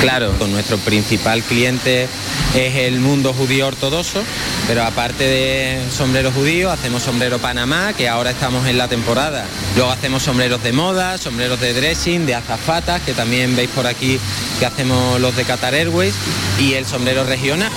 Claro, 0.00 0.32
nuestro 0.48 0.78
principal 0.78 1.44
cliente 1.44 2.08
es 2.56 2.74
el 2.74 2.98
mundo 2.98 3.32
judío 3.32 3.68
ortodoxo, 3.68 4.20
pero 4.66 4.82
aparte 4.82 5.22
de 5.22 5.90
sombrero 5.92 6.32
judío, 6.32 6.72
hacemos 6.72 7.04
sombrero 7.04 7.38
Panamá, 7.38 7.92
que 7.92 8.08
ahora 8.08 8.32
estamos 8.32 8.66
en 8.66 8.78
la 8.78 8.88
temporada. 8.88 9.46
Luego 9.76 9.92
hacemos 9.92 10.24
sombreros 10.24 10.60
de 10.64 10.72
moda, 10.72 11.18
sombreros 11.18 11.60
de 11.60 11.72
dressing, 11.72 12.26
de 12.26 12.34
azafatas, 12.34 13.00
que 13.02 13.12
también 13.12 13.54
veis 13.54 13.70
por 13.70 13.86
aquí 13.86 14.18
que 14.58 14.66
hacemos 14.66 15.20
los 15.20 15.36
de 15.36 15.44
Qatar 15.44 15.74
Airways, 15.74 16.14
y 16.58 16.74
el 16.74 16.84
sombrero 16.84 17.22
regional. 17.22 17.70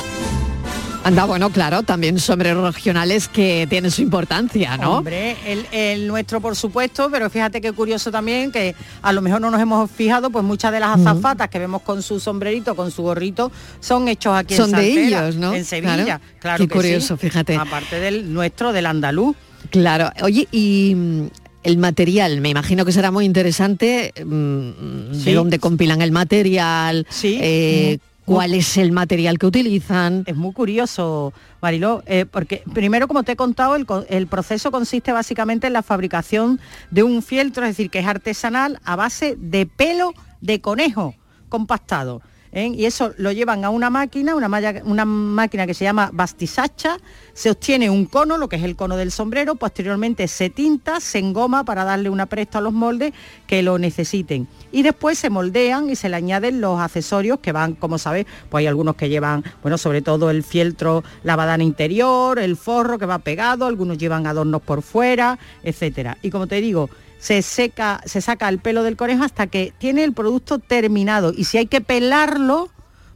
Anda, 1.04 1.26
bueno, 1.26 1.50
claro, 1.50 1.84
también 1.84 2.18
sombreros 2.18 2.74
regionales 2.74 3.28
que 3.28 3.68
tienen 3.70 3.92
su 3.92 4.02
importancia, 4.02 4.78
¿no? 4.78 5.00
Hombre, 5.00 5.36
el, 5.72 6.08
nuestro 6.08 6.40
por 6.40 6.56
supuesto, 6.56 7.10
pero 7.12 7.30
fíjate 7.30 7.60
qué 7.60 7.74
curioso 7.74 8.10
también 8.10 8.52
que 8.54 8.74
a 9.02 9.12
lo 9.12 9.22
mejor 9.22 9.42
no 9.42 9.52
nos 9.52 9.60
hemos 9.60 9.92
fijado, 9.92 10.30
pues 10.30 10.46
muchas 10.46 10.72
de 10.72 10.80
las 10.80 10.98
azafatas 10.98 11.50
que 11.50 11.60
vemos 11.60 11.82
con 11.82 12.02
su 12.02 12.22
sombrerito, 12.22 12.76
con 12.76 12.90
su 12.90 13.04
gorrito, 13.04 13.52
son 13.82 14.08
hechos 14.08 14.34
aquí 14.34 14.56
son 14.56 14.70
en 14.70 14.76
de 14.78 15.06
ellos, 15.08 15.36
¿no? 15.36 15.54
En 15.54 15.66
Sevilla, 15.66 16.22
claro, 16.40 16.66
qué 16.66 16.74
curioso, 16.74 17.18
fíjate. 17.18 17.56
Aparte 17.58 18.00
del 18.00 18.34
nuestro, 18.34 18.72
del 18.72 18.86
andaluz. 18.86 19.36
Claro, 19.72 20.10
oye, 20.22 20.48
y 20.52 20.94
mm, 20.96 21.28
el 21.64 21.78
material, 21.80 22.40
me 22.40 22.50
imagino 22.50 22.86
que 22.86 22.94
será 22.94 23.12
muy 23.12 23.26
interesante 23.26 24.14
mm, 24.26 25.12
de 25.24 25.34
dónde 25.34 25.60
compilan 25.60 26.02
el 26.02 26.14
material, 26.14 27.06
sí. 27.10 27.40
Eh, 27.42 28.00
cuál 28.26 28.54
es 28.54 28.78
el 28.78 28.92
material 28.92 29.38
que 29.38 29.46
utilizan. 29.46 30.24
Es 30.26 30.36
muy 30.36 30.54
curioso, 30.54 31.34
Mariló, 31.62 32.04
eh, 32.06 32.26
porque 32.26 32.64
primero, 32.74 33.08
como 33.08 33.24
te 33.24 33.34
he 33.34 33.36
contado, 33.36 33.76
el, 33.76 34.28
proceso 34.28 34.72
consiste 34.72 35.12
básicamente 35.12 35.68
en 35.68 35.74
la 35.74 35.84
fabricación 35.84 36.60
de 36.92 37.04
un 37.04 37.22
fieltro, 37.22 37.64
es 37.64 37.72
decir, 37.72 37.90
que 37.90 38.00
es 38.00 38.08
artesanal 38.08 38.80
a 38.84 38.96
base 38.96 39.36
de 39.38 39.66
pelo 39.66 40.14
de 40.42 40.62
conejo 40.62 41.16
compactado. 41.50 42.22
¿Eh? 42.54 42.68
y 42.68 42.86
eso 42.86 43.14
lo 43.18 43.32
llevan 43.32 43.66
a 43.66 43.70
una 43.70 43.90
máquina, 43.90 44.36
una, 44.36 44.48
una 44.86 45.06
máquina 45.06 45.68
que 45.68 45.74
se 45.74 45.84
llama 45.84 46.10
bastisacha, 46.14 46.98
se 47.34 47.50
obtiene 47.50 47.90
un 47.90 48.06
cono, 48.06 48.38
lo 48.38 48.48
que 48.48 48.56
es 48.56 48.64
el 48.64 48.76
cono 48.76 48.96
del 48.96 49.12
sombrero, 49.12 49.56
posteriormente 49.56 50.28
se 50.28 50.50
tinta, 50.50 51.00
se 51.00 51.20
engoma 51.20 51.66
para 51.66 51.84
darle 51.84 52.10
una 52.10 52.28
presta 52.28 52.60
a 52.60 52.62
los 52.62 52.74
moldes 52.74 53.14
que 53.48 53.64
lo 53.64 53.80
necesiten. 53.80 54.48
Y 54.72 54.84
después 54.84 55.18
se 55.18 55.30
moldean 55.30 55.90
y 55.90 55.96
se 55.96 56.10
le 56.10 56.16
añaden 56.16 56.62
los 56.62 56.80
accesorios 56.80 57.40
que 57.40 57.52
van, 57.52 57.74
como 57.74 57.98
sabes, 57.98 58.26
pues 58.50 58.62
hay 58.62 58.68
algunos 58.68 58.96
que 58.96 59.10
llevan, 59.10 59.44
bueno, 59.62 59.78
sobre 59.78 60.02
todo 60.02 60.30
el 60.30 60.44
fieltro, 60.44 61.04
la 61.24 61.36
badana 61.36 61.64
interior, 61.64 62.38
el 62.40 62.56
forro 62.56 63.00
que 63.00 63.06
va 63.06 63.20
pegado, 63.20 63.66
algunos 63.66 63.98
llevan 63.98 64.28
adornos 64.28 64.62
por 64.62 64.84
fuera, 64.84 65.40
etcétera. 65.64 66.18
Y 66.22 66.30
como 66.30 66.48
te 66.48 66.62
digo, 66.62 66.90
se 67.24 67.42
seca, 67.42 68.02
se 68.04 68.20
saca 68.20 68.50
el 68.50 68.60
pelo 68.60 68.84
del 68.84 68.98
conejo 68.98 69.24
hasta 69.24 69.48
que 69.48 69.72
tiene 69.78 70.04
el 70.04 70.12
producto 70.12 70.60
terminado. 70.60 71.32
Y 71.34 71.46
si 71.46 71.58
hay 71.58 71.68
que 71.68 71.80
pelarlo, 71.80 72.70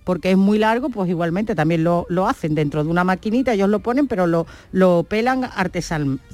porque 0.08 0.32
es 0.32 0.38
muy 0.38 0.58
largo, 0.58 0.88
pues 0.88 1.10
igualmente 1.10 1.54
también 1.54 1.84
lo, 1.84 2.06
hacen 2.30 2.56
dentro 2.56 2.82
de 2.82 2.90
una 2.90 3.04
maquinita, 3.04 3.52
ellos 3.52 3.68
lo 3.68 3.80
ponen, 3.80 4.08
pero 4.08 4.26
lo, 4.26 4.48
lo 4.72 5.04
pelan 5.04 5.50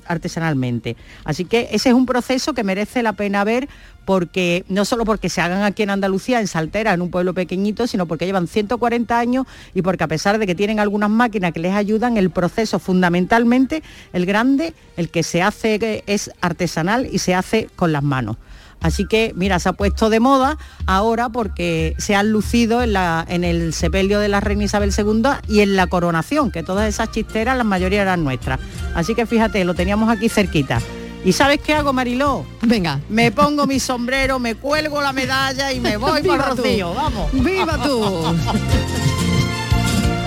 artesanalmente. 0.05 0.95
Así 1.23 1.45
que 1.45 1.69
ese 1.71 1.89
es 1.89 1.95
un 1.95 2.05
proceso 2.05 2.53
que 2.53 2.63
merece 2.63 3.01
la 3.01 3.13
pena 3.13 3.43
ver 3.43 3.67
porque 4.05 4.63
no 4.69 4.85
solo 4.85 5.05
porque 5.05 5.27
se 5.27 5.41
hagan 5.41 5.63
aquí 5.63 5.81
en 5.81 5.89
Andalucía, 5.89 6.39
en 6.39 6.45
Saltera, 6.45 6.93
en 6.93 7.01
un 7.01 7.09
pueblo 7.09 7.33
pequeñito, 7.33 7.87
sino 7.87 8.05
porque 8.05 8.27
llevan 8.27 8.45
140 8.45 9.17
años 9.17 9.47
y 9.73 9.81
porque 9.81 10.03
a 10.03 10.07
pesar 10.07 10.37
de 10.37 10.45
que 10.45 10.53
tienen 10.53 10.79
algunas 10.79 11.09
máquinas 11.09 11.51
que 11.51 11.59
les 11.59 11.73
ayudan, 11.73 12.17
el 12.17 12.29
proceso 12.29 12.77
fundamentalmente, 12.77 13.81
el 14.13 14.27
grande, 14.27 14.75
el 14.97 15.09
que 15.09 15.23
se 15.23 15.41
hace 15.41 16.03
es 16.05 16.29
artesanal 16.41 17.09
y 17.11 17.17
se 17.17 17.33
hace 17.33 17.69
con 17.75 17.91
las 17.91 18.03
manos. 18.03 18.37
Así 18.83 19.05
que, 19.05 19.33
mira, 19.35 19.57
se 19.59 19.69
ha 19.69 19.73
puesto 19.73 20.09
de 20.09 20.19
moda 20.19 20.57
ahora 20.85 21.29
porque 21.29 21.95
se 21.97 22.15
han 22.15 22.31
lucido 22.31 22.83
en, 22.83 23.43
el 23.43 23.73
sepelio 23.73 24.19
de 24.19 24.27
la 24.27 24.41
reina 24.41 24.65
Isabel 24.65 24.93
II 24.95 25.23
y 25.47 25.61
en 25.61 25.77
la 25.77 25.87
coronación, 25.87 26.51
que 26.51 26.63
todas 26.63 26.89
esas 26.89 27.09
chisteras, 27.09 27.57
la 27.57 27.63
mayoría 27.63 28.01
eran 28.01 28.25
nuestras. 28.25 28.59
Así 28.93 29.15
que 29.15 29.25
fíjate, 29.25 29.63
lo 29.63 29.73
teníamos 29.73 30.09
aquí 30.09 30.27
cerquita. 30.27 30.81
¿Y 31.23 31.31
sabes 31.31 31.61
qué 31.61 31.73
hago, 31.73 31.93
Mariló? 31.93 32.45
Venga. 32.61 32.99
Me 33.07 33.31
pongo 33.31 33.65
mi 33.65 33.79
sombrero, 33.79 34.37
me 34.39 34.55
cuelgo 34.55 35.01
la 35.01 35.13
medalla 35.13 35.71
y 35.71 35.79
me 35.79 35.95
voy 36.03 36.21
por 36.21 36.37
Rocío. 36.37 36.93
Vamos. 36.93 37.31
¡Viva 37.31 37.81
tú! 37.81 38.01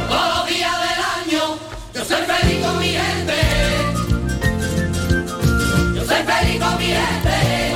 Todos 0.09 0.37
los 0.39 0.49
días 0.49 0.73
del 0.81 1.35
año, 1.35 1.59
yo 1.95 2.05
soy 2.05 2.23
feliz 2.23 2.65
con 2.65 2.79
mi 2.79 2.89
gente. 2.89 3.35
Yo 5.95 6.07
soy 6.07 6.23
feliz 6.23 6.59
con 6.59 6.79
mi 6.79 6.87
gente. 6.87 7.76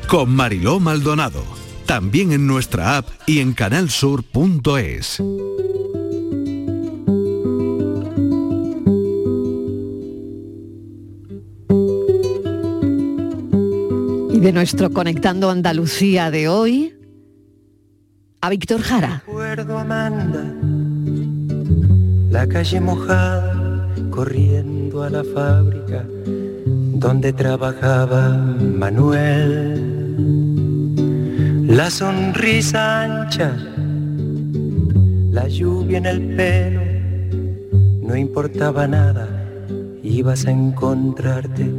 con 0.11 0.29
Mariló 0.35 0.81
Maldonado. 0.81 1.41
También 1.85 2.33
en 2.33 2.45
nuestra 2.45 2.97
app 2.97 3.07
y 3.27 3.39
en 3.39 3.53
canalsur.es. 3.53 5.21
Y 14.33 14.39
de 14.41 14.51
nuestro 14.51 14.91
Conectando 14.91 15.49
Andalucía 15.49 16.29
de 16.29 16.49
hoy, 16.49 16.93
a 18.41 18.49
Víctor 18.49 18.81
Jara. 18.81 19.23
Recuerdo 19.25 19.79
Amanda, 19.79 20.43
la 22.29 22.45
calle 22.49 22.81
mojada, 22.81 23.87
corriendo 24.09 25.03
a 25.03 25.09
la 25.09 25.23
fábrica 25.23 26.05
donde 27.01 27.31
trabajaba 27.33 28.37
Manuel. 28.59 30.00
La 31.67 31.89
sonrisa 31.89 33.03
ancha, 33.03 33.55
la 35.31 35.47
lluvia 35.47 35.97
en 35.99 36.05
el 36.05 36.35
pelo, 36.35 36.81
no 38.01 38.15
importaba 38.15 38.87
nada, 38.87 39.27
ibas 40.03 40.45
a 40.45 40.51
encontrarte 40.51 41.71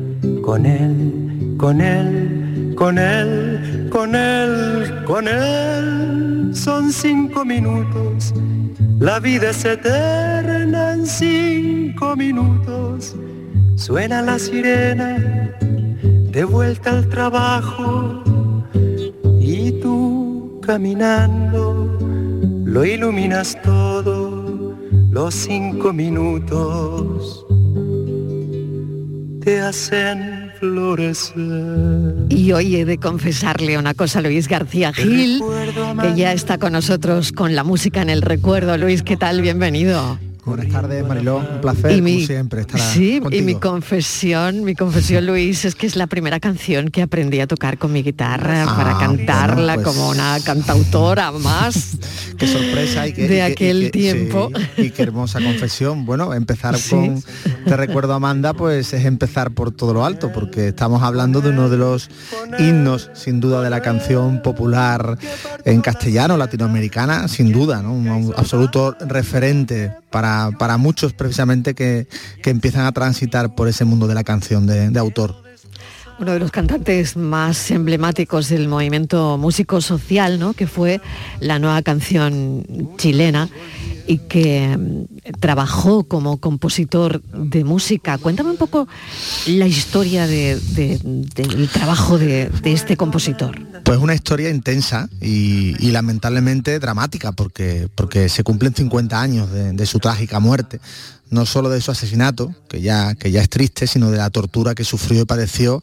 con 0.43 0.67
él, 0.67 1.55
con 1.59 1.81
él, 1.81 2.75
con 2.77 2.99
él, 2.99 3.89
con 3.91 4.15
él, 4.15 5.05
con 5.05 5.29
él. 5.29 6.51
Son 6.55 6.93
cinco 6.93 7.45
minutos, 7.45 8.33
la 8.99 9.21
vida 9.21 9.51
es 9.51 9.65
eterna 9.65 10.93
en 10.95 11.07
cinco 11.07 12.17
minutos 12.17 13.17
Suena 13.77 14.23
la 14.23 14.39
sirena 14.39 15.17
de 15.61 16.45
vuelta 16.45 16.91
al 16.91 17.09
trabajo 17.09 18.22
caminando 20.63 21.99
lo 22.65 22.85
iluminas 22.87 23.61
todo, 23.63 24.75
los 25.11 25.35
cinco 25.35 25.93
minutos 25.93 27.45
te 29.45 29.61
hacen 29.61 30.51
florecer. 30.59 32.27
Y 32.31 32.53
hoy 32.53 32.77
he 32.77 32.85
de 32.87 32.97
confesarle 32.97 33.77
una 33.77 33.93
cosa, 33.93 34.23
Luis 34.23 34.49
García 34.49 34.93
Gil, 34.95 35.43
que 36.01 36.15
ya 36.15 36.33
está 36.33 36.57
con 36.57 36.73
nosotros 36.73 37.33
con 37.33 37.55
la 37.55 37.65
música 37.65 38.01
en 38.01 38.09
el 38.09 38.23
recuerdo. 38.23 38.79
Luis, 38.79 39.03
¿qué 39.03 39.19
tal? 39.19 39.43
Bienvenido. 39.43 40.19
Buenas 40.45 40.69
tardes, 40.71 41.07
Mariló. 41.07 41.37
Un 41.37 41.61
placer, 41.61 42.03
como 42.03 42.19
siempre, 42.27 42.61
estar 42.63 42.81
Sí, 42.81 43.21
y 43.31 43.43
mi 43.43 43.55
confesión, 43.55 44.65
mi 44.65 44.75
confesión, 44.75 45.25
Luis, 45.27 45.65
es 45.65 45.77
que 45.77 45.87
es 45.87 45.95
la 45.95 46.09
primera 46.09 46.41
canción 46.41 46.89
que 46.89 47.03
aprendí 47.03 47.39
a 47.39 47.47
tocar 47.47 47.79
con 47.79 47.93
mi 47.93 48.03
guitarra 48.03 48.65
Ah, 48.69 48.77
para 48.77 48.99
cantarla 48.99 49.75
bueno, 49.77 49.83
pues- 49.91 49.97
como 49.97 50.09
una 50.11 50.39
cantautora 50.45 51.31
más. 51.31 51.97
Qué 52.39 52.49
sorpresa 52.49 53.07
y 53.07 53.13
que, 53.13 53.23
De 53.23 53.27
y 53.27 53.29
que- 53.29 53.37
y 53.37 53.41
aquel 53.41 53.83
que- 53.85 53.91
tiempo. 53.91 54.51
sí, 54.75 54.83
y 54.83 54.91
qué 54.91 55.03
hermosa 55.05 55.39
confesión. 55.41 56.05
Bueno, 56.05 56.35
empezar 56.35 56.77
Sí. 56.77 56.91
con 56.91 57.23
Te 57.65 57.77
recuerdo 57.77 58.13
Amanda, 58.15 58.53
pues 58.53 58.93
es 58.93 59.05
empezar 59.05 59.53
por 59.53 59.71
todo 59.71 59.95
lo 59.95 60.05
alto, 60.05 60.33
porque 60.33 60.69
estamos 60.69 61.03
hablando 61.05 61.41
de 61.41 61.51
uno 61.51 61.69
de 61.69 61.77
los 61.77 62.11
himnos, 62.59 63.11
sin 63.15 63.39
duda, 63.39 63.63
de 63.63 63.71
la 63.71 63.81
canción 63.81 64.43
popular 64.43 65.17
en 65.65 65.81
castellano, 65.83 66.37
latinoamericana, 66.37 67.29
sin 67.29 67.53
duda, 67.53 67.79
un 67.81 68.33
absoluto 68.37 68.97
referente 69.07 69.93
para, 70.11 70.32
para 70.59 70.77
muchos 70.77 71.13
precisamente 71.13 71.75
que, 71.75 72.07
que 72.43 72.51
empiezan 72.51 72.87
a 72.87 72.93
transitar 72.93 73.55
por 73.55 73.69
ese 73.69 73.85
mundo 73.85 74.07
de 74.07 74.15
la 74.15 74.25
canción 74.25 74.67
de, 74.67 74.91
de 74.91 74.99
autor. 74.99 75.52
Uno 76.23 76.35
de 76.35 76.39
los 76.39 76.53
cantantes 76.53 77.17
más 77.17 77.73
emblemáticos 77.73 78.49
del 78.49 78.69
movimiento 78.69 79.37
músico 79.39 79.81
social, 79.81 80.39
¿no? 80.39 80.53
que 80.55 80.69
fue 80.69 81.01
la 81.41 81.59
nueva 81.59 81.83
canción 81.83 82.65
chilena 82.97 83.49
y 84.07 84.19
que 84.19 84.69
mm, 84.79 85.33
trabajó 85.41 86.05
como 86.05 86.37
compositor 86.37 87.21
de 87.25 87.65
música. 87.65 88.19
Cuéntame 88.19 88.51
un 88.51 88.57
poco 88.57 88.87
la 89.49 89.67
historia 89.67 90.29
de- 90.29 90.61
de- 90.61 91.01
del 91.35 91.69
trabajo 91.69 92.19
de, 92.19 92.53
este 92.67 92.97
compositor. 92.97 93.59
Pues 93.83 93.99
una 93.99 94.15
historia 94.15 94.49
intensa 94.49 95.09
y, 95.21 95.75
y 95.85 95.91
lamentablemente 95.91 96.79
dramática, 96.79 97.33
porque, 97.33 97.89
porque 97.97 98.29
se 98.29 98.45
cumplen 98.45 98.73
50 98.77 99.21
años 99.21 99.49
de 99.51 99.87
su 99.87 99.99
trágica 99.99 100.39
muerte. 100.39 100.79
No 101.33 101.47
solo 101.47 101.69
de 101.69 101.81
su 101.81 101.91
asesinato, 101.91 102.55
que 102.69 102.81
ya, 102.81 103.17
que 103.17 103.33
ya 103.33 103.43
es 103.43 103.49
triste, 103.49 103.89
sino 103.89 104.13
de 104.13 104.19
la 104.19 104.31
tortura 104.31 104.77
que 104.77 104.85
sufrió 104.85 105.23
y 105.23 105.25
padeció 105.25 105.83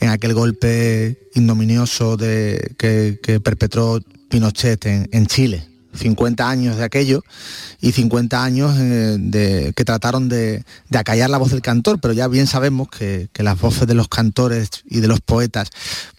en 0.00 0.10
aquel 0.10 0.34
golpe 0.34 1.30
ignominioso 1.34 2.18
de, 2.18 2.74
que, 2.76 3.40
perpetró 3.40 4.00
Pinochet 4.28 4.84
en 4.84 5.26
Chile. 5.26 5.69
50 5.94 6.48
años 6.48 6.76
de 6.76 6.84
aquello 6.84 7.22
y 7.80 7.92
50 7.92 8.42
años 8.42 8.76
eh, 8.78 9.16
de, 9.18 9.72
que 9.74 9.84
trataron 9.84 10.28
de, 10.28 10.64
de, 10.88 10.98
acallar 10.98 11.30
la 11.30 11.38
voz 11.38 11.50
del 11.50 11.62
cantor, 11.62 11.98
pero 12.00 12.14
ya 12.14 12.28
bien 12.28 12.46
sabemos 12.46 12.88
que, 12.88 13.28
que, 13.32 13.42
las 13.42 13.58
voces 13.60 13.86
de 13.86 13.94
los 13.94 14.08
cantores 14.08 14.70
y 14.86 15.00
de 15.00 15.08
los 15.08 15.20
poetas, 15.20 15.70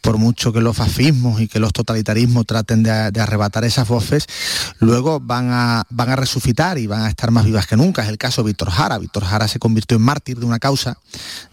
por 0.01 0.17
mucho 0.17 0.51
que 0.51 0.61
los 0.61 0.75
fascismos 0.75 1.39
y 1.39 1.47
que 1.47 1.59
los 1.59 1.71
totalitarismos 1.73 2.45
traten 2.45 2.83
de, 2.83 3.11
de 3.11 3.21
arrebatar 3.21 3.63
esas 3.63 3.87
voces, 3.87 4.25
luego 4.79 5.19
van 5.19 5.49
a, 5.51 5.85
van 5.89 6.09
a 6.09 6.15
resucitar 6.15 6.77
y 6.77 6.87
van 6.87 7.03
a 7.03 7.09
estar 7.09 7.31
más 7.31 7.45
vivas 7.45 7.67
que 7.67 7.77
nunca. 7.77 8.03
Es 8.03 8.09
el 8.09 8.17
caso 8.17 8.41
de 8.41 8.47
Víctor 8.47 8.71
Jara. 8.71 8.97
Víctor 8.97 9.23
Jara 9.23 9.47
se 9.47 9.59
convirtió 9.59 9.97
en 9.97 10.03
mártir 10.03 10.39
de 10.39 10.45
una 10.45 10.59
causa, 10.59 10.97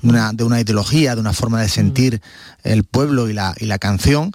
de 0.03 0.09
una, 0.09 0.33
de 0.33 0.45
una 0.45 0.61
ideología, 0.61 1.15
de 1.15 1.21
una 1.21 1.33
forma 1.33 1.61
de 1.61 1.69
sentir 1.69 2.21
el 2.65 2.85
pueblo 2.85 3.29
y 3.29 3.33
la, 3.33 3.55
y 3.59 3.67
la 3.67 3.79
canción 3.79 4.33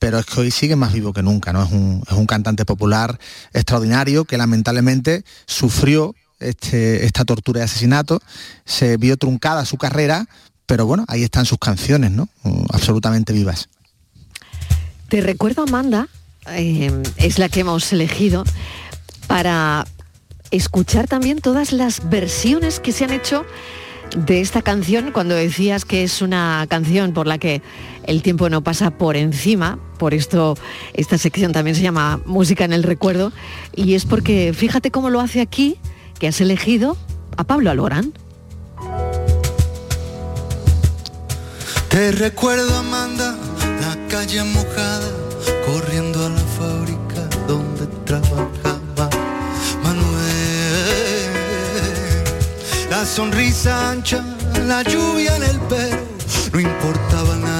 pero 0.00 0.18
es 0.18 0.26
que 0.26 0.40
hoy 0.40 0.50
sigue 0.50 0.74
más 0.74 0.92
vivo 0.92 1.12
que 1.12 1.22
nunca, 1.22 1.52
¿no? 1.52 1.62
Es 1.62 1.70
un, 1.70 2.02
es 2.10 2.16
un 2.16 2.26
cantante 2.26 2.64
popular 2.64 3.20
extraordinario 3.52 4.24
que 4.24 4.38
lamentablemente 4.38 5.24
sufrió 5.46 6.16
este, 6.40 7.04
esta 7.04 7.24
tortura 7.26 7.60
y 7.60 7.64
asesinato, 7.64 8.20
se 8.64 8.96
vio 8.96 9.18
truncada 9.18 9.66
su 9.66 9.76
carrera, 9.76 10.26
pero 10.64 10.86
bueno, 10.86 11.04
ahí 11.06 11.22
están 11.22 11.44
sus 11.44 11.58
canciones, 11.58 12.10
¿no? 12.12 12.28
Absolutamente 12.72 13.34
vivas. 13.34 13.68
Te 15.08 15.20
recuerdo, 15.20 15.64
Amanda, 15.64 16.08
eh, 16.48 16.90
es 17.16 17.38
la 17.38 17.50
que 17.50 17.60
hemos 17.60 17.92
elegido 17.92 18.44
para 19.26 19.86
escuchar 20.50 21.08
también 21.08 21.40
todas 21.40 21.72
las 21.72 22.08
versiones 22.08 22.80
que 22.80 22.92
se 22.92 23.04
han 23.04 23.12
hecho 23.12 23.44
de 24.16 24.40
esta 24.40 24.62
canción 24.62 25.12
cuando 25.12 25.34
decías 25.34 25.84
que 25.84 26.04
es 26.04 26.22
una 26.22 26.66
canción 26.68 27.12
por 27.12 27.26
la 27.26 27.36
que 27.38 27.62
el 28.04 28.22
tiempo 28.22 28.48
no 28.48 28.62
pasa 28.62 28.90
por 28.90 29.16
encima, 29.16 29.78
por 29.98 30.14
esto 30.14 30.56
esta 30.94 31.18
sección 31.18 31.52
también 31.52 31.76
se 31.76 31.82
llama 31.82 32.20
Música 32.26 32.64
en 32.64 32.72
el 32.72 32.82
Recuerdo, 32.82 33.32
y 33.74 33.94
es 33.94 34.04
porque 34.04 34.52
fíjate 34.54 34.90
cómo 34.90 35.10
lo 35.10 35.20
hace 35.20 35.40
aquí, 35.40 35.76
que 36.18 36.28
has 36.28 36.40
elegido 36.40 36.96
a 37.36 37.44
Pablo 37.44 37.70
Alborán. 37.70 38.12
Te 41.88 42.12
recuerdo 42.12 42.76
Amanda, 42.76 43.36
la 43.80 44.08
calle 44.08 44.44
mojada, 44.44 45.10
corriendo 45.66 46.24
a 46.24 46.28
la 46.28 46.40
fábrica 46.40 47.28
donde 47.48 47.86
trabajaba 48.04 49.10
Manuel. 49.82 50.20
La 52.88 53.04
sonrisa 53.04 53.90
ancha, 53.90 54.24
la 54.66 54.82
lluvia 54.82 55.36
en 55.36 55.42
el 55.42 55.60
pelo, 55.62 55.96
no 56.52 56.60
importaba 56.60 57.36
nada, 57.36 57.59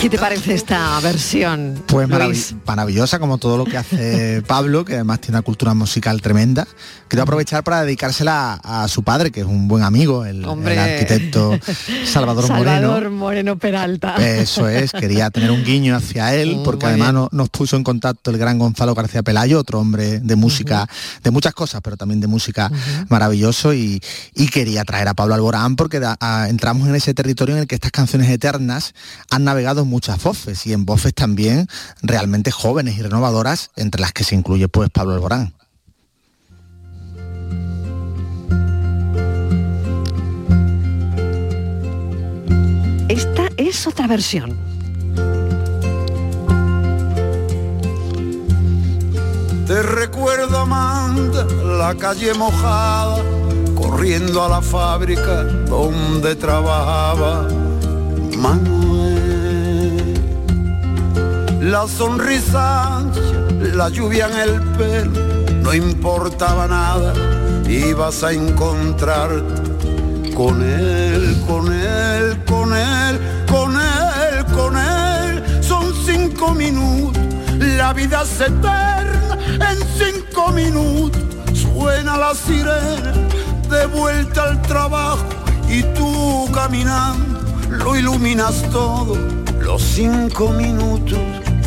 ¿Qué 0.00 0.10
te 0.10 0.18
parece 0.18 0.54
esta 0.54 1.00
versión? 1.00 1.82
Pues 1.86 2.06
marav 2.08 2.30
maravillosa, 2.66 3.18
como 3.18 3.38
todo 3.38 3.56
lo 3.56 3.64
que 3.64 3.76
hace 3.78 4.42
Pablo, 4.46 4.84
que 4.84 4.94
además 4.94 5.20
tiene 5.20 5.38
una 5.38 5.42
cultura 5.42 5.74
musical 5.74 6.20
tremenda. 6.20 6.66
Quiero 7.08 7.22
aprovechar 7.22 7.64
para 7.64 7.82
dedicársela 7.82 8.60
a, 8.62 8.84
a 8.84 8.88
su 8.88 9.02
padre, 9.02 9.30
que 9.32 9.40
es 9.40 9.46
un 9.46 9.66
buen 9.68 9.82
amigo, 9.82 10.24
el, 10.24 10.44
el 10.44 10.78
arquitecto 10.78 11.58
Salvador, 12.04 12.46
Salvador 12.46 13.10
Moreno. 13.10 13.10
Moreno 13.16 13.58
Peralta. 13.58 14.16
Eso 14.16 14.68
es, 14.68 14.92
quería 14.92 15.30
tener 15.30 15.50
un 15.50 15.64
guiño 15.64 15.96
hacia 15.96 16.34
él, 16.34 16.60
porque 16.64 16.86
muy 16.86 17.00
además 17.00 17.28
nos 17.32 17.48
puso 17.48 17.76
en 17.76 17.82
contacto 17.82 18.30
el 18.30 18.38
gran 18.38 18.58
Gonzalo 18.58 18.94
García 18.94 19.22
Pelayo, 19.22 19.58
otro 19.58 19.80
hombre 19.80 20.20
de 20.20 20.36
música, 20.36 20.86
de 21.24 21.30
muchas 21.30 21.54
cosas, 21.54 21.80
pero 21.82 21.96
también 21.96 22.20
de 22.20 22.26
música 22.26 22.70
maravilloso, 23.08 23.72
y, 23.72 24.00
y 24.34 24.48
quería 24.48 24.84
traer 24.84 25.08
a 25.08 25.14
Pablo 25.14 25.34
Alborán 25.34 25.74
porque 25.74 26.00
da- 26.00 26.16
a- 26.20 26.48
entramos 26.48 26.86
en 26.88 26.94
ese 26.96 27.14
territorio 27.14 27.54
en 27.56 27.62
el 27.62 27.66
que 27.66 27.76
estas 27.76 27.92
canciones 27.92 28.28
eternas 28.30 28.94
han 29.30 29.44
navegado 29.44 29.85
muchas 29.86 30.22
voces, 30.22 30.66
y 30.66 30.72
en 30.72 30.84
voces 30.84 31.14
también 31.14 31.68
realmente 32.02 32.50
jóvenes 32.50 32.98
y 32.98 33.02
renovadoras, 33.02 33.70
entre 33.76 34.00
las 34.00 34.12
que 34.12 34.24
se 34.24 34.34
incluye 34.34 34.68
pues 34.68 34.90
Pablo 34.90 35.14
Alborán. 35.14 35.54
Esta 43.08 43.48
es 43.56 43.86
otra 43.86 44.06
versión. 44.06 44.58
Te 49.66 49.82
recuerdo 49.82 50.58
Amanda, 50.58 51.44
la 51.44 51.94
calle 51.96 52.34
mojada, 52.34 53.20
corriendo 53.74 54.44
a 54.44 54.48
la 54.48 54.62
fábrica 54.62 55.42
donde 55.42 56.36
trabajaba 56.36 57.48
Manuel. 58.36 59.15
La 61.60 61.86
sonrisa 61.88 63.02
la 63.74 63.88
lluvia 63.88 64.28
en 64.28 64.36
el 64.36 64.60
pelo, 64.76 65.20
no 65.62 65.74
importaba 65.74 66.66
nada, 66.66 67.12
ibas 67.68 68.22
a 68.22 68.32
encontrarte 68.32 69.62
con 70.34 70.62
él, 70.62 71.42
con 71.46 71.72
él, 71.72 72.44
con 72.46 72.72
él, 72.74 73.18
con 73.50 73.74
él, 73.74 74.44
con 74.54 74.76
él. 74.76 75.62
Son 75.62 75.92
cinco 76.04 76.54
minutos, 76.54 77.22
la 77.58 77.92
vida 77.92 78.22
es 78.22 78.40
eterna 78.40 79.38
en 79.50 79.78
cinco 79.98 80.52
minutos. 80.52 81.22
Suena 81.54 82.16
la 82.18 82.34
sirena, 82.34 83.12
de 83.70 83.86
vuelta 83.86 84.44
al 84.44 84.62
trabajo 84.62 85.24
y 85.68 85.82
tú 85.94 86.48
caminando, 86.52 87.40
lo 87.70 87.96
iluminas 87.96 88.62
todo. 88.70 89.16
Los 89.60 89.82
cinco 89.82 90.50
minutos 90.50 91.18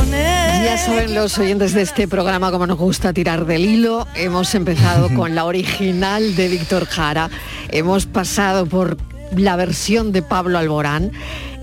con 0.00 0.14
él. 0.14 0.64
Ya 0.64 0.78
saben 0.78 1.14
los 1.14 1.38
oyentes 1.38 1.74
de 1.74 1.82
este 1.82 2.08
programa 2.08 2.50
cómo 2.50 2.66
nos 2.66 2.78
gusta 2.78 3.12
tirar 3.12 3.46
del 3.46 3.64
hilo. 3.64 4.06
Hemos 4.14 4.54
empezado 4.54 5.08
con 5.14 5.34
la 5.34 5.44
original 5.44 6.36
de 6.36 6.48
Víctor 6.48 6.86
Jara. 6.86 7.30
Hemos 7.68 8.06
pasado 8.06 8.66
por 8.66 8.96
la 9.36 9.56
versión 9.56 10.12
de 10.12 10.22
Pablo 10.22 10.58
Alborán. 10.58 11.12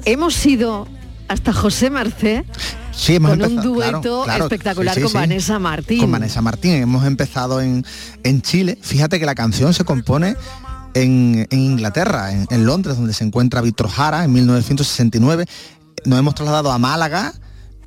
Hemos 0.06 0.46
ido 0.46 0.88
hasta 1.28 1.52
José 1.52 1.90
Mercé 1.90 2.46
Sí, 2.92 3.16
hemos 3.16 3.32
con 3.32 3.42
un 3.42 3.46
empezado, 3.46 3.74
dueto 3.74 4.24
claro, 4.24 4.46
espectacular 4.46 4.96
sí, 4.96 5.02
sí, 5.02 5.04
con 5.04 5.12
sí. 5.12 5.18
Vanessa 5.18 5.60
Martín. 5.60 6.00
Con 6.00 6.12
Vanessa 6.12 6.42
Martín. 6.42 6.72
Hemos 6.74 7.06
empezado 7.06 7.62
en, 7.62 7.86
en 8.24 8.42
Chile. 8.42 8.78
Fíjate 8.82 9.20
que 9.20 9.26
la 9.26 9.36
canción 9.36 9.74
se 9.74 9.84
compone 9.84 10.36
en, 10.96 11.48
en 11.52 11.60
Inglaterra, 11.60 12.32
en, 12.32 12.48
en 12.50 12.66
Londres, 12.66 12.98
donde 12.98 13.14
se 13.14 13.24
encuentra 13.24 13.62
Víctor 13.62 13.90
Jara 13.90 14.24
en 14.24 14.34
1969. 14.34 15.46
Nos 16.06 16.18
hemos 16.18 16.34
trasladado 16.34 16.72
a 16.72 16.80
Málaga 16.80 17.34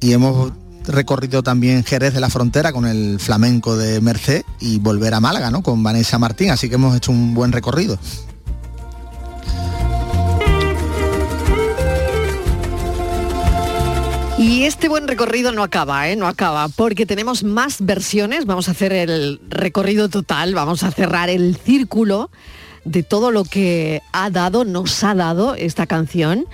y 0.00 0.12
hemos 0.12 0.52
recorrido 0.86 1.42
también 1.42 1.84
Jerez 1.84 2.14
de 2.14 2.20
la 2.20 2.30
Frontera 2.30 2.72
con 2.72 2.86
el 2.86 3.20
flamenco 3.20 3.76
de 3.76 4.00
Merced 4.00 4.42
y 4.60 4.78
volver 4.78 5.14
a 5.14 5.20
Málaga, 5.20 5.50
¿no? 5.50 5.62
Con 5.62 5.82
Vanessa 5.82 6.18
Martín, 6.18 6.50
así 6.50 6.68
que 6.68 6.76
hemos 6.76 6.96
hecho 6.96 7.12
un 7.12 7.34
buen 7.34 7.52
recorrido. 7.52 7.98
Y 14.38 14.64
este 14.64 14.88
buen 14.88 15.06
recorrido 15.06 15.52
no 15.52 15.62
acaba, 15.62 16.08
¿eh? 16.08 16.16
No 16.16 16.26
acaba, 16.26 16.68
porque 16.68 17.04
tenemos 17.04 17.44
más 17.44 17.84
versiones. 17.84 18.46
Vamos 18.46 18.68
a 18.68 18.70
hacer 18.70 18.90
el 18.94 19.38
recorrido 19.50 20.08
total, 20.08 20.54
vamos 20.54 20.82
a 20.82 20.90
cerrar 20.90 21.28
el 21.28 21.58
círculo 21.62 22.30
de 22.86 23.02
todo 23.02 23.32
lo 23.32 23.44
que 23.44 24.00
ha 24.12 24.30
dado, 24.30 24.64
nos 24.64 25.04
ha 25.04 25.14
dado 25.14 25.56
esta 25.56 25.86
canción. 25.86 26.46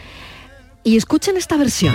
Y 0.82 0.96
escuchen 0.96 1.36
esta 1.36 1.56
versión. 1.56 1.94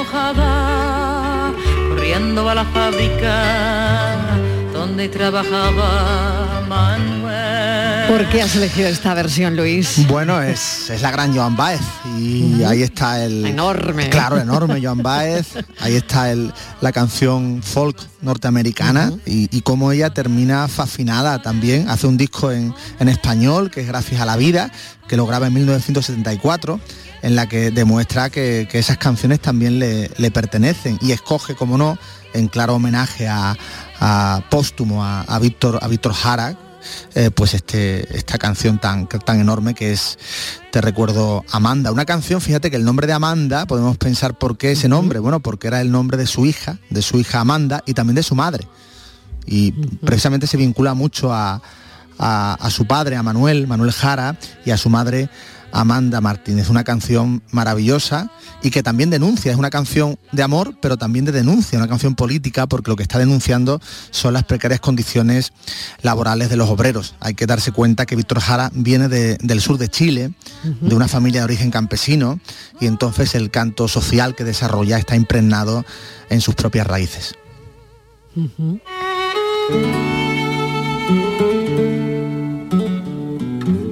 mojada, 0.00 1.52
corriendo 1.90 2.48
a 2.48 2.54
la 2.54 2.64
fábrica 2.64 4.16
donde 4.72 5.10
trabajaba 5.10 6.62
Manuel. 6.66 8.08
¿Por 8.08 8.26
qué 8.30 8.40
has 8.40 8.56
elegido 8.56 8.88
esta 8.88 9.12
versión, 9.12 9.56
Luis? 9.56 10.06
Bueno, 10.08 10.40
es, 10.40 10.88
es 10.88 11.02
la 11.02 11.10
gran 11.10 11.36
Joan 11.36 11.54
Baez 11.54 11.82
y 12.18 12.62
ahí 12.64 12.82
está 12.82 13.22
el... 13.22 13.44
Enorme. 13.44 14.08
Claro, 14.08 14.38
enorme 14.38 14.80
Joan 14.82 15.02
Baez. 15.02 15.48
Ahí 15.80 15.96
está 15.96 16.30
el, 16.30 16.50
la 16.80 16.92
canción 16.92 17.62
folk 17.62 17.98
norteamericana 18.22 19.12
y, 19.26 19.54
y 19.54 19.60
cómo 19.60 19.92
ella 19.92 20.08
termina 20.14 20.66
fascinada 20.66 21.42
también. 21.42 21.90
Hace 21.90 22.06
un 22.06 22.16
disco 22.16 22.50
en, 22.50 22.74
en 23.00 23.08
español 23.10 23.70
que 23.70 23.82
es 23.82 23.86
Gracias 23.86 24.18
a 24.22 24.24
la 24.24 24.38
Vida, 24.38 24.72
que 25.08 25.18
lo 25.18 25.26
graba 25.26 25.48
en 25.48 25.52
1974 25.52 26.80
en 27.22 27.36
la 27.36 27.48
que 27.48 27.70
demuestra 27.70 28.30
que, 28.30 28.68
que 28.70 28.78
esas 28.78 28.98
canciones 28.98 29.40
también 29.40 29.78
le, 29.78 30.10
le 30.16 30.30
pertenecen 30.30 30.98
y 31.00 31.12
escoge, 31.12 31.54
como 31.54 31.76
no, 31.78 31.98
en 32.32 32.48
claro 32.48 32.74
homenaje 32.76 33.28
a, 33.28 33.56
a 34.00 34.42
póstumo 34.50 35.04
a, 35.04 35.22
a 35.22 35.38
Víctor 35.38 35.78
a 35.82 35.88
Víctor 35.88 36.12
Jara, 36.14 36.56
eh, 37.14 37.30
pues 37.30 37.52
este, 37.54 38.16
esta 38.16 38.38
canción 38.38 38.78
tan, 38.78 39.06
tan 39.06 39.38
enorme 39.38 39.74
que 39.74 39.92
es 39.92 40.18
Te 40.72 40.80
recuerdo 40.80 41.44
Amanda. 41.50 41.92
Una 41.92 42.06
canción, 42.06 42.40
fíjate 42.40 42.70
que 42.70 42.76
el 42.76 42.84
nombre 42.84 43.06
de 43.06 43.12
Amanda, 43.12 43.66
podemos 43.66 43.98
pensar 43.98 44.38
por 44.38 44.56
qué 44.56 44.72
ese 44.72 44.88
nombre, 44.88 45.18
bueno, 45.18 45.40
porque 45.40 45.66
era 45.68 45.80
el 45.82 45.90
nombre 45.90 46.16
de 46.16 46.26
su 46.26 46.46
hija, 46.46 46.78
de 46.88 47.02
su 47.02 47.18
hija 47.18 47.40
Amanda 47.40 47.82
y 47.84 47.92
también 47.92 48.14
de 48.14 48.22
su 48.22 48.34
madre. 48.34 48.66
Y 49.46 49.72
precisamente 49.72 50.46
se 50.46 50.56
vincula 50.56 50.94
mucho 50.94 51.32
a, 51.34 51.60
a- 52.18 52.54
a 52.54 52.70
su 52.70 52.86
padre, 52.86 53.16
a 53.16 53.22
Manuel, 53.22 53.66
Manuel 53.66 53.92
Jara, 53.92 54.36
y 54.64 54.70
a 54.70 54.76
su 54.76 54.88
madre, 54.88 55.28
Amanda 55.72 56.20
Martínez. 56.20 56.68
Una 56.70 56.84
canción 56.84 57.42
maravillosa 57.50 58.30
y 58.62 58.70
que 58.70 58.82
también 58.82 59.10
denuncia, 59.10 59.52
es 59.52 59.58
una 59.58 59.70
canción 59.70 60.18
de 60.32 60.42
amor, 60.42 60.74
pero 60.82 60.96
también 60.96 61.24
de 61.24 61.32
denuncia, 61.32 61.78
una 61.78 61.88
canción 61.88 62.14
política, 62.14 62.66
porque 62.66 62.90
lo 62.90 62.96
que 62.96 63.02
está 63.02 63.18
denunciando 63.18 63.80
son 64.10 64.34
las 64.34 64.44
precarias 64.44 64.80
condiciones 64.80 65.52
laborales 66.02 66.50
de 66.50 66.56
los 66.56 66.68
obreros. 66.68 67.14
Hay 67.20 67.34
que 67.34 67.46
darse 67.46 67.72
cuenta 67.72 68.06
que 68.06 68.16
Víctor 68.16 68.40
Jara 68.40 68.70
viene 68.74 69.08
de- 69.08 69.36
del 69.40 69.60
sur 69.60 69.78
de 69.78 69.88
Chile, 69.88 70.32
de 70.62 70.94
una 70.94 71.08
familia 71.08 71.40
de 71.40 71.44
origen 71.46 71.70
campesino, 71.70 72.40
y 72.80 72.86
entonces 72.86 73.34
el 73.34 73.50
canto 73.50 73.88
social 73.88 74.34
que 74.34 74.44
desarrolla 74.44 74.98
está 74.98 75.16
impregnado 75.16 75.84
en 76.28 76.40
sus 76.40 76.54
propias 76.54 76.86
raíces. 76.86 77.34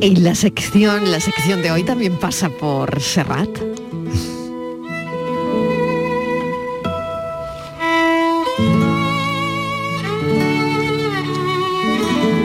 Y 0.00 0.14
la 0.14 0.36
sección, 0.36 1.10
la 1.10 1.18
sección 1.18 1.60
de 1.60 1.72
hoy 1.72 1.82
también 1.82 2.20
pasa 2.20 2.48
por 2.50 3.00
Serrat. 3.02 3.48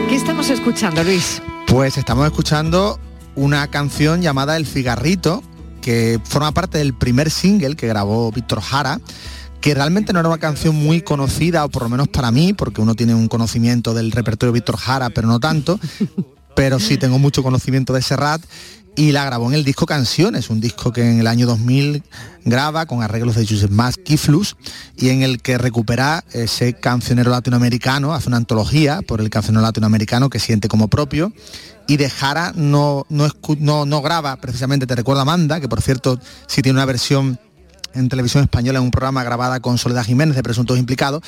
¿Qué 0.08 0.16
estamos 0.16 0.50
escuchando, 0.50 1.04
Luis? 1.04 1.40
Pues 1.68 1.96
estamos 1.96 2.26
escuchando 2.26 2.98
una 3.36 3.68
canción 3.68 4.20
llamada 4.20 4.56
El 4.56 4.66
Cigarrito, 4.66 5.40
que 5.80 6.20
forma 6.24 6.50
parte 6.50 6.78
del 6.78 6.92
primer 6.92 7.30
single 7.30 7.76
que 7.76 7.86
grabó 7.86 8.32
Víctor 8.32 8.62
Jara, 8.62 9.00
que 9.60 9.74
realmente 9.74 10.12
no 10.12 10.18
era 10.18 10.28
una 10.28 10.38
canción 10.38 10.74
muy 10.74 11.02
conocida, 11.02 11.64
o 11.64 11.68
por 11.68 11.84
lo 11.84 11.88
menos 11.88 12.08
para 12.08 12.32
mí, 12.32 12.52
porque 12.52 12.80
uno 12.80 12.96
tiene 12.96 13.14
un 13.14 13.28
conocimiento 13.28 13.94
del 13.94 14.10
repertorio 14.10 14.52
de 14.52 14.58
Víctor 14.58 14.76
Jara, 14.76 15.10
pero 15.10 15.28
no 15.28 15.38
tanto, 15.38 15.78
pero 16.54 16.78
sí 16.78 16.96
tengo 16.96 17.18
mucho 17.18 17.42
conocimiento 17.42 17.92
de 17.92 18.02
Serrat, 18.02 18.42
y 18.96 19.12
la 19.12 19.24
grabó 19.24 19.48
en 19.48 19.54
el 19.54 19.64
disco 19.64 19.86
Canciones, 19.86 20.50
un 20.50 20.60
disco 20.60 20.92
que 20.92 21.08
en 21.08 21.18
el 21.18 21.26
año 21.26 21.46
2000 21.46 22.02
graba 22.44 22.86
con 22.86 23.02
arreglos 23.02 23.34
de 23.34 23.46
Joseph 23.46 23.70
Mas 23.70 23.96
Kiflus 23.96 24.56
y 24.96 25.08
en 25.08 25.22
el 25.22 25.40
que 25.42 25.58
recupera 25.58 26.24
ese 26.32 26.74
cancionero 26.74 27.30
latinoamericano, 27.30 28.14
hace 28.14 28.28
una 28.28 28.36
antología 28.36 29.02
por 29.02 29.20
el 29.20 29.30
cancionero 29.30 29.62
latinoamericano 29.62 30.30
que 30.30 30.38
siente 30.38 30.68
como 30.68 30.88
propio 30.88 31.32
y 31.88 31.96
de 31.96 32.08
Jara 32.08 32.52
no, 32.54 33.04
no, 33.08 33.28
no, 33.58 33.84
no 33.84 34.00
graba 34.00 34.36
precisamente 34.36 34.86
Te 34.86 34.94
recuerda 34.94 35.22
Amanda, 35.22 35.60
que 35.60 35.68
por 35.68 35.82
cierto 35.82 36.20
sí 36.46 36.62
tiene 36.62 36.78
una 36.78 36.86
versión 36.86 37.40
en 37.94 38.08
televisión 38.08 38.42
española 38.42 38.78
en 38.78 38.84
un 38.84 38.90
programa 38.90 39.24
grabada 39.24 39.60
con 39.60 39.78
Soledad 39.78 40.04
Jiménez 40.04 40.36
de 40.36 40.42
Presuntos 40.42 40.78
Implicados, 40.78 41.22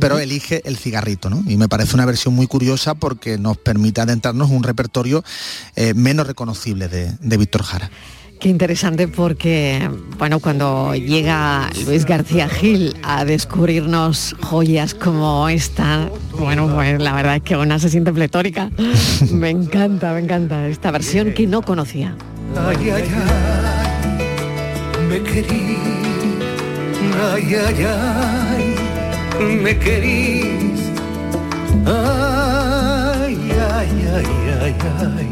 pero 0.00 0.18
elige 0.18 0.62
el 0.64 0.76
cigarrito, 0.76 1.30
¿no? 1.30 1.42
Y 1.46 1.56
me 1.56 1.68
parece 1.68 1.94
una 1.94 2.06
versión 2.06 2.34
muy 2.34 2.46
curiosa 2.46 2.94
porque 2.94 3.38
nos 3.38 3.56
permite 3.58 4.00
adentrarnos 4.00 4.50
en 4.50 4.56
un 4.56 4.62
repertorio 4.62 5.24
eh, 5.76 5.94
menos 5.94 6.26
reconocible 6.26 6.88
de, 6.88 7.12
de 7.20 7.36
Víctor 7.36 7.62
Jara. 7.62 7.90
Qué 8.42 8.48
interesante 8.48 9.06
porque, 9.06 9.88
bueno, 10.18 10.40
cuando 10.40 10.96
llega 10.96 11.70
Luis 11.86 12.04
García 12.04 12.48
Gil 12.48 12.96
a 13.04 13.24
descubrirnos 13.24 14.34
joyas 14.42 14.94
como 14.94 15.48
esta, 15.48 16.10
bueno, 16.36 16.68
pues 16.74 17.00
la 17.00 17.12
verdad 17.12 17.36
es 17.36 17.42
que 17.42 17.56
una 17.56 17.78
se 17.78 17.88
siente 17.88 18.12
pletórica. 18.12 18.68
Me 19.30 19.50
encanta, 19.50 20.12
me 20.12 20.18
encanta 20.18 20.66
esta 20.66 20.90
versión 20.90 21.34
que 21.34 21.46
no 21.46 21.62
conocía. 21.62 22.16
Ay, 22.56 22.90
ay, 22.90 23.04
ay, 23.14 24.12
me 25.08 25.22
querís. 25.22 26.11
Ay, 27.14 27.54
ay, 27.54 27.84
ay, 27.84 29.44
me 29.62 29.78
querís. 29.78 30.80
Ay, 31.86 33.36
ay, 33.76 33.90
ay, 34.16 34.26
ay, 34.62 34.74
ay. 35.10 35.28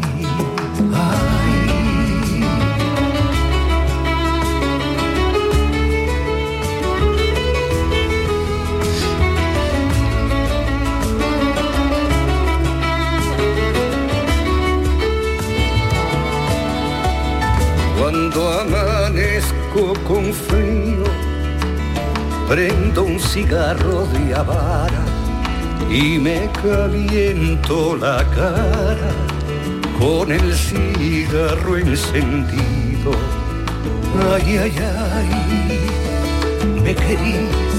Cuando 17.98 18.48
amanezco 18.60 19.94
con 20.08 20.32
frío, 20.32 20.89
prendo 22.50 23.04
un 23.04 23.20
cigarro 23.20 24.06
de 24.06 24.34
Habana 24.34 25.04
y 25.88 26.18
me 26.18 26.50
caliento 26.60 27.94
la 27.94 28.24
cara 28.34 29.12
con 30.00 30.32
el 30.32 30.52
cigarro 30.52 31.76
encendido. 31.78 33.12
Ay, 34.32 34.58
ay, 34.62 34.72
ay, 35.14 35.30
me 36.82 36.92
querís. 36.92 37.72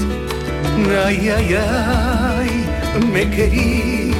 Ay, 1.04 1.28
ay, 1.28 1.54
ay, 1.54 2.50
me 3.12 3.30
querís. 3.30 4.16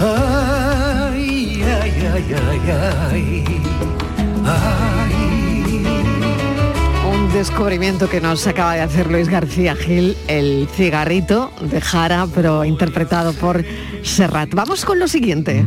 Ay, 0.00 1.62
ay, 1.82 1.94
ay, 2.14 2.34
ay, 2.48 2.70
ay. 3.10 3.44
Ay. 4.46 5.21
Descubrimiento 7.32 8.08
que 8.08 8.20
nos 8.20 8.46
acaba 8.46 8.74
de 8.74 8.82
hacer 8.82 9.10
Luis 9.10 9.28
García 9.28 9.74
Gil, 9.74 10.16
el 10.28 10.68
cigarrito 10.68 11.50
de 11.60 11.80
Jara, 11.80 12.26
pero 12.32 12.64
interpretado 12.64 13.32
por 13.32 13.64
Serrat. 14.02 14.54
Vamos 14.54 14.84
con 14.84 14.98
lo 14.98 15.08
siguiente. 15.08 15.64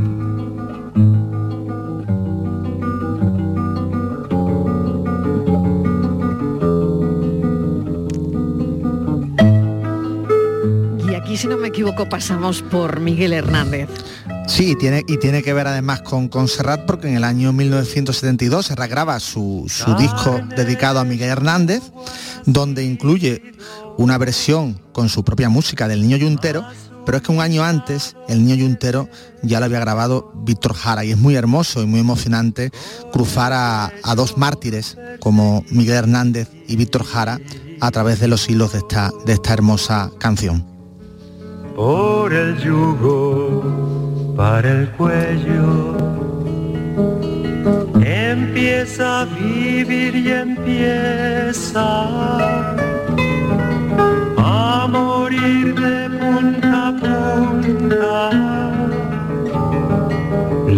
Y 11.10 11.16
aquí, 11.16 11.36
si 11.36 11.48
no 11.48 11.58
me 11.58 11.70
equivoco, 11.70 12.08
pasamos 12.08 12.62
por 12.62 13.00
Miguel 13.00 13.34
Hernández. 13.34 13.90
Sí, 14.48 14.76
tiene, 14.76 15.04
y 15.08 15.18
tiene 15.18 15.42
que 15.44 15.54
ver 15.54 15.68
además 15.68 16.02
con, 16.02 16.28
con 16.28 16.48
Serrat 16.48 16.86
porque 16.86 17.08
en 17.08 17.16
el 17.16 17.24
año 17.24 17.52
1972 17.52 18.68
Serrat 18.68 18.90
graba 18.90 19.20
su, 19.20 19.66
su 19.68 19.96
disco 19.96 20.40
dedicado 20.56 21.00
a 21.00 21.04
Miguel 21.04 21.30
Hernández, 21.30 21.82
donde 22.46 22.84
incluye 22.84 23.42
una 23.98 24.18
versión 24.18 24.80
con 24.92 25.10
su 25.10 25.24
propia 25.24 25.50
música 25.50 25.88
del 25.88 26.02
Niño 26.02 26.18
Yuntero, 26.18 26.64
pero 27.06 27.18
es 27.18 27.24
que 27.24 27.32
un 27.32 27.42
año 27.42 27.64
antes 27.64 28.16
el 28.28 28.44
Niño 28.44 28.56
Yuntero 28.56 29.10
ya 29.42 29.60
lo 29.60 29.66
había 29.66 29.80
grabado 29.80 30.32
Víctor 30.36 30.74
Jara 30.74 31.04
y 31.04 31.12
es 31.12 31.18
muy 31.18 31.36
hermoso 31.36 31.82
y 31.82 31.86
muy 31.86 32.00
emocionante 32.00 32.72
cruzar 33.12 33.54
a, 33.54 33.92
a 34.04 34.16
dos 34.16 34.38
mártires 34.38 34.98
como 35.20 35.64
Miguel 35.70 35.96
Hernández 35.96 36.50
y 36.68 36.76
Víctor 36.76 37.04
Jara 37.04 37.40
a 37.82 37.92
través 37.92 38.20
de 38.20 38.28
los 38.28 38.50
hilos 38.50 38.74
de 38.74 38.80
esta, 38.80 39.12
de 39.26 39.34
esta 39.34 39.54
hermosa 39.54 40.12
canción. 40.20 40.66
por 41.76 42.34
el 42.34 42.58
yugo 42.58 43.85
para 44.46 44.70
el 44.80 44.88
cuello. 44.90 45.68
Empieza 48.32 49.22
a 49.22 49.26
vivir 49.26 50.12
y 50.16 50.32
empieza 50.32 51.88
a 54.38 54.88
morir 54.98 55.66
de 55.86 56.00
punta 56.20 56.70
a 56.90 56.92
punta, 57.04 58.14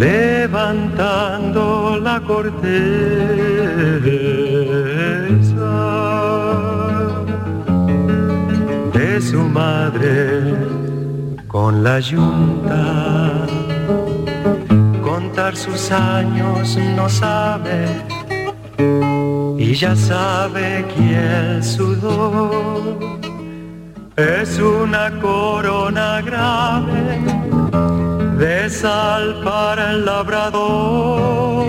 levantando 0.07 1.63
la 2.07 2.17
corteza 2.21 2.63
de 8.97 9.21
su 9.29 9.41
madre 9.59 10.76
con 11.57 11.73
la 11.83 11.99
yunta. 11.99 12.81
Contar 15.09 15.53
sus 15.55 15.81
años 15.91 16.77
no 16.97 17.05
sabe 17.09 17.79
y 19.57 19.73
ya 19.81 19.93
sabe 19.95 20.85
el 21.13 21.63
sudor 21.63 22.99
es 24.15 24.49
una 24.59 25.05
corona 25.27 26.21
grave 26.29 27.05
de 28.41 28.69
sal 28.69 29.23
para 29.43 29.83
el 29.93 30.05
labrador. 30.05 31.65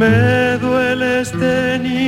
Me 0.00 0.58
duele 0.64 1.08
este 1.20 1.78
niño. 1.86 2.07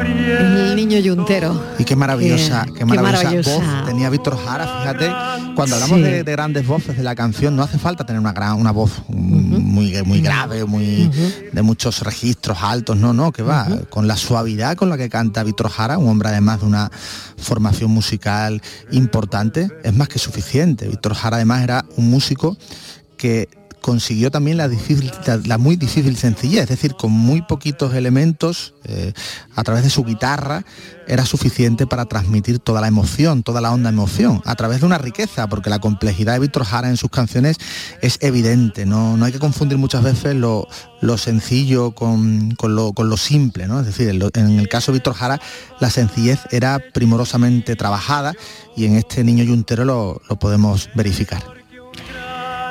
El 0.00 0.74
niño 0.76 0.98
yuntero. 0.98 1.60
Y 1.78 1.84
qué 1.84 1.94
maravillosa, 1.96 2.64
Qué- 2.66 2.72
qué, 2.72 2.78
qué 2.80 2.84
maravillosa, 2.84 3.22
maravillosa. 3.24 3.76
voz 3.80 3.86
tenía 3.86 4.10
Víctor 4.10 4.36
Jara, 4.44 4.80
fíjate, 4.80 5.54
cuando 5.54 5.76
hablamos 5.76 5.98
Sí. 5.98 6.02
de, 6.02 6.24
de 6.24 6.32
grandes 6.32 6.66
voces 6.66 6.96
de 6.96 7.02
la 7.02 7.14
canción, 7.14 7.54
no 7.54 7.62
hace 7.62 7.78
falta 7.78 8.04
tener 8.04 8.20
una 8.20 8.32
gran, 8.32 8.54
una 8.60 8.72
voz 8.72 8.90
mm, 9.08 9.14
muy, 9.58 10.02
muy 10.04 10.20
grave, 10.20 10.64
muy 10.64 11.10
de 11.52 11.62
muchos 11.62 12.00
registros 12.02 12.58
altos, 12.62 12.96
no, 12.96 13.12
no, 13.12 13.30
que 13.32 13.42
va, 13.42 13.66
con 13.90 14.08
la 14.08 14.16
suavidad 14.16 14.76
con 14.76 14.88
la 14.88 14.96
que 14.96 15.08
canta 15.08 15.42
Víctor 15.44 15.68
Jara, 15.68 15.98
un 15.98 16.08
hombre 16.08 16.28
además 16.30 16.60
de 16.60 16.66
una 16.66 16.90
formación 17.36 17.90
musical 17.90 18.60
importante, 18.90 19.68
es 19.84 19.94
más 19.94 20.08
que 20.08 20.18
suficiente. 20.18 20.88
Víctor 20.88 21.14
Jara 21.14 21.36
además 21.36 21.62
era 21.62 21.84
un 21.96 22.10
músico 22.10 22.56
que 23.16 23.48
consiguió 23.84 24.30
también 24.30 24.56
la, 24.56 25.58
muy 25.58 25.76
difícil 25.76 26.16
sencillez, 26.16 26.62
es 26.62 26.68
decir, 26.70 26.94
con 26.94 27.12
muy 27.12 27.42
poquitos 27.42 27.92
elementos, 27.92 28.72
eh, 28.84 29.12
a 29.54 29.62
través 29.62 29.84
de 29.84 29.90
su 29.90 30.04
guitarra, 30.04 30.64
era 31.06 31.26
suficiente 31.26 31.86
para 31.86 32.06
transmitir 32.06 32.60
toda 32.60 32.80
la 32.80 32.88
emoción, 32.88 33.42
toda 33.42 33.60
la 33.60 33.74
honda 33.74 33.90
emoción, 33.90 34.40
a 34.46 34.54
través 34.54 34.80
de 34.80 34.86
una 34.86 34.96
riqueza, 34.96 35.48
porque 35.48 35.68
la 35.68 35.80
complejidad 35.80 36.32
de 36.32 36.38
Víctor 36.38 36.64
Jara 36.64 36.88
en 36.88 36.96
sus 36.96 37.10
canciones 37.10 37.58
es 38.00 38.16
evidente, 38.22 38.86
no, 38.86 39.18
no 39.18 39.26
hay 39.26 39.32
que 39.32 39.38
confundir 39.38 39.76
muchas 39.76 40.02
veces 40.02 40.34
lo, 40.34 40.66
lo 41.02 41.18
sencillo 41.18 41.90
con, 41.90 42.56
lo, 42.62 43.16
simple, 43.18 43.66
¿no? 43.66 43.80
Es 43.80 43.86
decir, 43.86 44.08
en, 44.08 44.22
en 44.34 44.60
el 44.60 44.68
caso 44.70 44.92
de 44.92 44.96
Víctor 44.96 45.12
Jara, 45.12 45.38
la 45.78 45.90
sencillez 45.90 46.38
era 46.50 46.80
primorosamente 46.94 47.76
trabajada 47.76 48.32
y 48.78 48.86
en 48.86 48.96
este 48.96 49.24
niño 49.24 49.44
yuntero 49.44 49.84
lo 49.84 50.20
podemos 50.38 50.88
verificar. 50.94 51.63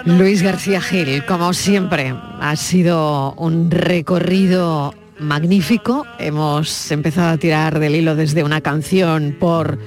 Luis 0.05 0.43
García 0.43 0.81
Gil, 0.81 1.25
como 1.25 1.53
siempre, 1.53 2.13
ha 2.41 2.55
sido 2.57 3.33
un 3.35 3.71
recorrido 3.71 4.93
magnífico. 5.17 6.05
Hemos 6.19 6.91
empezado 6.91 7.29
a 7.29 7.37
tirar 7.37 7.79
del 7.79 7.95
hilo 7.95 8.13
desde 8.13 8.43
una 8.43 8.59
canción 8.59 9.37
por 9.39 9.79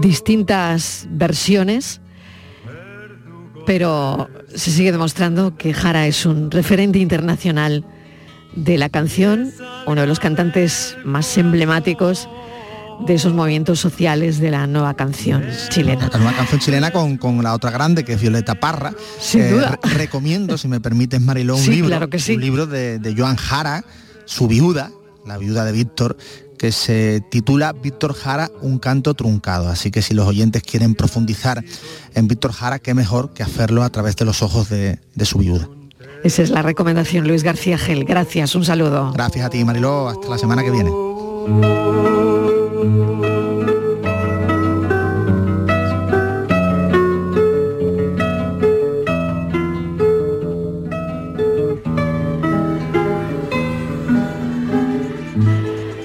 distintas 0.00 1.06
versiones, 1.10 2.00
pero 3.64 4.28
se 4.52 4.72
sigue 4.72 4.90
demostrando 4.90 5.56
que 5.56 5.72
Jara 5.72 6.08
es 6.08 6.26
un 6.26 6.50
referente 6.50 6.98
internacional 6.98 7.84
de 8.56 8.78
la 8.78 8.88
canción, 8.88 9.52
uno 9.86 10.00
de 10.00 10.06
los 10.08 10.18
cantantes 10.18 10.96
más 11.04 11.38
emblemáticos 11.38 12.28
de 13.06 13.14
esos 13.14 13.32
movimientos 13.32 13.80
sociales 13.80 14.38
de 14.38 14.50
la 14.50 14.66
nueva 14.66 14.94
canción 14.94 15.44
chilena. 15.70 16.10
Una 16.14 16.36
canción 16.36 16.60
chilena 16.60 16.90
con, 16.90 17.16
con 17.16 17.42
la 17.42 17.54
otra 17.54 17.70
grande, 17.70 18.04
que 18.04 18.12
es 18.14 18.20
Violeta 18.20 18.54
Parra. 18.54 18.92
Sin 19.20 19.40
que 19.40 19.50
duda. 19.50 19.78
re- 19.82 19.94
recomiendo, 19.94 20.56
si 20.58 20.68
me 20.68 20.80
permites, 20.80 21.20
Mariló, 21.20 21.56
un 21.56 21.62
Sí, 21.62 21.70
libro. 21.72 21.88
claro 21.88 22.08
que 22.10 22.18
sí. 22.18 22.34
Un 22.34 22.40
libro 22.40 22.66
de, 22.66 22.98
de 22.98 23.14
Joan 23.16 23.36
Jara, 23.36 23.84
su 24.24 24.46
viuda, 24.48 24.90
la 25.26 25.36
viuda 25.38 25.64
de 25.64 25.72
Víctor, 25.72 26.16
que 26.58 26.70
se 26.70 27.20
titula 27.30 27.72
Víctor 27.72 28.14
Jara, 28.14 28.48
un 28.60 28.78
canto 28.78 29.14
truncado. 29.14 29.68
Así 29.68 29.90
que 29.90 30.00
si 30.00 30.14
los 30.14 30.26
oyentes 30.28 30.62
quieren 30.62 30.94
profundizar 30.94 31.64
en 32.14 32.28
Víctor 32.28 32.52
Jara, 32.52 32.78
qué 32.78 32.94
mejor 32.94 33.32
que 33.32 33.42
hacerlo 33.42 33.82
a 33.82 33.90
través 33.90 34.14
de 34.16 34.24
los 34.24 34.42
ojos 34.42 34.68
de, 34.68 35.00
de 35.14 35.24
su 35.24 35.38
viuda. 35.38 35.68
Esa 36.22 36.42
es 36.42 36.50
la 36.50 36.62
recomendación, 36.62 37.26
Luis 37.26 37.42
García 37.42 37.78
Gel. 37.78 38.04
Gracias, 38.04 38.54
un 38.54 38.64
saludo. 38.64 39.10
Gracias 39.12 39.44
a 39.44 39.50
ti, 39.50 39.64
Mariló. 39.64 40.08
Hasta 40.08 40.28
la 40.28 40.38
semana 40.38 40.62
que 40.62 40.70
viene. 40.70 40.90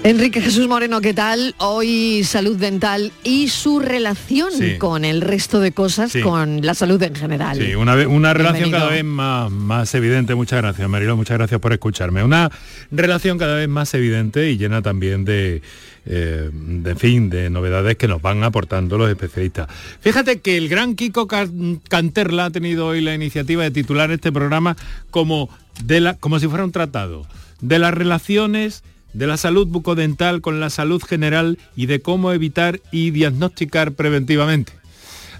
Enrique 0.03 0.39
Jesús 0.39 0.67
Moreno, 0.67 1.01
¿qué 1.01 1.13
tal? 1.13 1.53
Hoy 1.57 2.23
salud 2.23 2.55
dental 2.55 3.11
y 3.23 3.49
su 3.49 3.79
relación 3.79 4.51
Sí. 4.51 4.77
con 4.77 5.03
el 5.03 5.21
resto 5.21 5.59
de 5.59 5.71
cosas, 5.71 6.11
Sí. 6.11 6.21
con 6.21 6.65
la 6.65 6.75
salud 6.75 7.01
en 7.01 7.13
general. 7.15 7.57
Sí, 7.57 7.73
una, 7.75 7.95
relación 8.33 8.71
cada 8.71 8.89
vez 8.89 9.03
más, 9.03 9.51
más 9.51 9.93
evidente. 9.95 10.33
Muchas 10.35 10.61
gracias, 10.61 10.87
Marilo. 10.87 11.17
Muchas 11.17 11.37
gracias 11.37 11.59
por 11.59 11.73
escucharme. 11.73 12.23
Una 12.23 12.51
relación 12.91 13.37
cada 13.37 13.55
vez 13.55 13.67
más 13.67 13.93
evidente 13.95 14.49
y 14.49 14.57
llena 14.57 14.81
también 14.81 15.25
de, 15.25 15.61
eh, 16.09 16.49
de 16.53 16.91
en 16.91 16.97
fin, 16.97 17.29
de 17.29 17.49
novedades 17.49 17.97
que 17.97 18.07
nos 18.07 18.21
van 18.21 18.43
aportando 18.43 18.97
los 18.97 19.09
especialistas. 19.09 19.67
Fíjate 19.99 20.39
que 20.39 20.57
el 20.57 20.69
gran 20.69 20.95
Kiko 20.95 21.27
Can- 21.27 21.81
Canterla 21.89 22.45
ha 22.45 22.49
tenido 22.51 22.87
hoy 22.87 23.01
la 23.01 23.13
iniciativa 23.13 23.63
de 23.63 23.71
titular 23.71 24.09
este 24.11 24.31
programa 24.31 24.75
como, 25.09 25.49
de 25.83 25.99
la, 25.99 26.13
como 26.15 26.39
si 26.39 26.47
fuera 26.47 26.63
un 26.63 26.71
tratado 26.71 27.27
de 27.61 27.79
las 27.79 27.93
relaciones 27.93 28.83
de 29.13 29.25
la 29.27 29.37
salud 29.37 29.67
bucodental 29.67 30.41
con 30.41 30.59
la 30.59 30.69
salud 30.69 31.01
general 31.01 31.57
y 31.75 31.87
de 31.87 32.01
cómo 32.01 32.31
evitar 32.33 32.81
y 32.91 33.11
diagnosticar 33.11 33.93
preventivamente. 33.93 34.73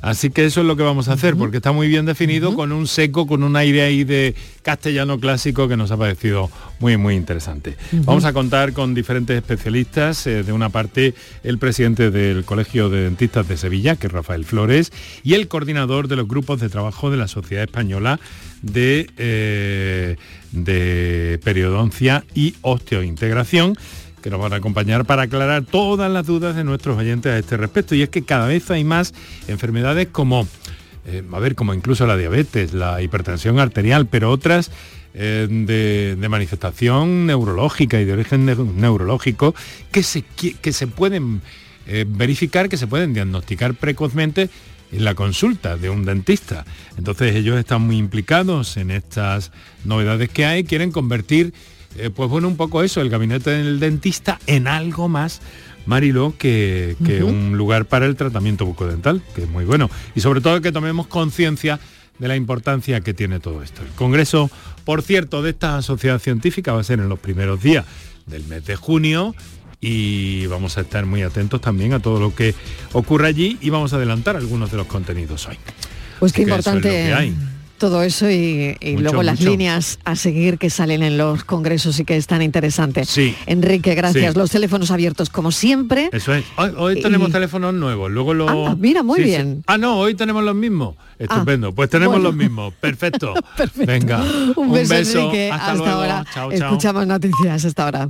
Así 0.02 0.30
que 0.30 0.46
eso 0.46 0.62
es 0.62 0.68
lo 0.68 0.76
que 0.76 0.84
vamos 0.84 1.08
a 1.08 1.14
hacer, 1.14 1.36
porque 1.36 1.58
está 1.58 1.72
muy 1.72 1.88
bien 1.88 2.06
definido, 2.06 2.56
con 2.56 2.72
un 2.72 2.88
seco, 2.88 3.28
con 3.28 3.44
un 3.44 3.56
aire 3.56 3.82
ahí 3.82 4.04
de 4.04 4.36
castellano 4.62 5.20
clásico 5.20 5.68
que 5.68 5.78
nos 5.78 5.92
ha 5.92 5.98
parecido 5.98 6.50
muy, 6.80 6.98
muy 6.98 7.16
interesante. 7.16 7.78
Vamos 7.92 8.26
a 8.26 8.34
contar 8.34 8.74
con 8.74 8.94
diferentes 8.94 9.36
especialistas. 9.36 10.28
eh, 10.28 10.44
de 10.44 10.52
una 10.52 10.70
parte, 10.70 11.14
el 11.44 11.58
presidente 11.58 12.12
del 12.12 12.46
Colegio 12.46 12.90
de 12.90 13.04
Dentistas 13.04 13.48
de 13.48 13.58
Sevilla, 13.58 13.96
que 13.96 14.08
es 14.08 14.14
Rafael 14.14 14.46
Flores, 14.46 14.92
y 15.24 15.34
el 15.34 15.48
coordinador 15.48 16.08
de 16.08 16.16
los 16.16 16.28
grupos 16.28 16.60
de 16.60 16.70
trabajo 16.70 17.12
de 17.12 17.18
la 17.18 17.28
Sociedad 17.28 17.64
Española 17.64 18.20
de, 18.62 19.10
eh, 19.18 20.16
de 20.52 21.40
Periodoncia 21.44 22.24
y 22.34 22.56
Osteointegración 22.62 23.76
que 24.28 24.32
nos 24.32 24.42
van 24.42 24.52
a 24.52 24.58
acompañar 24.58 25.06
para 25.06 25.22
aclarar 25.22 25.64
todas 25.64 26.12
las 26.12 26.26
dudas 26.26 26.54
de 26.54 26.66
nuestros 26.66 26.98
oyentes 26.98 27.32
a 27.32 27.38
este 27.38 27.56
respecto. 27.56 27.96
Y 27.96 28.02
es 28.02 28.10
que 28.10 28.24
cada 28.24 28.46
vez 28.46 28.70
hay 28.70 28.84
más 28.84 29.14
enfermedades 29.48 30.10
como 30.12 30.46
eh, 31.06 31.24
a 31.32 31.40
ver, 31.40 31.56
como 31.56 31.74
incluso 31.74 32.06
la 32.06 32.18
diabetes, 32.18 32.74
la 32.74 33.02
hipertensión 33.02 33.58
arterial, 33.58 34.08
pero 34.08 34.30
otras 34.30 34.70
eh, 35.14 35.48
de, 35.50 36.28
manifestación 36.28 37.26
neurológica 37.26 38.02
y 38.02 38.04
de 38.04 38.12
origen 38.12 38.46
ne- 38.46 38.56
neurológico 38.56 39.56
que 39.94 40.04
se, 40.04 40.26
que 40.26 40.74
se 40.74 40.88
pueden 40.88 41.42
eh, 41.88 42.04
verificar, 42.06 42.68
que 42.68 42.76
se 42.76 42.88
pueden 42.88 43.14
diagnosticar 43.14 43.76
precozmente 43.76 44.50
en 44.92 45.06
la 45.06 45.16
consulta 45.16 45.78
de 45.78 45.90
un 45.90 46.04
dentista. 46.04 46.66
Entonces 46.98 47.34
ellos 47.34 47.58
están 47.58 47.84
muy 47.84 47.96
implicados 47.96 48.76
en 48.76 48.92
estas 48.92 49.54
novedades 49.86 50.28
que 50.28 50.46
hay, 50.46 50.66
quieren 50.66 50.92
convertir, 50.92 51.54
eh, 51.98 52.10
pues 52.10 52.30
bueno, 52.30 52.48
un 52.48 52.58
poco 52.58 52.84
eso, 52.84 53.02
el 53.02 53.10
gabinete 53.10 53.52
del 53.52 53.80
dentista 53.80 54.40
en 54.48 54.68
algo 54.68 55.08
más 55.08 55.42
Marilo, 55.88 56.36
que, 56.38 56.98
que 57.06 57.24
un 57.24 57.58
lugar 57.58 57.86
para 57.86 58.06
el 58.06 58.18
tratamiento 58.18 58.66
bucodental, 58.66 59.22
que 59.34 59.44
es 59.44 59.50
muy 59.50 59.64
bueno. 59.64 59.90
Y 60.16 60.20
sobre 60.20 60.42
todo 60.42 60.62
que 60.62 60.74
tomemos 60.74 61.08
conciencia 61.08 61.80
de 62.20 62.28
la 62.28 62.36
importancia 62.36 63.00
que 63.02 63.14
tiene 63.14 63.40
todo 63.40 63.64
esto. 63.64 63.82
El 63.84 63.90
Congreso, 63.90 64.52
por 64.84 65.02
cierto, 65.02 65.42
de 65.42 65.52
esta 65.52 65.82
sociedad 65.82 66.20
científica 66.20 66.74
va 66.74 66.82
a 66.82 66.84
ser 66.84 67.00
en 67.00 67.08
los 67.08 67.20
primeros 67.20 67.64
días 67.64 67.86
del 68.26 68.44
mes 68.46 68.66
de 68.66 68.76
junio 68.76 69.34
y 69.80 70.46
vamos 70.48 70.78
a 70.78 70.82
estar 70.82 71.06
muy 71.06 71.22
atentos 71.22 71.62
también 71.62 71.94
a 71.94 72.00
todo 72.00 72.20
lo 72.20 72.36
que 72.36 72.54
ocurra 72.94 73.28
allí 73.28 73.58
y 73.62 73.70
vamos 73.70 73.94
a 73.94 73.98
adelantar 73.98 74.36
algunos 74.36 74.72
de 74.72 74.78
los 74.78 74.88
contenidos 74.88 75.48
hoy. 75.48 75.58
Pues 76.20 76.34
qué 76.34 76.44
Que 76.44 76.52
eso 76.52 76.60
es 76.60 76.66
lo 76.66 76.72
importante 76.72 76.90
que 76.90 77.14
hay. 77.14 77.36
Todo 77.78 78.04
eso 78.04 78.30
y, 78.30 78.76
y 78.82 78.92
Mucho, 78.94 79.04
luego 79.04 79.24
las 79.24 79.40
mucho. 79.40 79.52
líneas 79.52 80.00
a 80.04 80.16
seguir 80.16 80.58
que 80.58 80.70
salen 80.70 81.04
en 81.04 81.18
los 81.18 81.44
congresos 81.44 82.00
y 82.00 82.06
que 82.06 82.18
es 82.18 82.28
tan 82.28 82.42
interesante. 82.42 83.06
Sí. 83.06 83.36
Enrique, 83.46 83.96
gracias. 83.96 84.34
Sí. 84.34 84.40
Los 84.40 84.52
teléfonos 84.52 84.92
abiertos 84.92 85.30
como 85.30 85.52
siempre. 85.52 86.10
Eso 86.12 86.34
es. 86.34 86.44
Hoy, 86.58 86.72
hoy 86.78 87.02
tenemos 87.02 87.30
Y- 87.30 87.32
teléfonos 87.32 87.74
nuevos, 87.74 88.12
luego 88.12 88.34
los... 88.34 88.50
Anda, 88.50 88.76
mira, 88.76 89.04
muy 89.04 89.22
bien. 89.24 89.64
Ah, 89.68 89.78
no, 89.78 89.98
hoy 89.98 90.16
tenemos 90.16 90.44
los 90.44 90.56
mismos. 90.56 90.96
Estupendo. 91.20 91.74
pues 91.74 91.90
tenemos 91.90 92.16
bueno. 92.16 92.30
los 92.30 92.36
mismos. 92.36 92.74
Perfecto. 92.82 93.34
Venga. 93.76 94.24
Un 94.56 94.72
beso, 94.72 95.20
Enrique. 95.20 95.50
Hasta, 95.52 95.72
Hasta, 95.72 95.76
luego. 95.78 95.92
ahora. 96.02 96.26
Chao, 96.34 96.52
chao. 96.52 96.68
Escuchamos 96.68 97.08
noticias 97.08 97.66
hasta 97.66 97.84
ahora. 97.86 98.10